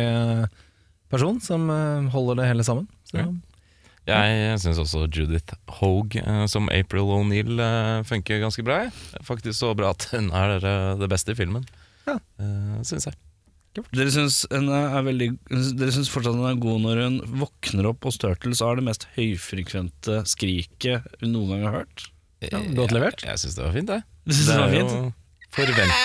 person 1.09 1.39
som 1.41 1.69
holder 2.13 2.43
det 2.43 2.49
hele 2.51 2.67
sammen. 2.67 2.89
Så, 3.09 3.23
Ja. 3.23 3.29
Jeg 4.11 4.59
syns 4.61 4.83
også 4.83 5.07
Judith 5.07 5.55
Hogue 5.79 6.21
som 6.51 6.67
April 6.75 7.07
O'Neill 7.15 7.63
funker 8.05 8.43
ganske 8.43 8.67
bra. 8.67 8.83
Faktisk 9.25 9.57
så 9.63 9.71
bra 9.79 9.95
at 9.95 10.09
hun 10.13 10.29
er 10.35 10.59
det 11.01 11.09
beste 11.09 11.33
i 11.33 11.39
filmen, 11.39 11.65
Ja. 12.11 12.19
uh, 12.43 12.83
syns 12.85 13.07
jeg. 13.09 13.17
Dere 13.75 14.13
syns, 14.15 14.45
er 14.55 15.03
veldig, 15.03 15.29
dere 15.51 15.93
syns 15.95 16.11
fortsatt 16.13 16.37
hun 16.39 16.47
er 16.47 16.61
god 16.63 16.83
når 16.85 17.01
hun 17.03 17.17
våkner 17.41 17.89
opp 17.91 18.07
hos 18.07 18.21
Turtles 18.23 18.63
og 18.63 18.71
har 18.71 18.79
det 18.79 18.87
mest 18.87 19.09
høyfrekvente 19.17 20.21
skriket 20.31 21.09
hun 21.23 21.33
noen 21.35 21.57
gang 21.57 21.65
har 21.67 21.79
hørt? 21.81 22.07
Ja, 22.45 22.61
godt 22.77 22.95
levert. 22.95 23.25
Jeg, 23.25 23.35
jeg 23.35 23.43
syns 23.43 23.57
det 23.59 23.65
var 23.65 23.75
fint, 23.75 23.91
jeg. 23.91 24.07
Du 24.25 24.35
synes 24.35 24.51
det 24.51 24.59
var 24.61 24.75
fint? 24.75 25.15
forvent 25.55 25.97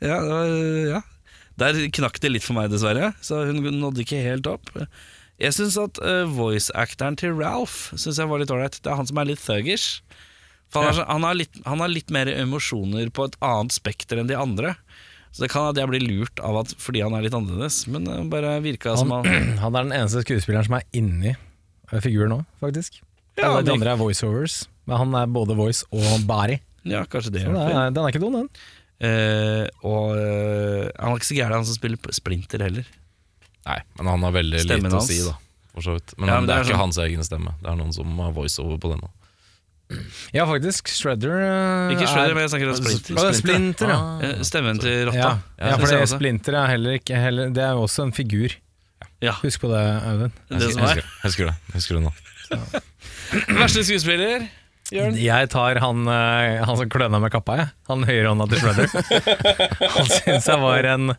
Ja, 0.00 0.16
det 0.24 0.30
var, 0.30 0.52
ja. 0.88 1.00
Der 1.60 1.76
knakk 1.92 2.20
det 2.22 2.30
litt 2.32 2.46
for 2.46 2.56
meg, 2.56 2.70
dessverre. 2.72 3.12
Så 3.24 3.42
hun 3.50 3.60
nådde 3.82 4.04
ikke 4.04 4.22
helt 4.24 4.48
opp. 4.48 4.70
Jeg 5.40 5.56
syns 5.56 5.76
at 5.80 6.00
uh, 6.00 6.24
voice-actoren 6.28 7.16
til 7.20 7.34
Ralph 7.36 7.92
Synes 7.96 8.20
jeg 8.20 8.28
var 8.30 8.40
litt 8.40 8.52
ålreit. 8.52 8.78
Det 8.80 8.88
er 8.92 8.96
han 9.00 9.08
som 9.08 9.20
er 9.20 9.28
litt 9.28 9.42
thuggish. 9.44 10.00
For 10.72 10.86
han, 10.86 10.96
ja. 10.96 11.06
han, 11.08 11.26
har 11.26 11.36
litt, 11.36 11.60
han 11.66 11.82
har 11.82 11.92
litt 11.92 12.12
mer 12.14 12.30
emosjoner 12.32 13.10
på 13.12 13.26
et 13.28 13.36
annet 13.44 13.74
spekter 13.74 14.20
enn 14.20 14.30
de 14.30 14.38
andre. 14.38 14.76
Så 15.30 15.44
det 15.44 15.50
kan 15.52 15.68
at 15.70 15.78
jeg 15.78 15.86
blir 15.90 16.02
lurt 16.02 16.40
av 16.42 16.56
at 16.64 16.72
fordi 16.82 17.04
han 17.04 17.14
er 17.14 17.22
litt 17.22 17.34
annerledes, 17.36 17.84
men 17.86 18.04
det 18.08 18.16
bare 18.32 18.56
virka 18.64 18.96
som 18.98 19.12
Han, 19.14 19.28
han 19.62 19.76
er 19.78 19.86
den 19.86 19.94
eneste 20.00 20.24
skuespilleren 20.24 20.66
som 20.66 20.74
er 20.80 20.86
inni 20.98 21.30
eh, 21.36 22.00
figuren 22.02 22.34
nå, 22.34 22.40
faktisk. 22.62 22.98
Ja, 23.38 23.52
Alle 23.52 23.62
de 23.68 23.72
andre 23.76 23.92
er 23.94 24.00
voiceovers, 24.00 24.64
men 24.90 24.98
han 25.04 25.14
er 25.20 25.30
både 25.30 25.54
voice 25.56 25.86
og 25.94 26.26
body. 26.26 26.58
Ja, 26.88 27.04
kanskje 27.06 27.30
det 27.36 27.44
Så 27.46 27.52
det 27.54 27.62
er, 27.70 27.92
den 27.94 28.02
er 28.02 28.10
ikke 28.10 28.22
dum, 28.24 28.36
den. 28.40 28.50
Uh, 29.00 29.64
og 29.86 30.10
uh, 30.18 30.88
han 30.98 31.12
er 31.14 31.20
ikke 31.20 31.28
så 31.30 31.36
gæren, 31.38 31.54
han 31.56 31.64
som 31.68 31.76
spiller 31.78 32.12
Splinter 32.12 32.60
heller. 32.66 32.88
Nei, 33.68 33.78
men 33.96 34.10
han 34.10 34.26
har 34.26 34.34
veldig 34.34 34.60
Stemmen 34.66 34.90
lite 34.90 34.98
å 34.98 35.06
si, 35.06 35.20
da. 35.24 35.36
For 35.70 35.86
så 35.86 35.94
vidt. 35.96 36.12
Men, 36.18 36.28
Ja, 36.32 36.40
men 36.40 36.48
det 36.48 36.50
det 36.50 36.56
er, 36.56 36.58
er 36.58 36.66
ikke 36.66 36.74
sånn- 36.74 36.82
hans 36.82 36.98
egen 37.06 37.24
stemme. 37.24 37.54
Det 37.62 37.70
er 37.70 37.78
noen 37.78 37.94
som 37.96 38.18
har 38.20 38.34
voiceover 38.36 38.80
på 38.82 38.90
den. 38.92 39.00
nå. 39.06 39.10
Ja, 40.36 40.44
faktisk. 40.46 40.88
Shredder 40.94 41.32
uh, 41.40 41.92
Ikke 41.94 42.06
Shredder, 42.06 42.30
er- 42.30 42.36
men 42.38 42.44
jeg 42.46 42.52
snakker 42.52 42.68
om 42.70 42.76
Splinter. 42.78 43.04
Splinter, 43.04 43.38
Splinter, 43.40 43.90
ja. 43.90 44.00
Ah, 44.30 44.42
Stemmen 44.46 44.78
til 44.82 45.06
rotta. 45.08 45.18
Ja, 45.58 45.70
Ja, 45.72 45.76
for 45.80 45.90
det. 45.90 46.04
Splinter 46.12 46.56
er 46.60 46.70
heller 46.74 46.98
ikke 47.00 47.18
heller, 47.18 47.50
Det 47.56 47.64
er 47.64 47.72
jo 47.78 47.82
også 47.88 48.06
en 48.06 48.12
figur. 48.14 48.54
Ja, 49.20 49.34
Husk 49.42 49.60
på 49.60 49.68
det, 49.72 49.80
Audun. 50.06 50.32
det 50.48 50.60
Jeg 50.62 50.72
som 50.72 50.82
er. 50.82 50.94
husker, 50.94 51.10
husker 51.26 51.50
det. 51.50 51.54
Husker 51.74 51.98
det 51.98 52.04
nå. 52.06 52.12
Verste 53.60 53.82
skuespiller? 53.86 54.46
Jørn? 54.90 55.14
Jeg 55.22 55.50
tar 55.52 55.78
han, 55.78 56.00
eh, 56.10 56.64
han 56.66 56.78
som 56.80 56.88
kløna 56.90 57.20
med 57.22 57.30
kappa, 57.30 57.58
jeg. 57.60 57.68
Han 57.90 58.02
høyrehånda 58.08 58.46
til 58.50 58.58
Shredder. 58.58 58.88
han 59.98 60.08
syns 60.10 60.48
jeg 60.50 60.62
var 60.64 60.88
en, 60.94 61.12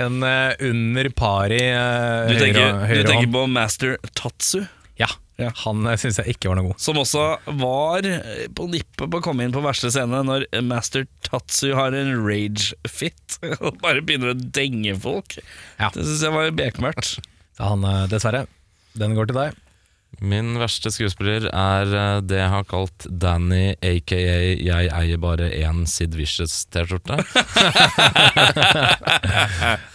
en 0.00 0.22
eh, 0.24 0.54
under 0.70 1.10
pari 1.18 1.58
uh, 1.74 2.30
Du 2.30 2.38
tenker, 2.40 2.86
du 2.88 3.02
tenker 3.10 3.28
på 3.34 3.42
Master 3.52 3.98
Tatsu, 4.16 4.62
Ja. 5.00 5.10
Ja. 5.42 5.50
Han 5.64 5.86
uh, 5.88 5.96
syns 6.00 6.20
jeg 6.20 6.36
ikke 6.36 6.50
var 6.50 6.60
noe 6.60 6.70
god. 6.70 6.82
som 6.82 7.00
også 7.00 7.24
var 7.60 8.06
eh, 8.08 8.46
på 8.54 8.68
nippet 8.70 9.10
på 9.10 9.20
å 9.20 9.24
komme 9.24 9.46
inn 9.46 9.54
på 9.54 9.62
verste 9.64 9.90
scene 9.92 10.22
når 10.26 10.46
Master 10.66 11.06
Tatsu 11.26 11.72
har 11.78 11.96
en 11.96 12.14
rage 12.22 12.72
fit 12.88 13.38
og 13.62 13.80
bare 13.82 14.04
begynner 14.04 14.32
å 14.32 14.38
denge 14.38 14.94
folk. 15.02 15.38
Ja. 15.80 15.90
Det 15.94 16.06
syns 16.06 16.24
jeg 16.28 16.36
var 16.36 16.54
bekmørkt. 16.56 17.16
Han, 17.60 17.84
eh, 17.88 18.06
dessverre. 18.12 18.46
Den 18.98 19.16
går 19.16 19.30
til 19.30 19.38
deg. 19.38 19.60
Min 20.22 20.54
verste 20.60 20.90
skuespiller 20.94 21.48
er 21.50 21.92
eh, 21.98 22.20
det 22.22 22.38
jeg 22.38 22.50
har 22.52 22.66
kalt 22.70 23.06
Danny, 23.10 23.72
aka 23.82 24.18
Jeg 24.18 24.90
eier 24.94 25.18
bare 25.22 25.48
én 25.58 25.82
Sid 25.90 26.14
Vicious-T-skjorte. 26.18 27.18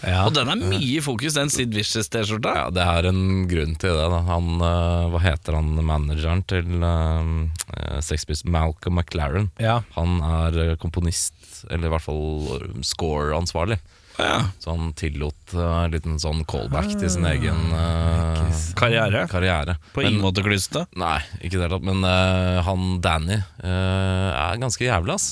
Ja. 0.08 0.22
Og 0.24 0.32
den 0.36 0.48
er 0.50 0.60
mye 0.60 0.80
i 0.80 1.02
fokus, 1.04 1.36
den 1.36 1.50
Sid 1.52 1.74
Vicious-T-skjorta. 1.76 2.54
Ja, 2.56 2.66
det 2.74 2.84
er 2.84 3.08
en 3.10 3.48
grunn 3.50 3.76
til 3.80 3.92
det. 3.98 4.06
Da. 4.14 4.22
Han, 4.30 4.48
eh, 4.64 5.08
hva 5.12 5.22
heter 5.24 5.58
han 5.58 5.74
manageren 5.86 6.44
til 6.48 6.80
uh, 6.80 8.00
Sexpiece? 8.04 8.48
Malcolm 8.48 9.00
McLaren. 9.02 9.50
ja. 9.60 9.82
Han 9.98 10.20
er 10.24 10.60
eh, 10.64 10.76
komponist, 10.80 11.36
eller 11.70 11.90
i 11.90 11.94
hvert 11.96 12.06
fall 12.06 12.84
score-ansvarlig. 12.86 13.80
Ja. 14.18 14.50
Så 14.60 14.74
han 14.74 14.94
tillot 14.98 15.54
eh, 15.54 15.74
en 15.86 15.94
liten 15.94 16.18
sånn 16.22 16.44
callback 16.50 16.90
til 16.98 17.10
sin 17.14 17.26
egen 17.30 17.58
uh, 17.74 18.42
Karriere. 18.78 19.26
karriere. 19.30 19.78
På 19.94 20.02
ingen 20.06 20.24
måte 20.24 20.44
klysete. 20.46 20.88
Nei, 20.98 21.20
ikke 21.42 21.56
i 21.56 21.60
det 21.60 21.68
hele 21.68 21.76
tatt. 21.78 21.88
Men 21.88 22.06
uh, 22.06 22.62
han 22.66 22.88
Danny 23.04 23.38
eh, 23.38 24.30
er 24.34 24.62
ganske 24.62 24.88
jævlig, 24.88 25.18
ass. 25.18 25.30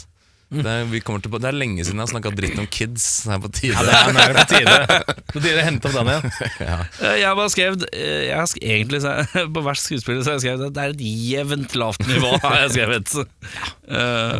Det, 0.64 0.76
vi 0.92 1.02
til, 1.04 1.32
det 1.42 1.50
er 1.50 1.58
lenge 1.58 1.84
siden 1.84 2.00
jeg 2.00 2.06
har 2.06 2.12
snakka 2.14 2.32
dritt 2.38 2.60
om 2.62 2.68
kids. 2.72 3.06
Det 3.26 3.34
er 3.36 3.42
på 3.44 3.52
tide. 3.56 3.84
Det 3.86 3.96
er, 3.96 4.20
er 4.22 4.36
på 4.38 4.46
tide. 4.52 5.16
På 5.34 5.42
tide 5.44 5.60
å 5.60 5.66
hente 5.66 5.90
opp 5.90 5.98
den 5.98 6.12
igjen. 6.14 6.36
Ja. 6.60 6.78
Jeg 7.16 7.28
har 7.28 7.38
bare 7.40 7.54
skrevet 7.54 7.86
eh, 7.92 8.26
jeg 8.30 8.40
har 8.40 8.56
egentlig 8.62 9.02
På 9.56 9.64
hvert 9.66 9.82
skuespiller 9.82 10.24
så 10.24 10.34
har 10.34 10.40
jeg 10.40 10.46
skrevet 10.46 10.68
at 10.70 10.76
det 10.78 10.84
er 10.86 10.96
et 10.96 11.06
jevnt 11.32 11.78
lavt 11.80 12.06
nivå. 12.10 12.34
Har 12.46 12.60
jeg 12.66 12.76
skrevet 12.76 13.14
ja. 13.16 13.72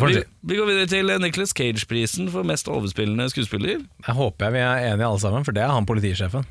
vi, 0.02 0.20
vi 0.50 0.60
går 0.60 0.70
videre 0.70 0.90
til 0.92 1.16
Nicholas 1.22 1.54
Cage-prisen 1.58 2.30
for 2.34 2.48
mest 2.48 2.70
overspillende 2.72 3.28
skuespiller. 3.32 3.82
Jeg 4.06 4.18
håper 4.20 4.48
jeg 4.48 4.58
vi 4.58 4.64
er 4.66 4.92
enige 4.92 5.10
alle 5.10 5.22
sammen, 5.24 5.48
for 5.48 5.56
det 5.56 5.66
er 5.66 5.74
han 5.74 5.88
politisjefen. 5.90 6.46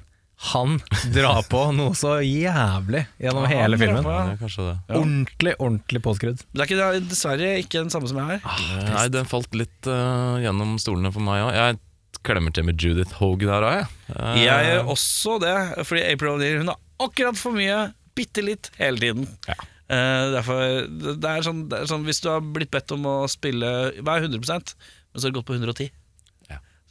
Han 0.52 0.76
drar 1.14 1.42
på 1.48 1.60
noe 1.76 1.94
så 1.96 2.18
jævlig 2.20 3.04
gjennom 3.22 3.46
Ja, 3.46 3.50
hele 3.62 3.78
filmen. 3.80 4.04
på, 4.04 4.12
Ja, 4.12 4.24
det 4.32 4.38
kanskje 4.42 4.66
det. 4.68 4.76
Ordentlig, 4.98 5.54
ordentlig 5.58 6.02
påskrudd. 6.04 6.44
Det 6.52 6.60
er 6.60 6.68
ikke, 6.68 6.78
det 6.80 6.86
er 6.86 7.08
dessverre 7.10 7.50
ikke 7.62 7.82
den 7.84 7.92
samme 7.94 8.10
som 8.10 8.20
jeg 8.20 8.28
har. 8.34 8.44
Ah, 8.44 8.86
Nei, 8.90 9.04
den 9.14 9.28
falt 9.30 9.56
litt 9.56 9.88
uh, 9.88 10.36
gjennom 10.44 10.76
stolene 10.82 11.12
for 11.14 11.24
meg 11.24 11.44
òg. 11.46 11.52
Jeg 11.56 11.80
klemmer 12.24 12.54
til 12.56 12.66
med 12.68 12.80
Judith 12.80 13.16
Hogue 13.20 13.48
der 13.48 13.64
òg, 13.68 13.78
jeg. 13.80 13.92
Uh, 14.12 14.34
Jeg 14.42 14.68
gjør 14.70 14.90
også 14.96 15.38
det, 15.44 15.54
fordi 15.88 16.04
April 16.12 16.34
O'Neil 16.36 16.58
Hun 16.62 16.72
har 16.74 16.82
akkurat 17.08 17.40
for 17.40 17.56
mye, 17.56 17.78
bitte 18.16 18.44
litt, 18.44 18.70
hele 18.80 19.00
tiden. 19.00 19.28
Ja. 19.48 19.56
Uh, 19.84 20.32
derfor, 20.36 20.60
det, 20.88 21.16
det, 21.20 21.30
er 21.30 21.44
sånn, 21.44 21.64
det 21.68 21.82
er 21.82 21.88
sånn 21.90 22.06
Hvis 22.06 22.22
du 22.24 22.30
har 22.32 22.38
blitt 22.40 22.70
bedt 22.72 22.88
om 22.94 23.02
å 23.04 23.26
spille 23.28 23.68
Vær 24.00 24.22
100% 24.24 24.70
men 25.14 25.20
så 25.20 25.28
har 25.28 25.30
du 25.30 25.36
gått 25.38 25.46
på 25.46 25.54
110. 25.54 25.92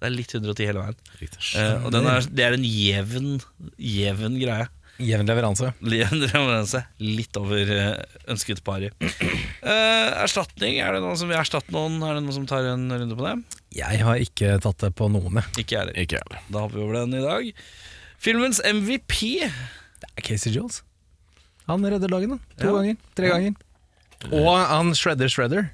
Det 0.04 0.10
er 0.10 0.16
litt 0.18 0.34
110 0.36 0.66
hele 0.68 0.82
veien. 0.84 0.98
Eh, 1.56 1.86
og 1.88 1.94
den 1.96 2.08
er, 2.12 2.26
det 2.28 2.44
er 2.44 2.56
en 2.58 2.64
jevn, 2.68 3.38
jevn 3.80 4.34
greie. 4.42 4.66
Jevn 5.00 5.26
leveranse. 5.32 5.70
Jevn 5.80 6.20
leveranse. 6.28 6.82
Litt 7.00 7.40
over 7.40 7.72
eh, 7.72 8.02
ønsket 8.30 8.60
pari. 8.68 8.90
Eh, 9.00 10.10
erstatning, 10.26 10.82
er 10.84 10.98
det 10.98 11.02
noen 11.06 11.16
som 11.18 11.32
vil 11.32 11.40
erstatte 11.40 11.72
noen? 11.74 11.96
Er 12.04 12.18
det 12.20 12.26
noen 12.26 12.36
som 12.36 12.48
tar 12.52 12.68
en 12.74 12.84
runde 12.92 13.16
på 13.16 13.24
det? 13.26 13.34
Jeg 13.80 14.04
har 14.04 14.20
ikke 14.28 14.58
tatt 14.62 14.84
det 14.84 14.92
på 15.00 15.08
noen. 15.10 15.40
Ikke 15.58 15.80
jeg 15.80 16.12
heller. 16.20 16.44
Da 16.52 16.66
hopper 16.66 16.82
vi 16.82 16.84
over 16.84 17.00
den 17.00 17.16
i 17.18 17.24
dag. 17.24 17.64
Filmens 18.24 18.60
MVP. 18.68 19.48
Det 20.04 20.12
er 20.12 20.28
Casey 20.28 20.52
Jones. 20.54 20.82
Han 21.72 21.88
redder 21.88 22.12
dagen, 22.12 22.36
da. 22.36 22.58
To 22.60 22.68
Ja. 22.68 22.76
ganger. 22.76 23.00
Tre 23.16 23.32
ganger. 23.32 23.56
Og 24.36 24.52
han 24.68 24.92
shredder 25.00 25.32
shredder. 25.32 25.72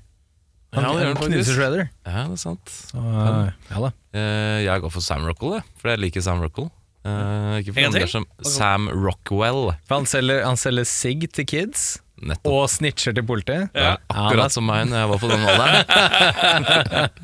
Han, 0.75 0.83
Ja, 0.85 0.91
han 1.07 1.15
knuser 1.17 1.55
shredder. 1.57 1.87
Ja, 2.05 2.25
det 2.29 2.35
er 2.37 2.41
sant. 2.41 2.69
Så, 2.91 2.97
uh, 3.01 3.49
ja 3.71 3.79
da. 3.87 3.89
Eh, 4.13 4.59
jeg 4.67 4.83
går 4.83 4.91
for 4.93 5.01
Sam 5.05 5.25
Rockwell, 5.25 5.63
fordi 5.81 5.95
jeg 5.95 6.01
liker 6.03 6.21
Sam 6.25 6.43
Rockwell. 6.45 6.69
Eh, 7.07 7.61
ikke 7.61 7.73
for 7.73 7.87
andre 7.87 8.07
som 8.11 8.25
Sam 8.45 8.89
Rockwell. 8.91 9.71
For 9.87 10.01
han 10.01 10.07
selger, 10.09 10.43
han 10.45 10.59
selger 10.59 10.85
sigg 10.89 11.25
til 11.33 11.45
kids, 11.49 11.87
Nettopp. 12.19 12.51
og 12.51 12.69
snitcher 12.69 13.15
til 13.15 13.25
politiet. 13.25 13.69
Ja. 13.73 13.95
Akkurat 14.11 14.49
ja, 14.49 14.55
som 14.57 14.67
meg 14.67 14.89
når 14.91 14.97
jeg 15.01 15.09
var 15.13 15.21
på 15.23 15.31
den 15.31 15.41
alderen. 15.53 17.09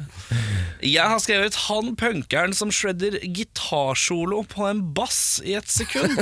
Jeg 0.86 1.02
har 1.02 1.18
skrevet 1.18 1.56
'Han 1.66 1.96
punkeren 1.98 2.54
som 2.54 2.70
shredder 2.70 3.18
gitarsolo 3.24 4.44
på 4.46 4.68
en 4.70 4.94
bass 4.94 5.42
i 5.42 5.56
et 5.58 5.66
sekund'. 5.66 6.20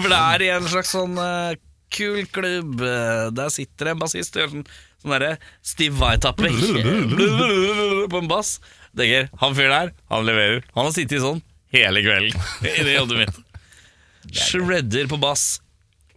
For 0.00 0.08
det 0.08 0.20
er 0.20 0.44
i 0.46 0.48
en 0.54 0.68
slags 0.70 0.94
sånn 0.94 1.18
eh, 1.20 1.56
kul 1.94 2.24
klubb. 2.34 2.80
Der 3.36 3.50
sitter 3.54 3.92
en 3.92 4.00
bassist 4.00 4.36
og 4.36 4.42
gjør 4.44 4.52
sånn, 4.54 4.64
sånn 5.02 5.14
derre 5.16 5.32
Steve 5.66 5.98
Vai-tappe 6.00 6.50
på 8.12 8.20
en 8.22 8.30
bass. 8.30 8.56
Tenker, 8.96 9.28
han 9.42 9.54
fyren 9.58 9.74
der, 9.74 9.92
han 10.10 10.24
leverer. 10.26 10.62
Han 10.74 10.88
har 10.88 10.94
sittet 10.96 11.20
sånn 11.24 11.42
hele 11.74 12.00
kvelden 12.04 12.32
i 12.72 12.84
det 12.86 12.96
hodet 12.98 13.20
mitt. 13.24 13.42
Shredder 14.32 15.06
på 15.10 15.18
bass. 15.22 15.60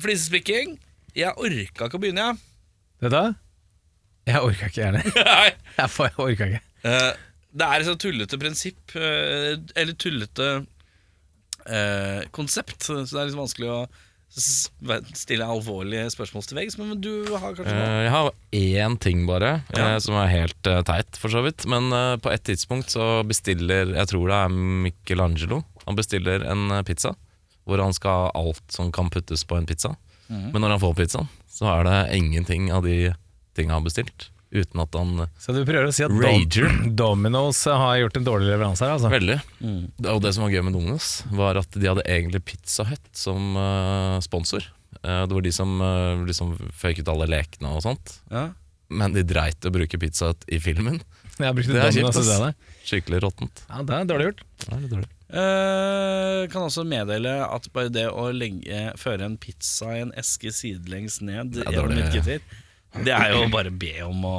Flisespikking. 0.01 0.77
Jeg 1.17 1.33
orka 1.35 1.89
ikke 1.89 1.99
å 1.99 2.01
begynne, 2.01 2.29
jeg. 2.31 2.39
Vet 3.03 3.11
du 3.13 3.17
hva? 3.17 3.25
Jeg 4.29 4.43
orka 4.45 4.69
ikke 4.69 4.83
gjerne. 4.85 5.01
Nei. 5.27 5.49
Jeg, 5.79 5.91
får- 5.93 6.09
jeg 6.13 6.23
orka 6.25 6.47
ikke. 6.53 6.61
Eh, 6.89 7.09
det 7.59 7.65
er 7.67 7.81
et 7.83 7.87
sånt 7.89 8.01
tullete 8.03 8.37
prinsipp, 8.39 8.93
eh, 8.95 9.55
eller 9.75 9.95
tullete 9.99 10.49
eh, 11.65 12.21
konsept, 12.35 12.85
så 12.85 13.01
det 13.03 13.17
er 13.23 13.29
litt 13.31 13.39
vanskelig 13.39 13.71
å 13.73 13.79
s- 14.37 14.69
jeg 14.83 15.47
alvorlige 15.47 16.09
spørsmål 16.13 16.45
til 16.47 16.57
veggs. 16.59 16.77
Men 16.77 16.99
du 17.01 17.25
har 17.35 17.53
kanskje 17.57 17.73
noe? 17.73 17.87
Eh, 17.87 18.03
Jeg 18.03 18.11
har 18.11 18.31
én 18.53 18.99
ting 18.99 19.25
bare, 19.27 19.63
Ja. 19.75 19.95
eh, 19.95 19.99
som 19.99 20.15
er 20.15 20.27
helt 20.27 20.67
eh, 20.67 20.81
teit, 20.83 21.15
for 21.17 21.29
så 21.29 21.41
vidt. 21.43 21.65
Men 21.65 21.89
på 22.19 22.31
et 22.31 22.43
tidspunkt 22.43 22.89
så 22.89 23.23
bestiller 23.27 23.95
Jeg 23.95 24.07
tror 24.07 24.27
det 24.27 24.37
er 24.37 24.49
Michelangelo. 24.49 25.63
Han 25.87 25.95
bestiller 25.95 26.45
en 26.45 26.83
pizza 26.85 27.15
hvor 27.67 27.77
han 27.83 27.93
skal 27.93 28.09
ha 28.09 28.31
alt 28.35 28.61
som 28.71 28.91
kan 28.91 29.09
puttes 29.09 29.43
på 29.45 29.55
en 29.57 29.65
pizza. 29.65 29.95
Mhm. 30.29 30.51
Men 30.53 30.61
når 30.61 30.69
han 30.69 30.79
får 30.79 30.95
pizzaen, 30.95 31.27
så 31.49 31.65
er 31.79 31.83
det 31.83 32.17
ingenting 32.17 32.71
av 32.71 32.83
de 32.83 33.13
tingene 33.55 33.73
han 33.73 33.83
har 33.83 33.89
bestilt. 33.89 34.29
Uten 34.49 34.81
at 34.81 34.95
han 34.97 35.27
Så 35.37 35.53
du 35.53 35.61
prøver 35.61 35.91
å 35.91 35.93
si 35.93 36.01
at 36.05 36.13
Rager. 36.13 36.71
Dominos 37.01 37.61
har 37.69 37.99
gjort 38.01 38.17
en 38.17 38.25
dårlig 38.25 38.49
leveranse 38.49 38.85
her, 38.85 38.95
altså? 38.95 39.11
Veldig. 39.13 39.37
Mm. 39.61 39.83
Og 40.09 40.21
det 40.23 40.33
som 40.33 40.45
var 40.45 40.55
gøy 40.55 40.63
med 40.65 40.73
Dominos, 40.73 41.09
var 41.37 41.59
at 41.61 41.77
de 41.77 41.85
hadde 41.85 42.05
egentlig 42.09 42.41
Pizza 42.49 42.87
Hut 42.89 43.11
som 43.13 43.53
eh, 43.61 44.15
sponsor. 44.25 44.65
Eh, 45.03 45.21
det 45.29 45.37
var 45.37 45.45
de 45.45 45.53
som 45.53 45.75
uh, 45.83 46.25
liksom 46.25 46.55
føyket 46.81 47.11
alle 47.13 47.29
lekene 47.29 47.75
og 47.77 47.85
sånt. 47.85 48.17
Ja. 48.33 48.49
Men 48.89 49.13
de 49.13 49.21
dreit 49.27 49.61
i 49.61 49.69
å 49.69 49.75
bruke 49.75 50.01
Pizza 50.01 50.31
Hut 50.31 50.49
i 50.49 50.57
filmen. 50.63 50.97
Jeg 51.37 51.55
brukte 51.55 51.75
Det 51.75 51.83
er 51.85 51.93
Dominos 51.93 52.17
kjipt, 52.17 52.33
ass. 52.33 52.75
Skikkelig 52.89 53.21
råttent. 53.27 53.63
Ja, 53.69 53.83
det 53.85 53.99
er 53.99 54.09
dårlig 54.09 54.31
gjort. 54.31 54.41
Det 54.65 54.71
er 54.73 54.81
litt 54.81 54.95
dårlig. 54.95 55.11
Uh, 55.29 56.47
kan 56.49 56.65
også 56.65 56.81
meddele 56.89 57.35
at 57.45 57.67
bare 57.69 57.91
det 57.93 58.07
å 58.09 58.31
legge, 58.33 58.81
føre 58.97 59.27
en 59.29 59.37
pizza 59.37 59.91
i 59.93 60.01
en 60.07 60.13
eske 60.17 60.49
sidelengs 60.49 61.19
ned 61.21 61.59
Ja, 61.61 61.69
gjennom 61.69 61.93
dårlig. 61.93 62.39
Det 62.97 63.13
er 63.13 63.35
jo 63.35 63.43
bare 63.53 63.69
be 63.69 63.91
om 64.01 64.23
å 64.25 64.37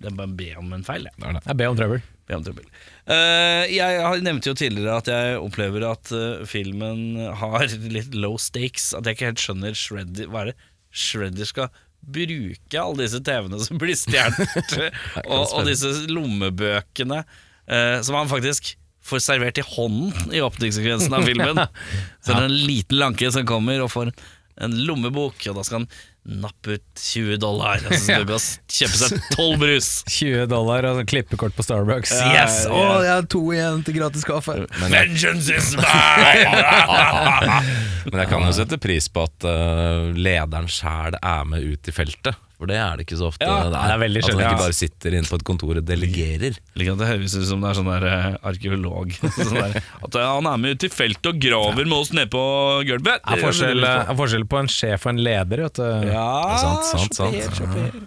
Det 0.00 0.08
er 0.08 0.16
bare 0.16 0.32
be 0.38 0.48
om 0.56 0.72
en 0.72 0.86
feil, 0.86 1.04
det. 1.04 1.12
Det 1.18 1.28
er 1.28 1.36
det. 1.36 1.42
Jeg 1.50 1.58
ber 1.60 1.72
om 1.72 1.76
trøbbel. 1.76 2.02
Be 2.30 2.38
om 2.38 2.46
trøbbel. 2.46 2.70
Eh, 3.10 3.74
jeg 3.74 4.24
nevnte 4.24 4.52
jo 4.52 4.56
tidligere 4.56 4.96
at 5.02 5.10
jeg 5.10 5.36
opplever 5.42 5.84
at 5.90 6.12
eh, 6.16 6.42
filmen 6.48 7.20
har 7.42 7.66
litt 7.92 8.16
low 8.16 8.38
stakes. 8.40 8.90
At 8.96 9.04
jeg 9.08 9.18
ikke 9.18 9.30
helt 9.32 9.44
skjønner 9.44 9.76
Shredder, 9.76 10.30
hva 10.32 10.44
er 10.46 10.52
det 10.52 10.58
Shredder 10.90 11.48
skal 11.48 11.70
bruke 12.00 12.80
alle 12.80 13.04
disse 13.04 13.20
TV-ene 13.20 13.60
som 13.60 13.78
blir 13.80 13.98
stjålet, 13.98 14.76
og, 15.28 15.42
og 15.52 15.66
disse 15.68 15.90
lommebøkene 16.08 17.20
eh, 17.20 17.98
som 18.06 18.16
han 18.16 18.30
faktisk 18.30 18.74
får 19.04 19.22
servert 19.24 19.60
i 19.60 19.64
hånden 19.64 20.32
i 20.34 20.40
åpningssekvensen 20.44 21.14
av 21.16 21.28
filmen. 21.28 21.60
Så 22.24 22.32
det 22.32 22.38
er 22.38 22.48
en 22.48 22.60
liten 22.68 23.00
lanke 23.00 23.28
som 23.32 23.46
kommer 23.48 23.84
og 23.84 23.92
får 23.92 24.14
en 24.60 24.76
lommebok, 24.86 25.40
og 25.48 25.56
da 25.56 25.64
skal 25.64 25.82
han 25.82 25.90
nappe 26.24 26.76
ut 26.76 27.00
20 27.00 27.38
dollar. 27.40 27.80
Og 27.86 27.94
så 27.94 28.00
skal 28.02 28.24
du 28.24 28.32
gå 28.32 28.36
og 28.36 28.74
kjøpe 28.76 28.98
seg 29.00 29.14
12 29.36 29.56
brus. 29.62 29.88
20 30.18 30.46
dollar 30.50 30.88
og 30.90 31.00
klippekort 31.10 31.56
på 31.56 31.64
Starbucks. 31.66 32.12
Ja, 32.18 32.28
yes! 32.42 32.60
ja. 32.66 32.74
Å, 32.76 33.00
jeg 33.06 33.14
har 33.14 33.30
to 33.32 33.42
igjen 33.54 33.82
til 33.86 33.98
gratis 34.00 34.26
kaffe. 34.28 34.58
Men 34.80 34.96
jeg, 34.96 35.10
Vengeance 35.14 35.56
is 35.56 35.72
mine! 35.80 36.60
men 38.10 38.22
jeg 38.24 38.30
kan 38.32 38.46
jo 38.46 38.52
sette 38.56 38.80
pris 38.82 39.08
på 39.12 39.24
at 39.28 39.48
uh, 39.48 40.10
lederen 40.16 40.70
sjæl 40.70 41.18
er 41.20 41.48
med 41.48 41.66
ut 41.66 41.90
i 41.90 41.94
feltet. 41.94 42.38
For 42.60 42.68
det 42.68 42.76
er 42.76 42.98
det 43.00 43.06
ikke 43.06 43.16
så 43.16 43.30
ofte. 43.30 43.46
Ja, 43.48 43.62
det 43.64 43.72
det 43.72 43.92
er 43.94 44.00
veldig 44.02 44.20
at 44.20 44.26
man 44.28 44.40
ikke 44.42 44.50
Ja. 44.52 44.56
bare 44.60 44.74
sitter 44.76 45.14
inne 45.16 45.24
på 45.30 45.38
et 45.40 45.44
kontor 45.48 45.78
og 45.80 45.84
delegerer. 45.88 46.58
Like 46.76 46.92
at 46.92 46.98
det 47.00 47.06
høres 47.08 47.36
ut 47.40 47.46
som 47.48 47.62
det 47.64 47.70
er 47.70 47.78
sånn 47.78 47.88
der 47.88 48.04
eh, 48.10 48.26
arkeolog. 48.50 49.14
Sånn 49.38 49.54
der, 49.56 49.78
at 49.80 50.18
eh, 50.20 50.26
han 50.28 50.48
er 50.50 50.58
med 50.60 50.76
ut 50.76 50.84
i 50.84 50.90
feltet 50.92 51.30
og 51.32 51.40
graver 51.40 51.88
med 51.88 51.96
oss 51.96 52.12
nede 52.12 52.28
på 52.34 52.42
gulvet. 52.84 53.24
Det 53.24 53.38
er 53.38 53.44
forskjell, 53.46 53.80
er 53.88 54.12
forskjell 54.20 54.44
på 54.52 54.60
en 54.60 54.68
sjef 54.76 55.06
og 55.08 55.14
en 55.14 55.22
leder, 55.24 55.64
vet 55.64 55.80
du. 55.80 56.12
Ja, 56.12 56.26
sant, 56.60 56.84
sant, 56.92 57.16
sant. 57.16 57.40
sjåfør, 57.40 57.56
sjåfør. 57.64 58.04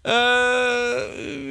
Eh, 0.00 1.00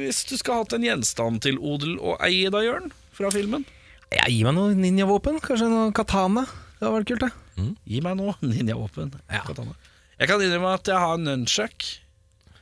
hvis 0.00 0.24
du 0.26 0.34
skal 0.40 0.56
ha 0.56 0.62
hatt 0.64 0.72
en 0.74 0.82
gjenstand 0.88 1.42
til 1.44 1.60
odel 1.60 1.98
og 2.00 2.16
eie 2.26 2.48
da, 2.50 2.64
Jørn, 2.64 2.88
fra 3.14 3.28
filmen 3.30 3.62
Ja, 4.10 4.24
gi 4.26 4.40
meg 4.48 4.56
noe 4.56 4.72
ninjavåpen. 4.74 5.36
Kanskje 5.44 5.68
noe 5.70 5.92
katana. 5.94 6.42
Det 6.80 6.82
hadde 6.88 6.96
vært 6.96 7.10
kult, 7.12 7.28
det. 7.28 7.68
Gi 7.86 8.00
meg 8.02 8.16
noe 8.18 8.34
ninjavåpen. 8.48 9.12
Ja. 9.30 9.44
Katana. 9.46 9.76
Jeg 10.18 10.28
kan 10.32 10.42
innrømme 10.42 10.72
at 10.80 10.88
jeg 10.90 10.98
har 11.00 11.20
nunchuck. 11.20 11.86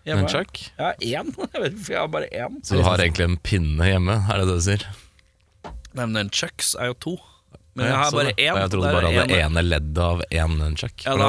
Hjemme. 0.09 0.23
Nunchuck? 0.27 0.53
Ja, 0.79 0.89
én. 0.99 1.33
Jeg 1.55 1.63
vet 1.63 1.73
ikke 1.73 1.79
hvorfor 1.79 1.95
jeg 1.95 2.03
har 2.03 2.13
bare 2.19 2.29
én. 2.33 2.61
Så 2.67 2.71
du 2.81 2.85
har 2.89 2.99
egentlig 3.05 3.29
en 3.31 3.39
pinne 3.45 3.85
hjemme, 3.93 4.15
er 4.29 4.35
det 4.43 4.47
det 4.51 4.59
du 4.61 4.65
sier? 4.71 4.83
Nei, 5.95 6.05
men 6.05 6.13
nunchucks 6.19 6.75
er 6.79 6.87
jo 6.93 6.97
to. 7.07 7.17
Men 7.79 7.87
jeg 7.93 7.99
har 8.01 8.11
bare 8.11 8.33
én. 8.35 8.53
Og 8.53 8.59
jeg 8.59 8.71
trodde 8.73 8.89
Det 8.89 8.95
bare 8.97 9.11
hadde 9.15 9.35
en- 9.39 9.43
ene 9.53 9.63
leddet 9.63 9.99
av 10.03 10.23
én 10.35 10.55
nunchuck. 10.59 10.97
Ja, 11.07 11.13
jeg- 11.15 11.23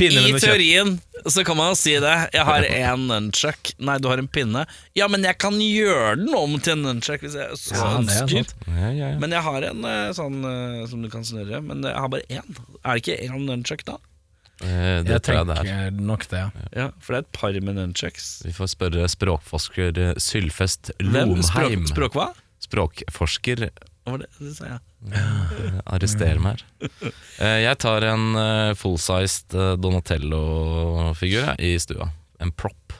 I 0.00 0.02
teorien 0.40 0.94
så 1.28 1.44
kan 1.44 1.56
man 1.58 1.68
jo 1.72 1.76
si 1.76 1.92
det. 2.00 2.14
Jeg 2.32 2.44
har 2.48 2.62
én 2.64 3.02
nunchuck. 3.10 3.72
Nei, 3.78 3.98
du 4.00 4.08
har 4.08 4.18
en 4.22 4.28
pinne. 4.32 4.62
Ja, 4.96 5.08
men 5.12 5.22
jeg 5.28 5.36
kan 5.42 5.52
gjøre 5.60 6.16
den 6.22 6.32
om 6.34 6.56
til 6.60 6.72
en 6.78 6.82
nunchuck 6.86 7.20
hvis 7.26 7.34
jeg 7.36 7.52
så 7.60 7.74
Ja, 7.76 7.80
er 7.90 7.98
ønsker. 8.00 8.46
Ja, 8.66 8.72
ja, 8.90 9.08
ja. 9.12 9.18
Men 9.20 9.30
jeg 9.36 9.42
har 9.44 9.60
en 9.70 9.84
eh, 9.84 10.12
sånn 10.16 10.40
eh, 10.48 10.86
som 10.88 11.02
du 11.04 11.08
kan 11.12 11.24
snurre. 11.26 11.60
Men 11.62 11.82
jeg 11.84 11.94
har 12.00 12.08
bare 12.08 12.22
én. 12.32 12.48
Er 12.84 12.94
det 12.96 13.02
ikke 13.04 13.20
én 13.28 13.44
nunchuck 13.44 13.84
da? 13.84 13.98
Eh, 14.60 15.02
Det 15.04 15.14
Jeg 15.14 15.22
tror 15.24 15.36
jeg 15.38 15.46
det 15.48 15.56
er. 15.58 15.64
tenker 15.64 16.00
nok 16.10 16.26
det, 16.28 16.38
ja. 16.42 16.50
Ja, 16.76 16.86
For 17.00 17.14
det 17.14 17.18
er 17.20 17.24
et 17.26 17.32
par 17.40 17.52
med 17.64 17.74
nunchucks. 17.80 18.42
Vi 18.44 18.52
får 18.52 18.68
spørre 18.74 19.08
språkforsker 19.08 19.98
eh, 19.98 20.14
Sylfest 20.20 20.90
Hvem? 21.00 21.34
Lomheim. 21.36 21.86
Språk, 21.86 21.88
språk 21.94 22.18
hva? 22.18 22.28
Språkforsker 22.60 23.70
Hva 23.70 24.12
var 24.14 24.18
det? 24.24 24.28
du 24.38 24.52
sa 24.54 24.64
jeg. 24.74 24.80
Arrester 25.86 26.38
meg 26.44 26.60
her. 26.60 26.90
Eh, 27.40 27.58
Jeg 27.64 27.78
tar 27.80 28.04
en 28.04 28.34
eh, 28.36 28.74
full-sized 28.76 29.54
eh, 29.56 29.76
Donatello-figur 29.80 31.46
jeg, 31.54 31.56
i 31.60 31.78
stua. 31.80 32.10
En 32.40 32.52
prop. 32.52 32.92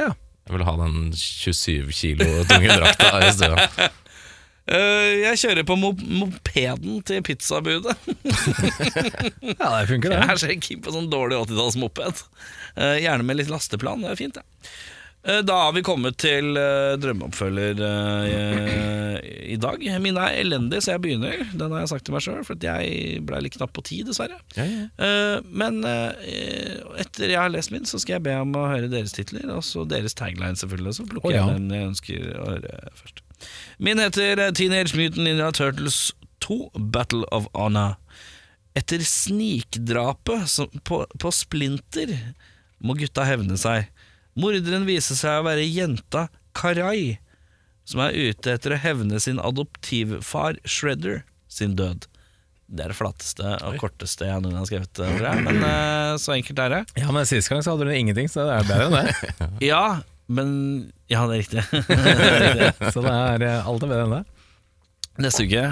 Ja. 0.00 0.12
Jeg 0.46 0.54
vil 0.56 0.64
ha 0.68 0.74
den 0.80 1.12
27 1.12 1.92
kilo 1.96 2.26
tunge 2.48 2.68
drakta 2.72 3.12
i 3.26 3.32
stua. 3.34 3.68
Eh, 4.66 5.12
jeg 5.22 5.38
kjører 5.44 5.66
på 5.66 5.76
mopeden 5.78 7.00
til 7.06 7.22
pizzabudet. 7.26 7.94
Ja, 9.46 9.70
det 9.78 9.86
funker, 9.88 10.10
det. 10.10 10.18
Jeg 10.18 10.32
er 10.32 10.40
så 10.40 10.50
keen 10.58 10.82
på 10.82 10.92
sånn 10.94 11.08
dårlig 11.12 11.38
80-tallsmoped. 11.38 12.20
Uh, 12.76 12.96
gjerne 12.98 13.24
med 13.26 13.38
litt 13.38 13.50
lasteplan, 13.52 14.02
det 14.04 14.12
er 14.12 14.18
fint, 14.18 14.36
det. 14.36 14.44
Ja. 14.66 15.40
Da 15.42 15.54
har 15.58 15.72
vi 15.74 15.82
kommet 15.82 16.20
til 16.22 16.54
drømmeoppfølger 17.02 17.80
eh, 17.82 19.16
i 19.50 19.56
dag. 19.58 19.82
Mine 20.02 20.22
er 20.22 20.38
elendige, 20.44 20.84
så 20.84 20.94
jeg 20.94 21.02
begynner. 21.02 21.42
Den 21.50 21.74
har 21.74 21.82
jeg 21.82 21.90
sagt 21.90 22.06
til 22.06 22.14
meg 22.14 22.22
sjøl, 22.22 22.44
for 22.46 22.62
jeg 22.62 23.24
ble 23.26 23.40
litt 23.42 23.56
knapp 23.58 23.74
på 23.74 23.82
tid, 23.88 24.06
dessverre. 24.06 24.38
Ja, 24.54 24.68
ja. 24.70 24.86
Eh, 25.02 25.50
men 25.50 25.82
eh, 25.88 26.78
etter 27.02 27.32
jeg 27.32 27.40
har 27.42 27.50
lest 27.50 27.74
min, 27.74 27.88
så 27.90 27.98
skal 27.98 28.20
jeg 28.20 28.26
be 28.28 28.38
om 28.38 28.54
å 28.54 28.68
høre 28.70 28.92
deres 28.92 29.16
titler, 29.16 29.50
og 29.50 29.66
så 29.66 29.82
deres 29.88 30.14
tagline, 30.14 30.54
selvfølgelig. 30.62 30.98
Så 31.00 31.10
plukker 31.10 31.32
oh, 31.32 31.34
jeg 31.34 31.56
den 31.58 31.74
jeg 31.74 31.90
ønsker 31.90 32.30
å 32.38 32.50
høre 32.52 32.82
først. 32.94 33.25
Min 33.76 33.98
heter 33.98 34.52
Teenage 34.52 34.96
Mutant 34.96 35.24
Ninja 35.26 35.52
Turtles 35.52 36.14
2 36.38 36.70
Battle 36.74 37.24
of 37.24 37.46
Honor. 37.52 37.96
Etter 38.74 38.98
snikdrapet 39.04 40.56
på, 40.84 41.06
på 41.18 41.32
Splinter 41.32 42.12
må 42.78 42.96
gutta 42.96 43.24
hevne 43.28 43.56
seg. 43.60 43.90
Morderen 44.36 44.88
viser 44.88 45.16
seg 45.16 45.40
å 45.40 45.46
være 45.46 45.64
jenta 45.64 46.26
Karai, 46.56 47.18
som 47.88 48.00
er 48.04 48.16
ute 48.16 48.56
etter 48.56 48.76
å 48.76 48.80
hevne 48.80 49.20
sin 49.20 49.40
adoptivfar 49.40 50.60
Shredder 50.64 51.22
sin 51.48 51.76
død. 51.76 52.08
Det 52.66 52.82
er 52.82 52.90
det 52.92 52.98
flatteste 52.98 53.58
og 53.62 53.76
korteste 53.80 54.26
jeg 54.26 54.42
noen 54.42 54.56
har 54.58 54.66
skrevet. 54.68 55.04
Men 55.44 55.60
eh, 55.62 56.16
så 56.20 56.34
enkelt 56.34 56.64
er 56.64 56.72
det. 56.72 56.82
Ja, 56.98 57.12
men 57.14 57.28
Sist 57.28 57.52
gang 57.52 57.60
så 57.62 57.76
hadde 57.76 57.86
du 57.86 57.94
ingenting, 57.94 58.28
så 58.32 58.48
det 58.48 58.56
er 58.56 58.68
bedre 58.72 58.88
enn 58.88 58.96
det. 58.96 59.50
Ja, 59.68 59.84
men 60.28 60.48
Ja, 61.10 61.26
det 61.26 61.36
er 61.36 61.42
riktig. 61.42 61.62
det. 62.60 62.92
Så 62.92 63.02
det 63.04 63.12
er 63.12 63.44
eh, 63.46 63.68
alt 63.68 63.84
er 63.84 63.92
bedre 63.92 64.06
enn 64.06 64.16
det. 64.18 64.24
Neste 65.22 65.46
uke 65.46 65.66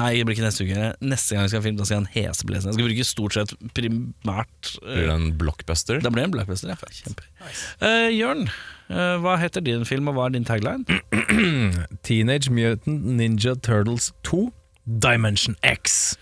Nei, 0.00 0.14
det 0.16 0.24
blir 0.24 0.38
ikke 0.38 0.46
neste 0.46 0.64
uke. 0.64 0.84
Neste 1.04 1.36
gang 1.36 1.44
vi 1.44 1.50
skal 1.52 1.60
ha 1.60 1.64
film, 1.66 1.76
da 1.76 1.84
skal 1.84 1.94
jeg 1.94 2.00
ha 2.00 2.04
en 2.06 2.14
heseblesende. 2.14 2.72
Jeg 2.72 2.78
skal 2.78 2.86
bruke 2.88 3.04
stort 3.04 3.34
sett 3.36 3.50
primært 3.76 4.70
eh, 4.80 4.94
Blir 4.96 5.10
det 5.10 5.16
en 5.18 5.26
blockbuster? 5.42 6.00
Det 6.00 6.12
ble 6.14 6.24
en 6.24 6.32
blockbuster, 6.32 6.72
ja. 6.72 6.92
Kjempe. 6.96 7.26
Uh, 7.82 8.08
Jørn, 8.08 8.46
uh, 8.88 9.18
hva 9.20 9.36
heter 9.42 9.64
din 9.66 9.84
film, 9.86 10.08
og 10.08 10.16
hva 10.16 10.30
er 10.30 10.38
din 10.38 10.48
tagline? 10.48 10.98
Teenage 12.08 12.48
Mutant 12.50 13.04
Ninja 13.20 13.54
Turtles 13.60 14.10
2 14.24 14.46
Dimension 15.04 15.60
X. 15.60 16.16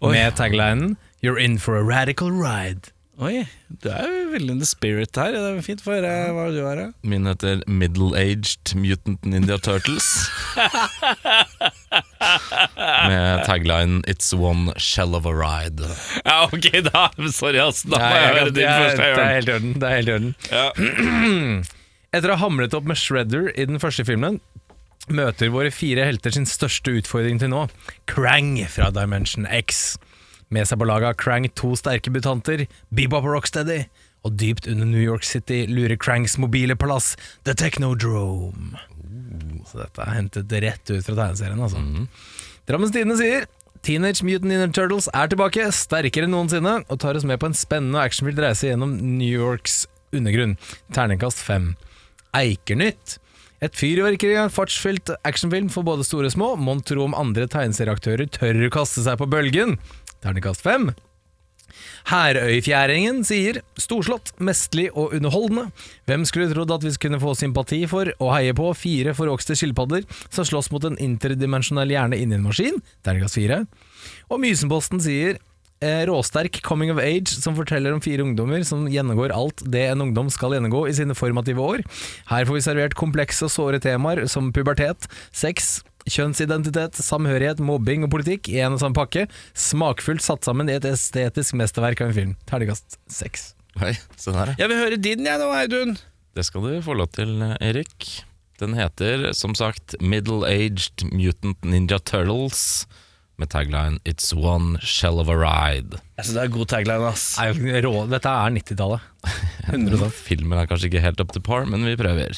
Med 0.00 0.32
taglinen 0.40 0.96
You're 1.22 1.38
in 1.38 1.58
for 1.58 1.76
a 1.76 1.84
radical 1.84 2.32
ride. 2.32 2.88
Oi, 3.20 3.42
du 3.84 3.88
er 3.92 4.06
jo 4.08 4.30
veldig 4.32 4.54
in 4.54 4.60
the 4.62 4.66
spirit 4.68 5.18
her. 5.20 5.34
Det 5.34 5.40
er 5.44 5.58
fint. 5.64 5.82
Få 5.84 5.92
høre 5.98 6.12
hva 6.32 6.46
du 6.54 6.60
har. 6.64 6.78
da. 6.80 6.86
Min 7.04 7.28
heter 7.28 7.60
Middle-Aged 7.68 8.72
Mutant 8.80 9.26
Ninja 9.28 9.58
Turtles. 9.60 10.06
Med 13.10 13.44
tagline 13.44 14.00
'It's 14.08 14.32
one 14.32 14.72
shell 14.80 15.14
of 15.14 15.26
a 15.28 15.34
ride'. 15.36 15.84
Ja, 16.24 16.44
ok, 16.48 16.70
da. 16.88 17.10
Sorry, 17.28 17.60
ass. 17.60 17.82
Da 17.84 17.98
må 18.00 18.08
jeg 18.16 18.32
høre 18.38 18.54
din 18.56 18.72
første. 18.72 18.96
det 19.04 19.24
er 19.26 19.34
helt 19.36 19.48
i 19.48 19.54
orden. 19.58 19.74
Det 19.74 19.90
er 19.90 19.96
helt 19.98 20.08
i 20.08 20.16
orden. 20.16 21.64
Etter 22.16 22.32
å 22.32 22.36
ha 22.40 22.44
hamlet 22.46 22.74
opp 22.74 22.88
med 22.90 22.98
Shredder 22.98 23.52
i 23.54 23.68
den 23.68 23.78
første 23.82 24.02
filmen, 24.08 24.40
møter 25.12 25.52
våre 25.52 25.70
fire 25.74 26.08
helter 26.08 26.32
sin 26.34 26.46
største 26.48 26.96
utfordring 26.98 27.38
til 27.42 27.52
nå, 27.52 27.66
Krang 28.10 28.56
fra 28.72 28.88
Dimension 28.94 29.46
X. 29.46 29.98
Med 30.50 30.66
seg 30.66 30.80
på 30.80 30.88
laget 30.88 31.12
har 31.12 31.18
Krang 31.18 31.46
to 31.54 31.76
sterke 31.78 32.10
butanter, 32.10 32.64
Bebop 32.90 33.26
Rocksteady, 33.28 33.84
og 34.26 34.34
dypt 34.40 34.66
under 34.68 34.88
New 34.88 35.00
York 35.00 35.24
City 35.24 35.62
lurer 35.70 35.96
Cranks 35.96 36.36
mobile 36.42 36.74
palass, 36.76 37.14
The 37.46 37.54
Technodrome. 37.54 38.74
Så 39.70 39.80
dette 39.80 40.02
er 40.02 40.16
hentet 40.16 40.52
rett 40.64 40.90
ut 40.90 41.06
fra 41.06 41.14
tegneserien, 41.14 41.62
altså. 41.62 41.80
Drammens 42.68 42.92
Tidende 42.94 43.16
sier 43.20 43.46
Teenage 43.86 44.26
Mutant 44.26 44.50
Ninja 44.50 44.68
Turtles 44.74 45.08
er 45.16 45.30
tilbake, 45.32 45.70
sterkere 45.72 46.26
enn 46.28 46.34
noensinne, 46.34 46.80
og 46.84 47.00
tar 47.00 47.16
oss 47.16 47.24
med 47.24 47.40
på 47.40 47.48
en 47.48 47.56
spennende 47.56 47.96
og 47.96 48.10
actionfylt 48.10 48.42
reise 48.42 48.68
gjennom 48.68 48.98
New 48.98 49.30
Yorks 49.30 49.84
undergrunn. 50.12 50.58
Terningkast 50.92 51.40
fem. 51.40 51.72
Eikernytt. 52.36 53.16
Et 53.60 53.76
fyrverkeri 53.76 54.38
av 54.38 54.46
en 54.48 54.52
fartsfylt 54.52 55.10
actionfilm 55.28 55.68
for 55.72 55.84
både 55.84 56.04
store 56.08 56.30
og 56.30 56.34
små. 56.34 56.50
Mon 56.60 56.80
tro 56.84 57.04
om 57.04 57.16
andre 57.16 57.44
tegneserieaktører 57.50 58.28
tør 58.32 58.66
å 58.66 58.70
kaste 58.72 59.04
seg 59.04 59.18
på 59.20 59.28
bølgen. 59.28 59.76
Terningkast 60.20 60.64
fem. 60.64 60.90
Herøyfjæringen 62.10 63.20
sier 63.26 63.60
storslått, 63.78 64.32
mestlig 64.42 64.88
og 64.90 65.14
underholdende. 65.16 65.68
Hvem 66.10 66.24
skulle 66.28 66.50
trodd 66.52 66.72
at 66.74 66.86
vi 66.86 66.94
kunne 67.02 67.20
få 67.22 67.34
sympati 67.38 67.82
for 67.90 68.10
og 68.18 68.32
heie 68.34 68.56
på 68.56 68.72
fire 68.78 69.14
forvokste 69.16 69.56
skilpadder 69.58 70.06
som 70.28 70.46
slåss 70.48 70.70
mot 70.74 70.86
en 70.88 70.98
interdimensjonell 71.00 71.94
hjerne 71.94 72.18
inni 72.18 72.38
en 72.38 72.48
maskin? 72.48 72.80
Terningkast 73.06 73.38
fire. 73.38 73.62
Og 74.32 74.42
Mysenposten 74.42 75.02
sier 75.02 75.38
eh, 75.84 76.02
råsterk 76.08 76.60
coming 76.66 76.92
of 76.92 77.02
age 77.02 77.36
som 77.36 77.56
forteller 77.58 77.94
om 77.94 78.02
fire 78.04 78.24
ungdommer 78.24 78.64
som 78.66 78.88
gjennomgår 78.90 79.34
alt 79.36 79.64
det 79.70 79.86
en 79.90 80.08
ungdom 80.08 80.32
skal 80.32 80.56
gjennomgå 80.56 80.86
i 80.88 80.96
sine 80.96 81.16
formative 81.18 81.62
år. 81.62 81.84
Her 82.32 82.48
får 82.48 82.58
vi 82.58 82.66
servert 82.66 82.98
komplekse 82.98 83.46
og 83.46 83.54
såre 83.54 83.82
temaer 83.82 84.26
som 84.30 84.52
pubertet, 84.56 85.08
sex, 85.32 85.78
kjønnsidentitet, 86.10 86.98
samhørighet, 87.00 87.62
mobbing 87.64 88.06
og 88.06 88.12
politikk 88.14 88.50
i 88.52 88.60
en 88.64 88.76
og 88.76 88.82
samme 88.82 88.98
pakke. 88.98 89.26
Smakfullt 89.56 90.24
satt 90.24 90.46
sammen 90.46 90.70
i 90.70 90.76
et 90.78 90.88
estetisk 90.88 91.56
mesterverk 91.58 92.02
av 92.02 92.10
en 92.10 92.16
film. 92.16 92.32
Terningkast 92.50 92.98
seks. 93.10 93.52
sånn 93.78 93.94
se 94.18 94.34
der, 94.34 94.52
ja. 94.52 94.58
Jeg 94.64 94.72
vil 94.72 94.82
høre 94.82 94.98
din, 95.00 95.28
jeg 95.28 95.42
nå, 95.42 95.52
Audun. 95.54 95.94
Det 96.36 96.46
skal 96.46 96.66
du 96.66 96.74
få 96.84 96.96
lov 96.98 97.10
til, 97.16 97.38
Erik. 97.62 98.08
Den 98.60 98.74
heter 98.76 99.30
som 99.32 99.54
sagt 99.56 99.94
Middle-Aged 100.04 101.06
Mutant 101.14 101.64
Ninja 101.64 101.98
Turtles, 101.98 102.84
med 103.40 103.48
tagline 103.48 103.96
'It's 104.04 104.34
one 104.36 104.76
shell 104.84 105.18
of 105.18 105.30
a 105.32 105.36
ride'. 105.38 105.96
Altså, 106.18 106.34
det 106.36 106.42
er 106.42 106.52
god 106.52 106.68
tagline, 106.68 107.08
ass. 107.08 107.38
Nei, 107.40 107.80
rå, 107.80 107.94
dette 108.10 108.28
er 108.28 108.52
90-tallet. 108.52 109.00
100 109.72 110.10
Filmen 110.28 110.60
er 110.60 110.68
kanskje 110.68 110.90
ikke 110.90 111.04
helt 111.06 111.22
up 111.24 111.32
to 111.32 111.40
par, 111.40 111.64
men 111.64 111.86
vi 111.88 111.96
prøver. 111.96 112.36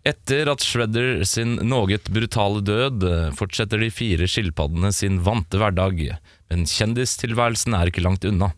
Etter 0.00 0.48
at 0.48 0.62
Shredder 0.64 1.26
sin 1.28 1.58
noe 1.68 1.98
brutale 2.08 2.62
død, 2.64 3.04
eh, 3.04 3.32
fortsetter 3.36 3.82
de 3.82 3.90
fire 3.92 4.24
skilpaddene 4.24 4.92
sin 4.96 5.18
vante 5.20 5.60
hverdag, 5.60 6.16
men 6.48 6.64
kjendistilværelsen 6.64 7.76
er 7.76 7.90
ikke 7.90 8.04
langt 8.06 8.24
unna. 8.24 8.54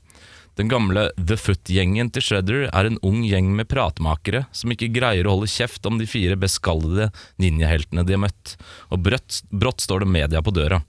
Den 0.55 0.68
gamle 0.68 1.09
The 1.16 1.38
Foot-gjengen 1.40 2.12
til 2.12 2.22
Shredder 2.22 2.68
er 2.68 2.86
en 2.86 3.01
ung 3.03 3.24
gjeng 3.24 3.49
med 3.57 3.70
pratmakere 3.72 4.45
som 4.53 4.70
ikke 4.70 4.93
greier 4.93 5.26
å 5.26 5.34
holde 5.34 5.51
kjeft 5.51 5.86
om 5.88 5.97
de 5.99 6.07
fire 6.07 6.36
beskallede 6.38 7.09
ninjaheltene 7.40 8.05
de 8.07 8.14
har 8.14 8.22
møtt, 8.28 8.55
og 8.93 9.03
brått, 9.03 9.40
brått 9.51 9.82
står 9.82 10.05
det 10.05 10.12
media 10.12 10.45
på 10.45 10.55
døra. 10.55 10.82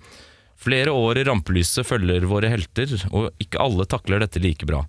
Flere 0.60 0.94
år 0.94 1.18
i 1.18 1.26
rampelyset 1.28 1.88
følger 1.88 2.28
våre 2.30 2.52
helter, 2.52 2.94
og 3.10 3.32
ikke 3.42 3.64
alle 3.64 3.88
takler 3.90 4.22
dette 4.22 4.44
like 4.44 4.68
bra. 4.70 4.84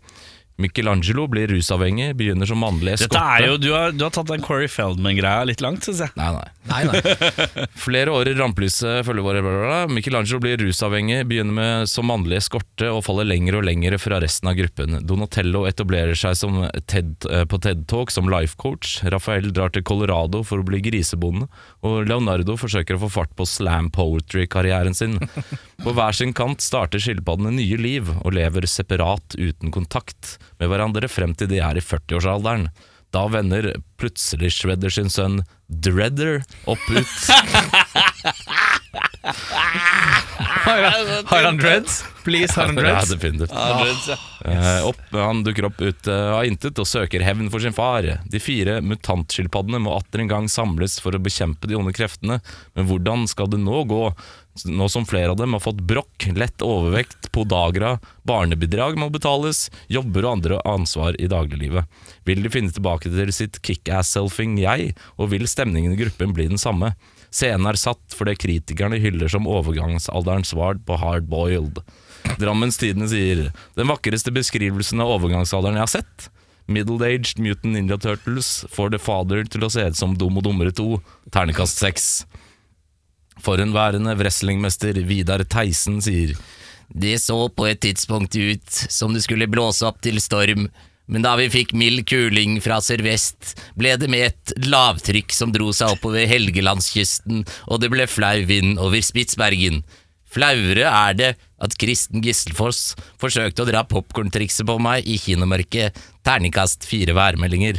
Michelangelo 0.57 1.27
blir 1.27 1.49
rusavhengig, 1.51 2.13
begynner 2.15 2.47
som 2.47 2.61
mannlig 2.63 2.93
eskorte. 2.95 3.57
du 3.59 3.73
har, 3.73 3.91
du 3.91 4.05
har 4.05 4.13
tatt 4.15 4.29
den 4.31 4.43
Corey 4.45 4.69
Feldman-greia 4.71 5.43
litt 5.49 5.65
langt, 5.65 5.83
syns 5.83 6.05
jeg. 6.05 6.15
Nei, 6.15 6.29
nei. 6.31 6.47
Nei, 6.71 6.83
nei. 6.87 7.65
Flere 7.87 8.15
år 8.15 8.31
i 8.31 8.35
rampelyset 8.39 9.03
følger 9.07 9.27
våre 9.27 9.43
bla, 9.43 9.51
bla, 9.51 9.65
bla. 9.67 9.81
Michelangelo 9.91 10.39
blir 10.45 10.61
rusavhengig, 10.63 11.25
begynner 11.31 11.57
med 11.59 11.91
som 11.91 12.07
mannlig 12.07 12.39
eskorte 12.39 12.93
og 12.95 13.03
faller 13.07 13.27
lenger 13.27 13.59
og 13.59 13.67
lenger 13.67 13.99
fra 13.99 14.21
resten 14.23 14.53
av 14.53 14.55
gruppen. 14.61 15.01
Donatello 15.03 15.65
etablerer 15.67 16.15
seg 16.19 16.39
som 16.39 16.63
TED, 16.87 17.27
eh, 17.31 17.43
på 17.51 17.59
TED 17.59 17.83
Talk 17.91 18.15
som 18.15 18.31
life 18.31 18.55
coach. 18.61 19.01
Rafael 19.11 19.51
drar 19.51 19.75
til 19.75 19.83
Colorado 19.83 20.45
for 20.47 20.63
å 20.63 20.69
bli 20.71 20.79
grisebonde, 20.87 21.51
og 21.83 22.07
Leonardo 22.07 22.55
forsøker 22.61 22.95
å 22.95 23.03
få 23.09 23.11
fart 23.19 23.35
på 23.35 23.49
slam 23.49 23.91
poetry-karrieren 23.95 24.95
sin. 24.95 25.19
På 25.85 25.93
hver 25.93 26.15
sin 26.17 26.31
kant 26.33 26.63
starter 26.65 27.03
skilpaddene 27.03 27.51
nye 27.59 27.77
liv 27.77 28.09
og 28.15 28.37
lever 28.37 28.65
separat 28.71 29.35
uten 29.37 29.73
kontakt 29.75 30.37
med 30.61 30.69
hverandre 30.71 31.09
frem 31.11 31.35
til 31.39 31.49
de 31.51 31.59
er 31.65 31.77
i 31.81 31.85
40-årsalderen. 31.85 32.69
Da 33.15 33.27
vender 33.31 33.73
plutselig 34.01 34.51
Shredder 34.57 34.91
sin 34.91 35.11
sønn 35.13 35.43
Dredder 35.71 36.41
opp 36.69 36.83
ut 36.91 37.07
Har 40.65 40.83
han- 40.83 41.27
har 41.27 41.43
han 41.45 41.57
dreads? 41.57 42.05
Please, 42.25 42.55
har 42.57 42.67
han 42.67 42.77
Ja, 42.77 42.83
dreads? 42.83 43.11
ja. 44.09 44.17
yes. 44.49 44.85
opp, 44.85 45.01
han 45.13 45.43
dukker 45.45 45.65
opp 45.69 45.81
ut 45.81 46.09
av 46.09 46.35
av 46.39 46.45
intet 46.49 46.79
og 46.81 46.87
søker 46.89 47.21
hevn 47.25 47.51
for 47.53 47.61
sin 47.61 47.73
far. 47.77 48.03
De 48.29 48.41
fire 48.41 48.81
mutantskilpaddene 48.81 49.79
må 49.81 49.97
atter 49.99 50.21
en 50.25 50.29
gang 50.29 50.49
samles 50.49 50.99
for 51.01 51.13
å 51.17 51.21
bekjempe 51.23 51.69
de 51.69 51.77
onde 51.77 51.93
kreftene, 51.97 52.41
men 52.75 52.87
hvordan 52.89 53.27
skal 53.29 53.47
det 53.53 53.61
nå 53.61 53.85
gå? 53.89 54.03
Nå 54.63 54.87
som 54.89 55.07
flere 55.07 55.33
av 55.33 55.37
dem 55.41 55.57
har 55.57 55.63
fått 55.65 55.81
brokk, 55.83 56.29
lett 56.39 56.63
overvekt, 56.63 57.33
podagra, 57.35 57.97
barnebidrag 58.23 58.95
må 59.01 59.09
betales, 59.11 59.67
jobber 59.91 60.29
og 60.29 60.37
andre 60.37 60.61
ansvar 60.69 61.19
i 61.19 61.27
dagliglivet. 61.31 61.91
Vil 62.29 62.45
de 62.45 62.53
finne 62.55 62.71
tilbake 62.71 63.11
til 63.11 63.33
sitt 63.35 63.59
kickass-selfing 63.67 64.55
jeg, 64.63 64.93
og 65.19 65.33
vil 65.35 65.49
stemningen 65.51 65.97
i 65.97 65.99
gruppen 65.99 66.37
bli 66.37 66.47
den 66.53 66.63
samme? 66.63 66.93
Scenen 67.35 67.67
er 67.67 67.81
satt 67.81 68.15
fordi 68.15 68.37
kritikerne 68.39 69.01
hyller 69.03 69.33
som 69.33 69.51
overgangsalderens 69.51 70.55
svar 70.55 70.79
på 70.87 71.01
hard 71.03 71.27
boiled. 71.27 71.83
Drammens 72.39 72.79
Tidende 72.81 73.11
sier 73.11 73.49
Den 73.75 73.91
vakreste 73.91 74.31
beskrivelsen 74.33 75.03
av 75.03 75.17
overgangsalderen 75.17 75.81
jeg 75.81 75.85
har 75.85 75.95
sett. 75.97 76.31
Middle-aged 76.71 77.43
Mutant 77.43 77.75
Ninja 77.75 77.99
Turtles 78.01 78.63
får 78.73 78.95
The 78.95 79.03
Father 79.03 79.43
til 79.51 79.67
å 79.67 79.73
se 79.73 79.83
ut 79.91 79.99
som 79.99 80.15
Dum 80.17 80.39
og 80.39 80.47
dummere 80.47 80.73
2. 80.73 81.03
Ternekast 81.35 81.83
6. 81.83 82.07
Forhenværende 83.45 84.15
wrestlingmester 84.17 84.97
Vidar 85.05 85.45
Theisen 85.45 86.01
sier 86.05 86.33
Det 86.89 87.19
så 87.21 87.37
på 87.53 87.67
et 87.69 87.83
tidspunkt 87.85 88.37
ut 88.37 88.83
som 88.89 89.13
det 89.13 89.25
skulle 89.25 89.51
blåse 89.51 89.85
opp 89.89 90.01
til 90.05 90.21
storm, 90.23 90.69
men 91.07 91.25
da 91.25 91.35
vi 91.37 91.51
fikk 91.53 91.75
mild 91.77 92.07
kuling 92.09 92.57
fra 92.65 92.79
sørvest, 92.85 93.55
ble 93.77 93.93
det 94.01 94.09
med 94.13 94.31
et 94.31 94.55
lavtrykk 94.65 95.35
som 95.37 95.53
dro 95.53 95.73
seg 95.77 95.97
oppover 95.97 96.29
Helgelandskysten, 96.31 97.43
og 97.69 97.83
det 97.83 97.91
ble 97.93 98.07
flau 98.09 98.39
vind 98.49 98.79
over 98.81 99.05
Spitsbergen. 99.05 99.83
Flauere 100.35 100.89
er 100.89 101.19
det 101.19 101.31
at 101.65 101.77
Kristen 101.79 102.25
Gisselfoss 102.25 102.95
forsøkte 103.23 103.63
å 103.63 103.69
dra 103.69 103.85
popkorntrikset 103.87 104.67
på 104.67 104.79
meg 104.83 105.07
i 105.07 105.19
kinomørket. 105.21 105.95
Terningkast 106.27 106.89
fire 106.89 107.15
værmeldinger. 107.17 107.79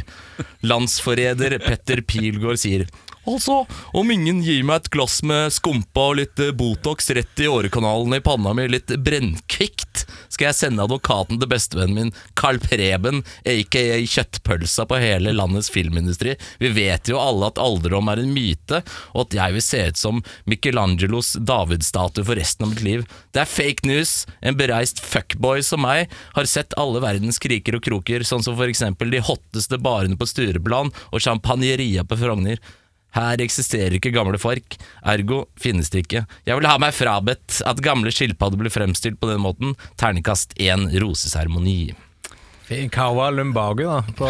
Landsforræder 0.64 1.58
Petter 1.66 2.00
Pilgaard 2.06 2.62
sier 2.62 2.86
Altså, 3.26 3.64
om 3.90 4.10
ingen 4.14 4.38
gir 4.46 4.62
meg 4.66 4.84
et 4.84 4.92
glass 4.94 5.18
med 5.26 5.50
skumpa 5.50 6.04
og 6.12 6.20
litt 6.20 6.38
eh, 6.42 6.52
Botox 6.54 7.10
rett 7.16 7.42
i 7.42 7.48
årekanalen 7.50 8.14
i 8.14 8.22
panna 8.22 8.52
mi, 8.54 8.68
litt 8.70 8.92
brennkvikt, 9.02 10.04
skal 10.30 10.48
jeg 10.48 10.58
sende 10.60 10.84
advokaten 10.86 11.40
til 11.42 11.50
bestevennen 11.50 11.96
min, 11.96 12.12
Carl 12.38 12.60
Preben, 12.62 13.24
aka 13.42 13.82
kjøttpølsa 14.12 14.86
på 14.86 15.00
hele 15.02 15.34
landets 15.34 15.72
filmindustri. 15.74 16.36
Vi 16.62 16.70
vet 16.76 17.10
jo 17.10 17.18
alle 17.18 17.50
at 17.50 17.58
alderdom 17.62 18.12
er 18.12 18.22
en 18.22 18.30
myte, 18.36 18.82
og 19.16 19.26
at 19.26 19.38
jeg 19.40 19.56
vil 19.56 19.66
se 19.66 19.82
ut 19.90 20.00
som 20.04 20.22
Michelangelos 20.46 21.34
davidsstatue 21.50 22.26
for 22.26 22.38
resten 22.38 22.68
av 22.68 22.74
mitt 22.76 22.86
liv. 22.86 23.04
Det 23.34 23.42
er 23.42 23.50
fake 23.50 23.90
news. 23.90 24.16
En 24.38 24.58
bereist 24.58 25.02
fuckboy 25.02 25.66
som 25.66 25.82
meg 25.82 26.12
har 26.38 26.46
sett 26.50 26.78
alle 26.78 27.02
verdens 27.02 27.42
kriker 27.42 27.80
og 27.80 27.86
kroker, 27.90 28.22
sånn 28.22 28.46
som 28.46 28.54
for 28.54 28.70
eksempel 28.70 29.10
de 29.10 29.24
hotteste 29.26 29.82
barene 29.82 30.18
på 30.18 30.30
Stureplan 30.30 30.94
og 31.10 31.22
champagneria 31.26 32.06
på 32.06 32.22
Frogner. 32.22 32.62
Her 33.16 33.40
eksisterer 33.40 33.96
ikke 33.96 34.12
gamle 34.14 34.38
folk, 34.40 34.76
ergo 35.08 35.46
finnes 35.60 35.88
det 35.92 36.04
ikke. 36.04 36.26
Jeg 36.44 36.58
vil 36.58 36.68
ha 36.68 36.76
meg 36.82 36.92
frabedt 36.96 37.62
at 37.64 37.80
gamle 37.84 38.12
skilpadder 38.12 38.60
blir 38.60 38.72
fremstilt 38.74 39.16
på 39.22 39.30
den 39.30 39.40
måten. 39.44 39.72
Terningkast 40.00 40.52
én 40.60 40.90
roseseremoni. 41.00 41.94
Fin 42.66 42.90
Kawa 42.90 43.30
Lumbago, 43.30 43.86
da, 43.86 44.02
på, 44.18 44.28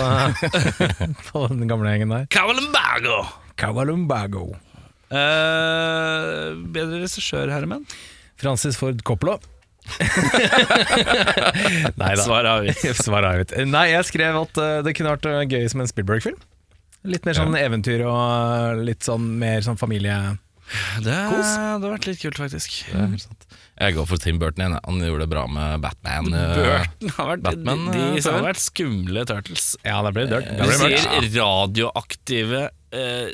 på 1.30 1.44
den 1.54 1.66
gamle 1.70 1.94
gjengen 1.94 2.12
der. 2.12 2.26
Cavalumbago! 2.30 3.22
Kawa 3.56 3.86
Lumbago. 3.88 4.50
Uh, 5.08 6.52
bedre 6.74 7.00
regissør, 7.00 7.48
herremenn. 7.48 7.86
Francis 8.36 8.76
Ford 8.76 9.00
Coppola. 9.08 9.38
Nei 11.96 12.12
da. 12.18 12.22
Svar 12.22 12.48
avgitt. 12.50 12.82
Svar 13.00 13.24
avgitt. 13.24 13.54
Nei, 13.70 13.86
jeg 13.94 14.08
skrev 14.10 14.36
at 14.42 14.60
eh, 14.60 14.80
det 14.84 14.92
kunne 14.98 15.14
vært 15.14 15.28
eh, 15.30 15.44
gøy 15.46 15.64
som 15.72 15.82
en 15.82 15.90
Spielberg-film. 15.90 16.36
Litt 17.06 17.28
mer 17.28 17.38
sånn 17.38 17.56
eventyr 17.58 18.02
og 18.08 18.82
litt 18.86 19.06
sånn 19.06 19.30
mer 19.40 19.64
sånn 19.66 19.78
familie... 19.80 20.18
Det 20.98 21.14
hadde 21.14 21.90
vært 21.92 22.08
litt 22.08 22.18
kult, 22.18 22.40
faktisk. 22.40 22.80
Det 22.90 23.20
sant. 23.22 23.44
Jeg 23.76 23.94
går 23.94 24.06
for 24.08 24.18
Tim 24.22 24.38
Burton 24.40 24.64
igjen. 24.64 24.76
Han 24.82 25.02
gjorde 25.04 25.26
det 25.26 25.30
bra 25.30 25.44
med 25.52 25.82
Batman. 25.84 26.30
eh, 26.32 26.54
Burton 26.56 27.12
har 27.18 27.28
vært 27.28 27.44
Batman, 27.44 27.84
De, 27.92 27.98
de, 28.00 28.06
de 28.18 28.32
har 28.32 28.46
vært 28.48 28.62
skumle 28.62 29.24
turtles. 29.28 29.66
Ja, 29.84 30.00
det 30.06 30.14
blir 30.16 30.30
dirt. 30.30 30.48
Du 30.58 30.72
sier 30.80 31.28
radioaktive 31.36 32.62
uh, 32.72 33.28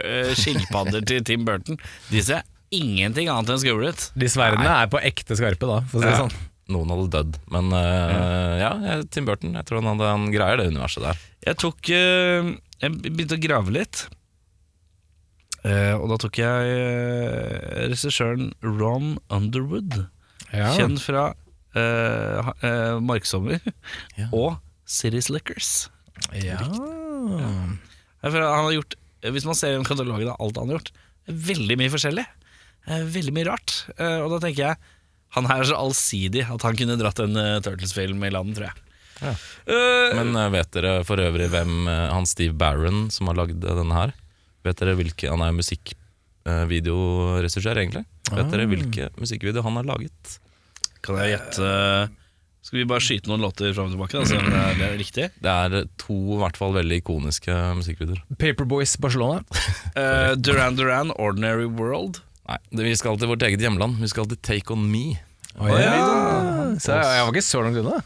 eh, 0.00 0.32
skilpadder 0.38 1.04
til 1.06 1.26
Tim 1.28 1.44
Burton. 1.46 1.78
De 2.08 2.24
ser 2.24 2.42
ingenting 2.72 3.28
annet 3.28 3.52
enn 3.52 3.60
skumle 3.62 3.92
ut. 3.92 4.08
De 4.16 4.32
sverdene 4.32 4.78
er 4.80 4.88
på 4.90 5.02
ekte 5.04 5.36
skarpe, 5.38 5.68
da, 5.68 5.82
for 5.92 6.00
å 6.00 6.02
si 6.02 6.08
det 6.08 6.16
Ja. 6.16 6.24
sånn. 6.24 6.48
Noen 6.70 6.92
hadde 6.94 7.08
dødd, 7.10 7.36
men 7.50 7.72
uh, 7.74 8.54
ja, 8.60 8.68
ja, 8.86 8.96
Tim 9.10 9.26
Burton. 9.26 9.56
Jeg 9.58 9.66
tror 9.66 9.80
han, 9.82 9.88
hadde, 9.96 10.10
han 10.14 10.28
greier 10.32 10.60
det 10.62 10.68
universet 10.70 11.02
der. 11.02 11.18
Jeg 11.48 11.58
tok 11.58 11.90
uh, 11.90 12.52
Jeg 12.84 12.94
begynte 13.02 13.34
å 13.38 13.42
grave 13.42 13.74
litt. 13.74 14.04
Uh, 15.62 15.94
og 16.00 16.08
da 16.10 16.16
tok 16.22 16.38
jeg 16.42 16.72
uh, 16.74 17.88
regissøren 17.90 18.48
Ron 18.66 19.16
Underwood, 19.30 20.04
Ja. 20.52 20.72
kjent 20.76 21.00
fra 21.00 21.30
eh, 21.78 22.48
eh, 22.60 22.98
Marksommer 23.00 23.56
Ja. 24.20 24.26
og 24.36 24.58
City 24.84 25.22
Slickers. 25.24 25.88
Ja. 26.36 26.58
Han 28.22 28.34
har 28.36 28.74
gjort 28.74 28.98
Hvis 29.32 29.46
man 29.48 29.56
ser 29.56 29.72
gjennom 29.72 29.86
katalogen 29.88 30.28
av 30.28 30.36
alt 30.44 30.58
han 30.60 30.68
har 30.68 30.76
gjort, 30.80 30.90
veldig 31.26 31.78
mye 31.80 31.92
forskjellig. 31.94 32.24
Veldig 33.14 33.32
mye 33.36 33.46
rart. 33.48 33.76
Og 33.96 34.28
da 34.34 34.40
tenker 34.42 34.64
jeg 34.66 34.76
han 35.36 35.46
her 35.48 35.60
er 35.62 35.68
så 35.70 35.76
allsidig 35.80 36.42
at 36.44 36.62
han 36.66 36.76
kunne 36.78 36.98
dratt 37.00 37.18
en 37.24 37.34
uh, 37.38 37.60
Turtles-film 37.64 38.20
i 38.26 38.30
land, 38.34 38.50
tror 38.58 38.66
jeg. 38.70 38.76
Ja. 39.22 39.32
Uh, 39.68 40.10
Men 40.18 40.28
uh, 40.36 40.50
vet 40.52 40.70
dere 40.74 40.92
for 41.08 41.16
øvrig 41.22 41.48
hvem 41.52 41.72
han 41.88 42.26
Steve 42.28 42.54
Barron 42.58 42.98
som 43.14 43.28
har 43.30 43.36
lagd 43.38 43.58
denne 43.64 43.94
her? 43.96 44.10
Vet 44.66 44.78
dere 44.78 44.94
hvilke, 44.98 45.26
Han 45.30 45.42
er 45.42 45.52
musikkvideoregissør, 45.58 47.76
egentlig. 47.82 48.04
Vet 48.30 48.50
dere 48.52 48.66
hvilke 48.70 49.04
musikkvideoer 49.18 49.66
han 49.66 49.78
har 49.80 49.86
laget? 49.94 50.22
kan 51.02 51.16
jeg 51.18 51.32
gjette 51.34 51.66
Skal 52.62 52.78
vi 52.78 52.84
bare 52.86 53.02
skyte 53.02 53.26
noen 53.30 53.42
låter 53.42 53.72
fram 53.74 53.88
og 53.90 53.94
tilbake, 53.96 54.14
da, 54.20 54.24
se 54.28 54.36
om 54.38 54.46
det 54.46 54.58
er, 54.60 54.74
det 54.78 54.86
er 54.86 54.92
riktig? 55.00 55.24
Det 55.42 55.50
er 55.66 55.70
to 55.98 56.14
i 56.36 56.38
hvert 56.38 56.58
fall 56.60 56.72
veldig 56.76 56.96
ikoniske 57.02 57.50
musikkvideoer. 57.80 58.20
Paperboys 58.38 58.94
Barcelona. 59.02 59.42
Eh, 59.98 60.32
Duran 60.40 60.76
Duran, 60.78 61.10
Ordinary 61.20 61.66
World. 61.66 62.22
Nei, 62.52 62.58
det, 62.68 62.84
vi 62.84 62.96
skal 63.00 63.16
til 63.16 63.30
vårt 63.30 63.44
eget 63.46 63.62
hjemland. 63.64 63.96
Vi 64.02 64.08
skal 64.12 64.26
til 64.28 64.36
Take 64.44 64.74
On 64.74 64.82
Me. 64.92 65.14
Oh, 65.56 65.68
ja. 65.72 65.92
Så 66.80 66.92
jeg, 66.92 67.04
jeg 67.16 67.24
var 67.24 67.32
ikke 67.32 67.44
så 67.46 67.62
langt 67.64 67.78
unna. 67.80 68.00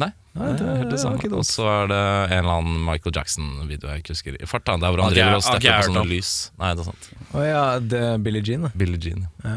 Nei, 0.00 0.08
Nei, 0.38 0.52
det 0.54 0.62
er 0.62 0.76
helt 0.78 0.92
det 0.94 1.00
samme. 1.02 1.30
Og 1.34 1.42
så 1.48 1.64
er 1.66 1.88
det 1.90 1.98
en 2.30 2.36
eller 2.38 2.60
annen 2.60 2.76
Michael 2.86 3.16
Jackson-video 3.16 3.90
jeg 3.90 4.04
ikke 4.04 4.14
husker 4.14 4.36
i 4.38 4.46
fart. 4.48 4.62
da, 4.68 4.76
Der 4.78 4.94
hvor 4.94 5.02
han 5.02 5.16
driver 5.16 5.40
og 5.40 5.42
stepper 5.44 5.80
på 5.82 5.88
sånne 5.88 6.04
lys. 6.06 6.30
Nei, 6.60 6.70
det 6.78 6.84
er 6.84 6.88
sant. 6.92 7.08
Å 7.34 7.44
ja, 7.44 7.64
det 7.82 8.02
er 8.12 8.22
Billie 8.22 8.44
Jean. 8.46 8.68
da. 8.68 8.70
Billie 8.78 9.02
Jean. 9.02 9.26
Ja, 9.42 9.56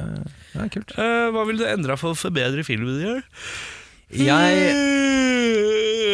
ja, 0.58 0.68
kult. 0.74 0.96
Uh, 0.98 1.30
hva 1.36 1.46
ville 1.48 1.62
du 1.62 1.70
endra 1.70 2.00
for 2.02 2.16
å 2.16 2.20
forbedre 2.20 2.66
filmen 2.66 2.98
din? 3.00 3.22
Jeg 4.24 4.74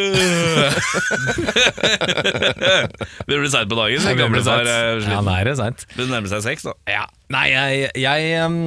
Det 3.30 3.38
blir 3.38 3.50
seint 3.52 3.70
på 3.72 3.78
dagen. 3.78 4.04
Det 4.04 4.44
far 4.46 4.66
er 4.66 5.00
Ja, 5.00 5.04
sliten. 5.04 5.26
nå 5.26 5.32
er 5.36 5.46
det 5.50 5.56
seint. 5.60 5.80
Det 5.96 6.08
nærmer 6.10 6.30
seg 6.32 6.42
seks, 6.46 6.64
da. 6.70 6.74
Ja. 6.90 7.06
Nei, 7.34 7.48
jeg, 7.54 7.90
jeg, 8.00 8.20
um, 8.46 8.60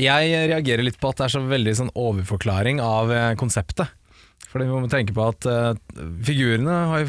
jeg 0.00 0.22
reagerer 0.52 0.84
litt 0.86 1.00
på 1.02 1.08
at 1.12 1.18
det 1.20 1.24
er 1.28 1.34
så 1.36 1.42
veldig 1.50 1.74
sånn 1.82 1.92
overforklaring 1.98 2.76
av 2.84 3.12
eh, 3.14 3.32
konseptet. 3.40 3.88
Fordi 4.50 4.64
vi 4.66 4.80
må 4.82 4.88
tenke 4.90 5.14
på 5.14 5.22
at 5.30 5.46
eh, 5.46 5.74
figurene 6.26 6.76
har 6.90 6.98
jo 7.04 7.08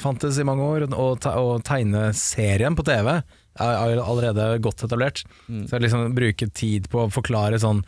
fantes 0.00 0.40
i 0.42 0.46
mange 0.48 0.64
år, 0.66 0.80
og, 0.90 1.12
te 1.22 1.30
og 1.38 1.62
tegneserien 1.68 2.74
på 2.78 2.86
TV 2.88 3.06
er, 3.14 3.22
er 3.60 4.00
allerede 4.02 4.44
godt 4.64 4.84
etablert. 4.88 5.18
Så 5.46 5.70
jeg 5.76 5.84
liksom 5.86 6.00
bruker 6.16 6.48
tid 6.56 6.82
på 6.90 7.04
å 7.06 7.12
forklare 7.14 7.62
sånn 7.62 7.80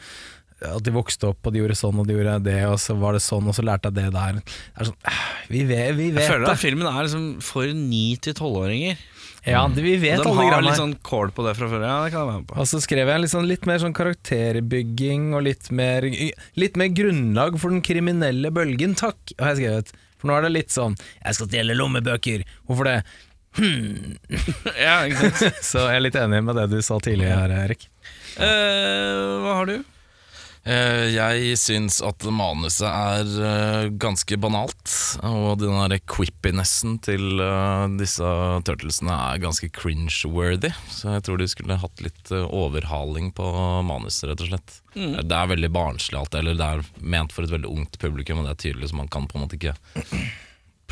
at 0.64 0.82
de 0.86 0.94
vokste 0.94 1.28
opp 1.30 1.46
og 1.48 1.54
de 1.54 1.62
gjorde 1.62 1.76
sånn 1.78 1.98
og 1.98 2.06
de 2.08 2.16
gjorde 2.16 2.36
det, 2.46 2.58
og 2.68 2.78
så 2.82 2.96
var 2.98 3.16
det 3.16 3.22
sånn, 3.24 3.48
og 3.50 3.56
så 3.56 3.64
lærte 3.66 3.90
jeg 3.90 3.98
det 3.98 4.10
der. 4.14 4.38
Det 4.42 4.84
er 4.84 4.90
sånn, 4.90 5.00
eh, 5.10 5.24
vi 5.48 5.64
vet, 5.68 5.94
vi 5.98 6.10
Jeg 6.12 6.28
føler 6.30 6.52
at 6.52 6.62
filmen 6.62 6.86
er 6.88 7.06
liksom 7.06 7.26
for 7.42 7.66
ni 7.66 8.16
til 8.16 8.34
tolvåringer. 8.38 8.96
Ja, 9.44 9.66
det- 9.66 9.82
vi 9.82 9.96
vet 9.98 10.22
De 10.22 10.28
alle 10.30 10.52
har 10.52 10.62
litt 10.62 10.78
sånn 10.78 10.94
kål 11.02 11.32
på 11.34 11.44
det 11.44 11.56
fra 11.56 11.66
før. 11.66 11.82
Ja, 11.82 12.04
det 12.04 12.12
kan 12.12 12.20
jeg 12.20 12.28
være 12.28 12.38
med 12.38 12.46
på. 12.46 12.58
Og 12.58 12.66
så 12.70 12.78
skrev 12.80 13.08
jeg 13.10 13.30
sånn, 13.30 13.48
litt 13.48 13.66
mer 13.66 13.78
sånn 13.78 13.92
karakterbygging 13.92 15.34
og 15.34 15.42
litt 15.42 15.70
mer, 15.72 16.02
litt 16.54 16.76
mer 16.76 16.88
grunnlag 16.88 17.58
for 17.58 17.70
den 17.70 17.82
kriminelle 17.82 18.52
bølgen, 18.52 18.94
takk, 18.94 19.18
har 19.40 19.54
jeg 19.54 19.66
skrevet. 19.66 19.92
For 20.18 20.28
nå 20.28 20.38
er 20.38 20.42
det 20.42 20.52
litt 20.52 20.68
sånn 20.70 20.94
'jeg 21.24 21.34
skal 21.34 21.48
stjele 21.48 21.74
lommebøker', 21.74 22.44
hvorfor 22.68 22.84
det? 22.84 23.04
Ja, 24.78 25.02
ikke 25.04 25.32
sant? 25.32 25.58
Så 25.70 25.82
jeg 25.90 25.96
er 25.96 26.04
litt 26.06 26.14
enig 26.14 26.42
med 26.44 26.56
det 26.56 26.70
du 26.70 26.80
sa 26.80 26.98
tidligere, 27.02 27.50
Erik. 27.66 27.88
Uh, 28.38 29.42
hva 29.42 29.54
har 29.58 29.66
du? 29.66 29.84
Eh, 30.62 31.08
Jeg 31.10 31.56
syns 31.58 31.96
at 32.06 32.22
manuset 32.30 32.86
er 32.86 33.30
eh, 33.48 33.86
ganske 33.98 34.36
banalt. 34.38 34.92
Og 35.26 35.56
den 35.58 35.74
der 35.90 35.98
quippinessen 36.06 37.00
til 37.02 37.42
eh, 37.42 37.86
disse 37.98 38.28
turtlesene 38.68 39.16
er 39.32 39.42
ganske 39.42 39.66
cringe-worthy. 39.74 40.70
Så 40.94 41.16
jeg 41.16 41.24
tror 41.26 41.42
de 41.42 41.48
skulle 41.50 41.80
hatt 41.82 42.04
litt 42.06 42.30
overhaling 42.46 43.32
på 43.34 43.48
manuset, 43.88 44.28
rett 44.30 44.44
og 44.46 44.52
slett. 44.52 44.78
Det 44.94 45.34
er 45.34 45.50
veldig 45.50 45.72
barnslig 45.74 46.18
alt, 46.20 46.34
eller 46.38 46.54
det 46.58 46.70
er 46.76 46.86
ment 47.00 47.34
for 47.34 47.46
et 47.48 47.54
veldig 47.54 47.70
ungt 47.72 47.98
publikum, 48.02 48.42
og 48.42 48.46
det 48.46 48.54
er 48.54 48.62
tydelig, 48.68 48.92
så 48.92 48.98
man 49.02 49.10
kan 49.10 49.26
på 49.26 49.38
en 49.38 49.46
måte 49.46 49.58
ikke 49.58 49.74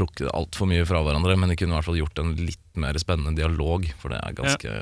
plukke 0.00 0.30
altfor 0.34 0.66
mye 0.70 0.86
fra 0.88 1.02
hverandre. 1.04 1.36
Men 1.38 1.52
de 1.52 1.58
kunne 1.60 1.74
i 1.74 1.78
hvert 1.78 1.90
fall 1.92 2.00
gjort 2.02 2.22
en 2.22 2.34
litt 2.40 2.62
mer 2.80 2.98
spennende 2.98 3.36
dialog, 3.38 3.86
for 4.02 4.10
det 4.14 4.22
er 4.24 4.38
ganske 4.42 4.74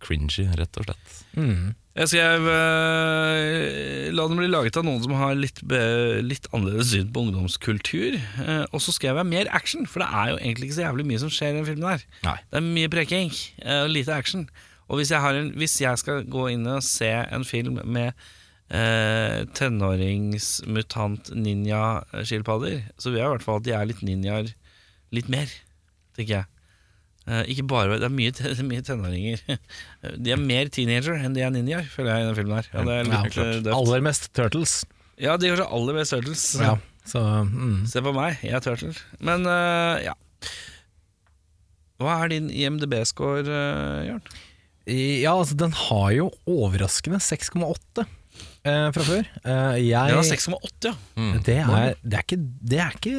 cringy, 0.00 0.46
rett 0.58 0.76
og 0.80 0.88
slett. 0.88 1.16
Mm. 1.36 1.70
Jeg 2.00 2.08
skrev 2.08 2.46
eh, 2.48 4.06
La 4.16 4.24
den 4.24 4.38
bli 4.40 4.48
laget 4.48 4.78
av 4.80 4.86
noen 4.86 5.02
som 5.04 5.12
har 5.18 5.34
litt, 5.36 5.60
be, 5.68 5.80
litt 6.24 6.46
annerledes 6.56 6.94
syn 6.94 7.10
på 7.12 7.26
ungdomskultur. 7.26 8.16
Eh, 8.16 8.64
og 8.70 8.80
så 8.80 8.94
skrev 8.96 9.20
jeg 9.20 9.28
mer 9.28 9.50
action, 9.56 9.84
for 9.84 10.00
det 10.00 10.08
er 10.08 10.30
jo 10.32 10.38
egentlig 10.38 10.70
ikke 10.70 10.78
så 10.78 10.86
jævlig 10.86 11.06
mye 11.10 11.20
som 11.20 11.32
skjer 11.34 11.52
i 11.52 11.58
den 11.58 11.68
filmen 11.68 11.90
her. 11.90 12.04
Nei. 12.24 12.36
Det 12.48 12.60
er 12.60 12.64
mye 12.70 12.92
preking 12.92 13.32
eh, 13.60 13.82
og 13.82 13.92
lite 13.92 14.16
action. 14.16 14.46
Og 14.88 14.98
hvis 14.98 15.12
jeg, 15.12 15.20
har 15.22 15.36
en, 15.36 15.50
hvis 15.60 15.76
jeg 15.82 16.00
skal 16.00 16.24
gå 16.24 16.46
inn 16.54 16.64
og 16.72 16.80
se 16.86 17.10
en 17.20 17.44
film 17.46 17.82
med 17.84 18.14
eh, 18.72 19.44
tenåringsmutant 19.60 21.34
ninja-skilpadder, 21.36 22.80
så 22.96 23.12
vil 23.12 23.20
jeg 23.20 23.28
i 23.28 23.34
hvert 23.36 23.44
fall 23.44 23.60
at 23.60 23.68
de 23.68 23.76
er 23.76 23.92
litt 23.92 24.00
ninjaer 24.06 24.48
litt 25.12 25.28
mer, 25.28 25.52
tenker 26.16 26.40
jeg. 26.40 26.48
Eh, 27.30 27.42
ikke 27.52 27.62
bare, 27.70 27.98
Det 28.00 28.08
er 28.08 28.14
mye, 28.14 28.32
te- 28.34 28.52
mye 28.70 28.82
tenåringer. 28.86 29.42
De 30.24 30.32
er 30.34 30.40
mer 30.40 30.70
teenager 30.74 31.14
enn 31.20 31.36
de 31.36 31.44
er 31.46 31.52
ninjaer, 31.54 31.86
føler 31.92 32.10
jeg 32.14 32.24
i 32.24 32.26
denne 32.26 32.38
filmen. 32.38 32.58
her 32.58 32.70
Ja, 32.72 32.84
det 32.88 32.96
er 32.96 33.10
litt 33.10 33.36
ja, 33.38 33.44
døvt. 33.60 33.74
Aller 33.76 34.04
mest 34.08 34.30
Turtles. 34.36 34.74
Ja, 35.20 35.36
de 35.38 35.50
gjør 35.50 35.62
seg 35.62 35.74
aller 35.78 35.98
best 36.00 36.14
Turtles. 36.16 36.44
Ja, 36.58 36.74
så 37.06 37.22
mm. 37.46 37.76
Se 37.92 38.02
på 38.02 38.14
meg, 38.16 38.40
jeg 38.42 38.56
er 38.56 38.64
Turtle. 38.64 38.94
Men 39.22 39.44
uh, 39.46 40.00
ja. 40.02 40.16
Hva 42.00 42.14
er 42.24 42.32
din 42.32 42.48
IMDb-score, 42.48 43.44
Jørn? 44.08 44.22
Ja, 44.88 45.34
altså 45.36 45.54
den 45.60 45.74
har 45.76 46.08
jo 46.16 46.30
overraskende 46.48 47.20
6,8 47.22 48.06
eh, 48.64 48.90
fra 48.92 49.04
før. 49.06 49.24
Eh, 49.44 49.78
jeg, 49.86 50.10
Den 50.10 50.18
har 50.20 50.26
6,8, 50.28 50.90
ja. 50.90 50.92
Mm. 51.16 51.32
det 51.46 51.56
er, 51.60 51.94
det 52.02 52.18
er 52.18 52.24
ikke, 52.26 52.38
det 52.72 52.78
er 52.84 52.98
ikke, 52.98 53.14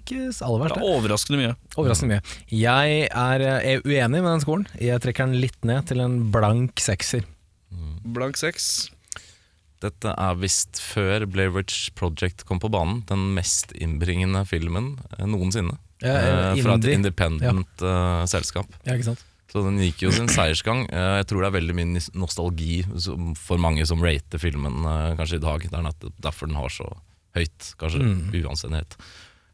ikke 0.00 0.18
aller 0.46 0.58
Det 0.58 0.64
verst. 0.64 0.76
er 0.76 0.80
det. 0.80 0.90
overraskende 0.96 1.40
mye. 1.42 1.54
Overraskende 1.76 2.16
mye. 2.16 2.36
Jeg 2.50 3.08
er, 3.10 3.40
eh, 3.46 3.70
er 3.76 3.80
uenig 3.86 4.20
med 4.22 4.30
den 4.32 4.44
skolen. 4.44 4.66
Jeg 4.80 5.00
trekker 5.04 5.26
den 5.30 5.40
litt 5.40 5.64
ned 5.64 5.86
til 5.86 6.00
en 6.00 6.18
blank 6.34 6.78
sekser. 6.80 7.24
Blank 8.06 8.36
6. 8.38 8.90
Dette 9.82 10.12
er 10.16 10.36
visst 10.40 10.78
før 10.80 11.26
Blair 11.28 11.50
Witch 11.52 11.90
Project 11.98 12.44
kom 12.48 12.58
på 12.62 12.70
banen, 12.72 13.02
den 13.10 13.34
mest 13.36 13.72
innbringende 13.76 14.44
filmen 14.48 14.94
eh, 15.18 15.26
noensinne. 15.26 15.76
Ja, 16.02 16.12
Eh, 16.16 16.62
fra 16.62 16.74
et 16.76 16.84
indie. 16.84 16.94
independent 16.98 17.82
eh, 17.82 18.24
selskap. 18.28 18.66
Ja, 18.84 18.94
ikke 18.98 19.10
sant? 19.12 19.22
Så 19.52 19.62
den 19.62 19.78
gikk 19.78 20.02
jo 20.02 20.10
sin 20.12 20.26
seiersgang. 20.28 20.84
Eh, 20.90 21.12
jeg 21.20 21.26
tror 21.30 21.44
det 21.44 21.48
er 21.52 21.58
veldig 21.60 21.76
mye 21.78 22.00
nostalgi 22.18 22.80
for 23.38 23.58
mange 23.62 23.86
som 23.86 24.02
rater 24.02 24.42
filmen 24.42 24.82
eh, 24.84 25.12
kanskje 25.16 25.38
i 25.38 25.44
dag. 25.44 25.62
Det 25.70 25.78
er 25.78 26.10
derfor 26.26 26.50
den 26.50 26.58
har 26.58 26.72
så 26.74 26.88
høyt, 27.36 27.70
kanskje 27.78 28.02
Mm. 28.02 28.32
uanstendighet. 28.42 28.96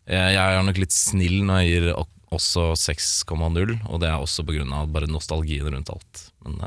Eh, 0.07 0.33
jeg 0.33 0.41
er 0.57 0.63
nok 0.65 0.79
litt 0.81 0.93
snill 0.97 1.43
når 1.45 1.61
jeg 1.63 1.71
gir 1.77 1.93
også 2.33 2.73
6,0, 2.81 3.77
og 3.91 4.01
det 4.01 4.09
er 4.09 4.17
også 4.19 4.45
pga. 4.49 4.65
bare 4.87 5.07
nostalgien 5.07 5.69
rundt 5.69 5.91
alt. 5.93 6.31
Men 6.45 6.59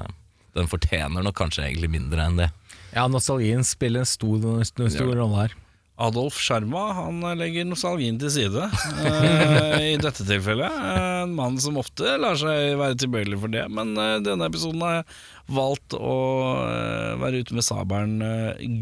den 0.54 0.68
fortjener 0.68 1.24
nok 1.26 1.36
kanskje 1.36 1.66
egentlig 1.66 1.90
mindre 1.90 2.22
enn 2.30 2.38
det. 2.38 2.52
Ja, 2.94 3.08
nostalgien 3.08 3.64
spiller 3.66 4.00
en 4.06 4.06
stor, 4.06 4.64
stor, 4.64 4.88
stor 4.90 5.16
rolle 5.18 5.36
her. 5.48 5.56
Adolf 5.96 6.36
Sjarma 6.44 6.90
han 6.98 7.22
legger 7.40 7.64
nostalgien 7.70 8.18
til 8.20 8.32
side 8.34 8.66
uh, 8.68 9.78
i 9.80 9.94
dette 10.02 10.26
tilfellet. 10.28 10.80
En 11.24 11.36
mann 11.38 11.56
som 11.64 11.78
ofte 11.80 12.18
lar 12.20 12.36
seg 12.40 12.74
være 12.82 12.98
tilbøyelig 13.00 13.40
for 13.40 13.54
det, 13.54 13.64
men 13.72 13.94
uh, 13.96 14.18
denne 14.24 14.50
episoden 14.50 14.84
har 14.84 14.98
jeg 14.98 15.06
valgt 15.56 15.96
å 15.96 16.16
uh, 16.60 17.14
være 17.22 17.44
ute 17.46 17.56
med 17.56 17.64
sabelen 17.68 18.18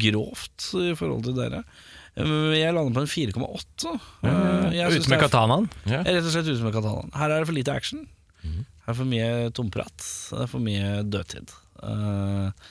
grovt 0.02 0.70
i 0.82 0.94
forhold 0.98 1.28
til 1.28 1.38
dere. 1.38 1.62
Jeg 2.14 2.70
lander 2.70 2.94
på 2.94 3.02
en 3.02 3.10
4,8. 3.10 3.92
Eh, 4.22 4.76
Ute 4.86 5.10
med 5.10 5.18
katanaen. 5.24 5.64
Jeg 5.82 5.98
er 6.06 6.14
rett 6.14 6.28
og 6.28 6.30
slett 6.36 6.46
ute 6.46 6.62
med 6.62 6.74
katanaen. 6.76 7.10
Her 7.18 7.32
er 7.34 7.42
det 7.42 7.48
for 7.48 7.56
lite 7.56 7.74
action. 7.74 8.04
Her 8.44 8.86
er 8.86 8.92
det 8.92 8.98
for 9.00 9.10
mye 9.10 9.30
tomprat. 9.56 9.96
Det 10.30 10.44
er 10.44 10.50
for 10.52 10.62
mye 10.62 10.92
dødtid. 11.10 11.50
Eh, 11.82 12.68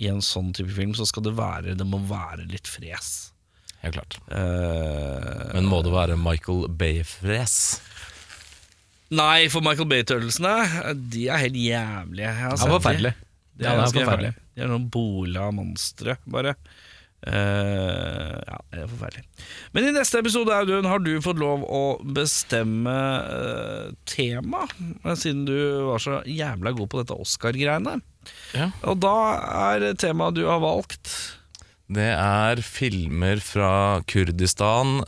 I 0.00 0.08
en 0.14 0.24
sånn 0.24 0.48
type 0.56 0.72
film 0.72 0.94
så 0.96 1.04
skal 1.08 1.26
det 1.28 1.34
være 1.36 1.76
Det 1.76 1.84
må 1.88 2.00
være 2.08 2.48
litt 2.48 2.68
fres. 2.72 3.34
Helt 3.86 3.94
klart. 4.00 4.16
Eh, 4.34 5.52
Men 5.54 5.68
må 5.70 5.78
det 5.86 5.92
være 5.94 6.16
Michael 6.18 6.66
Bay-fres? 6.80 7.58
nei, 9.14 9.46
for 9.52 9.62
Michael 9.62 9.86
Bay-turtlesene 9.86 10.54
de 11.12 11.28
er 11.30 11.38
helt 11.44 11.54
jævlige. 11.60 12.26
Jeg 12.26 12.34
har 12.40 12.50
Ja, 12.50 12.56
sett 12.58 12.66
de. 12.66 12.74
forferdelig. 12.74 13.12
De 13.56 13.64
Ja, 13.64 13.70
er 13.70 13.70
det 13.70 13.78
er 13.78 13.82
ganske 13.84 14.00
forferdelig. 14.02 14.32
jævlige. 14.34 14.42
De 14.56 14.62
er 14.62 14.68
noen 14.72 14.88
bola 14.90 15.44
monstre, 15.54 16.16
bare. 16.26 16.54
Eh, 17.26 18.36
ja, 18.46 18.58
det 18.72 18.82
er 18.82 18.90
forferdelig. 18.90 19.22
Men 19.74 19.84
i 19.88 19.92
neste 19.96 20.18
episode 20.20 20.52
Audun, 20.52 20.84
har 20.90 20.98
du 21.02 21.12
fått 21.24 21.38
lov 21.40 21.62
å 21.64 21.80
bestemme 22.14 22.92
eh, 23.30 23.92
tema, 24.06 24.66
eh, 25.04 25.14
siden 25.16 25.44
du 25.48 25.54
var 25.88 25.98
så 26.02 26.20
jævla 26.26 26.74
god 26.76 26.88
på 26.92 27.00
dette 27.02 27.16
Oscar-greiene. 27.18 28.00
Ja. 28.54 28.70
Og 28.84 28.98
da 29.00 29.14
er 29.78 29.94
temaet 29.94 30.34
du 30.34 30.44
har 30.46 30.60
valgt 30.60 31.35
Det 31.86 32.10
er 32.12 32.62
filmer 32.66 33.40
fra 33.44 34.02
Kurdistan 34.10 35.00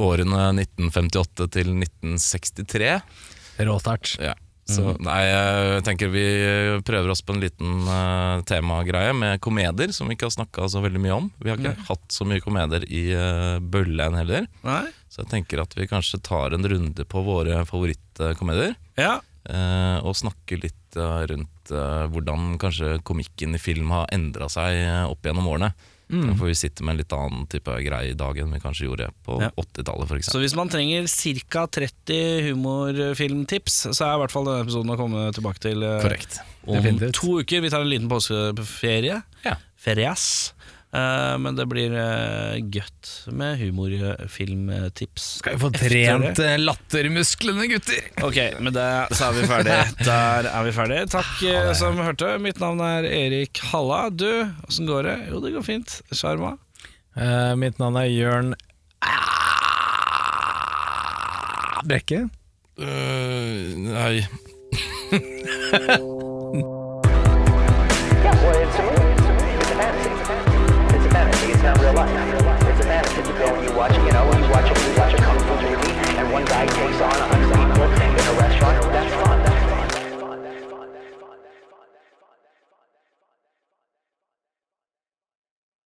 årene 0.00 0.48
1958 0.62 1.48
til 1.52 1.70
1963. 1.76 2.90
Råstart. 3.66 4.16
Ja. 4.20 4.34
Så 4.66 4.96
nei, 4.98 5.20
jeg 5.28 5.82
tenker 5.86 6.10
vi 6.10 6.24
prøver 6.86 7.12
oss 7.12 7.22
på 7.22 7.36
en 7.36 7.42
liten 7.44 7.84
uh, 7.86 8.42
temagreie 8.48 9.12
med 9.14 9.38
komedier, 9.44 9.92
som 9.94 10.10
vi 10.10 10.16
ikke 10.16 10.26
har 10.26 10.34
snakka 10.34 10.66
så 10.72 10.82
veldig 10.82 11.02
mye 11.04 11.18
om. 11.20 11.28
Vi 11.38 11.52
har 11.52 11.60
ikke 11.60 11.86
hatt 11.86 12.08
så 12.10 12.26
mye 12.26 12.42
komedier 12.42 12.82
i 12.90 13.04
uh, 13.14 13.62
bøllen 13.62 14.18
heller. 14.18 14.48
Nei? 14.66 14.82
Så 15.12 15.22
jeg 15.22 15.30
tenker 15.36 15.62
at 15.62 15.76
vi 15.78 15.86
kanskje 15.88 16.18
tar 16.26 16.56
en 16.56 16.66
runde 16.66 17.06
på 17.06 17.22
våre 17.28 17.62
favorittkomedier. 17.68 18.74
Ja. 18.98 19.20
Uh, 19.46 20.02
og 20.02 20.18
snakker 20.18 20.58
litt 20.64 20.98
uh, 20.98 21.22
rundt 21.30 21.70
eh, 21.70 22.06
hvordan 22.12 22.56
kanskje 22.62 22.96
komikken 23.06 23.56
i 23.56 23.60
film 23.60 23.90
har 23.94 24.08
endra 24.14 24.48
seg 24.52 24.78
eh, 24.80 25.04
opp 25.06 25.26
gjennom 25.26 25.48
årene. 25.50 25.72
For 26.08 26.46
vi 26.46 26.54
sitter 26.54 26.84
med 26.86 26.94
en 26.94 27.00
litt 27.00 27.12
annen 27.16 27.46
type 27.50 27.72
greie 27.82 28.12
i 28.12 28.18
dag 28.18 28.38
enn 28.38 28.52
vi 28.54 28.60
kanskje 28.62 28.86
gjorde 28.86 29.08
på 29.26 29.40
Ja. 29.42 29.48
80-tallet 29.58 30.06
f.eks. 30.12 30.28
Så 30.30 30.38
hvis 30.38 30.54
man 30.54 30.70
trenger 30.70 31.08
ca. 31.50 31.64
30 31.66 32.46
humorfilmtips, 32.50 33.80
så 33.90 34.06
er 34.06 34.14
i 34.14 34.20
hvert 34.22 34.34
fall 34.34 34.46
denne 34.46 34.62
episoden 34.66 34.94
å 34.94 34.98
komme 35.00 35.24
tilbake 35.34 35.62
til 35.66 35.82
eh, 35.82 35.98
Korrekt. 36.04 36.38
om 36.66 37.00
to 37.10 37.40
uker. 37.42 37.60
Vi 37.64 37.70
tar 37.74 37.82
en 37.82 37.90
liten 37.90 38.08
påskeferie. 38.12 39.18
Ja. 39.44 39.56
Ferias. 39.76 40.54
Eh, 40.96 41.38
men 41.38 41.56
det 41.56 41.66
blir 41.68 41.92
uh, 41.92 42.56
godt 42.72 43.10
med 43.34 43.58
humorfilmtips. 43.60 45.26
Skal 45.42 45.56
vi 45.56 45.60
få 45.60 45.70
trent 45.74 46.40
eh, 46.40 46.56
lattermusklene, 46.60 47.66
gutter? 47.72 48.06
Ok, 48.24 48.38
med 48.64 48.76
det 48.76 48.88
så 49.12 49.28
er 49.28 49.36
vi 49.36 49.48
ferdige. 49.50 49.82
Der 50.06 50.48
er 50.52 50.64
vi 50.64 50.72
ferdige. 50.76 51.08
Takk 51.12 51.42
eh, 51.50 51.72
som 51.76 52.00
hørte. 52.00 52.36
Mitt 52.42 52.62
navn 52.62 52.80
er 52.84 53.08
Erik 53.10 53.60
Halla. 53.72 54.06
Du, 54.10 54.30
åssen 54.68 54.88
går 54.88 55.10
det? 55.10 55.18
Jo, 55.32 55.42
det 55.44 55.52
går 55.58 55.66
fint. 55.66 55.98
Sjarma? 56.14 56.56
Uh, 57.16 57.52
mitt 57.60 57.80
navn 57.80 57.96
er 58.00 58.10
Jørn 58.12 58.54
Brekke. 61.86 62.26
Uh, 62.76 63.72
nei 63.88 64.26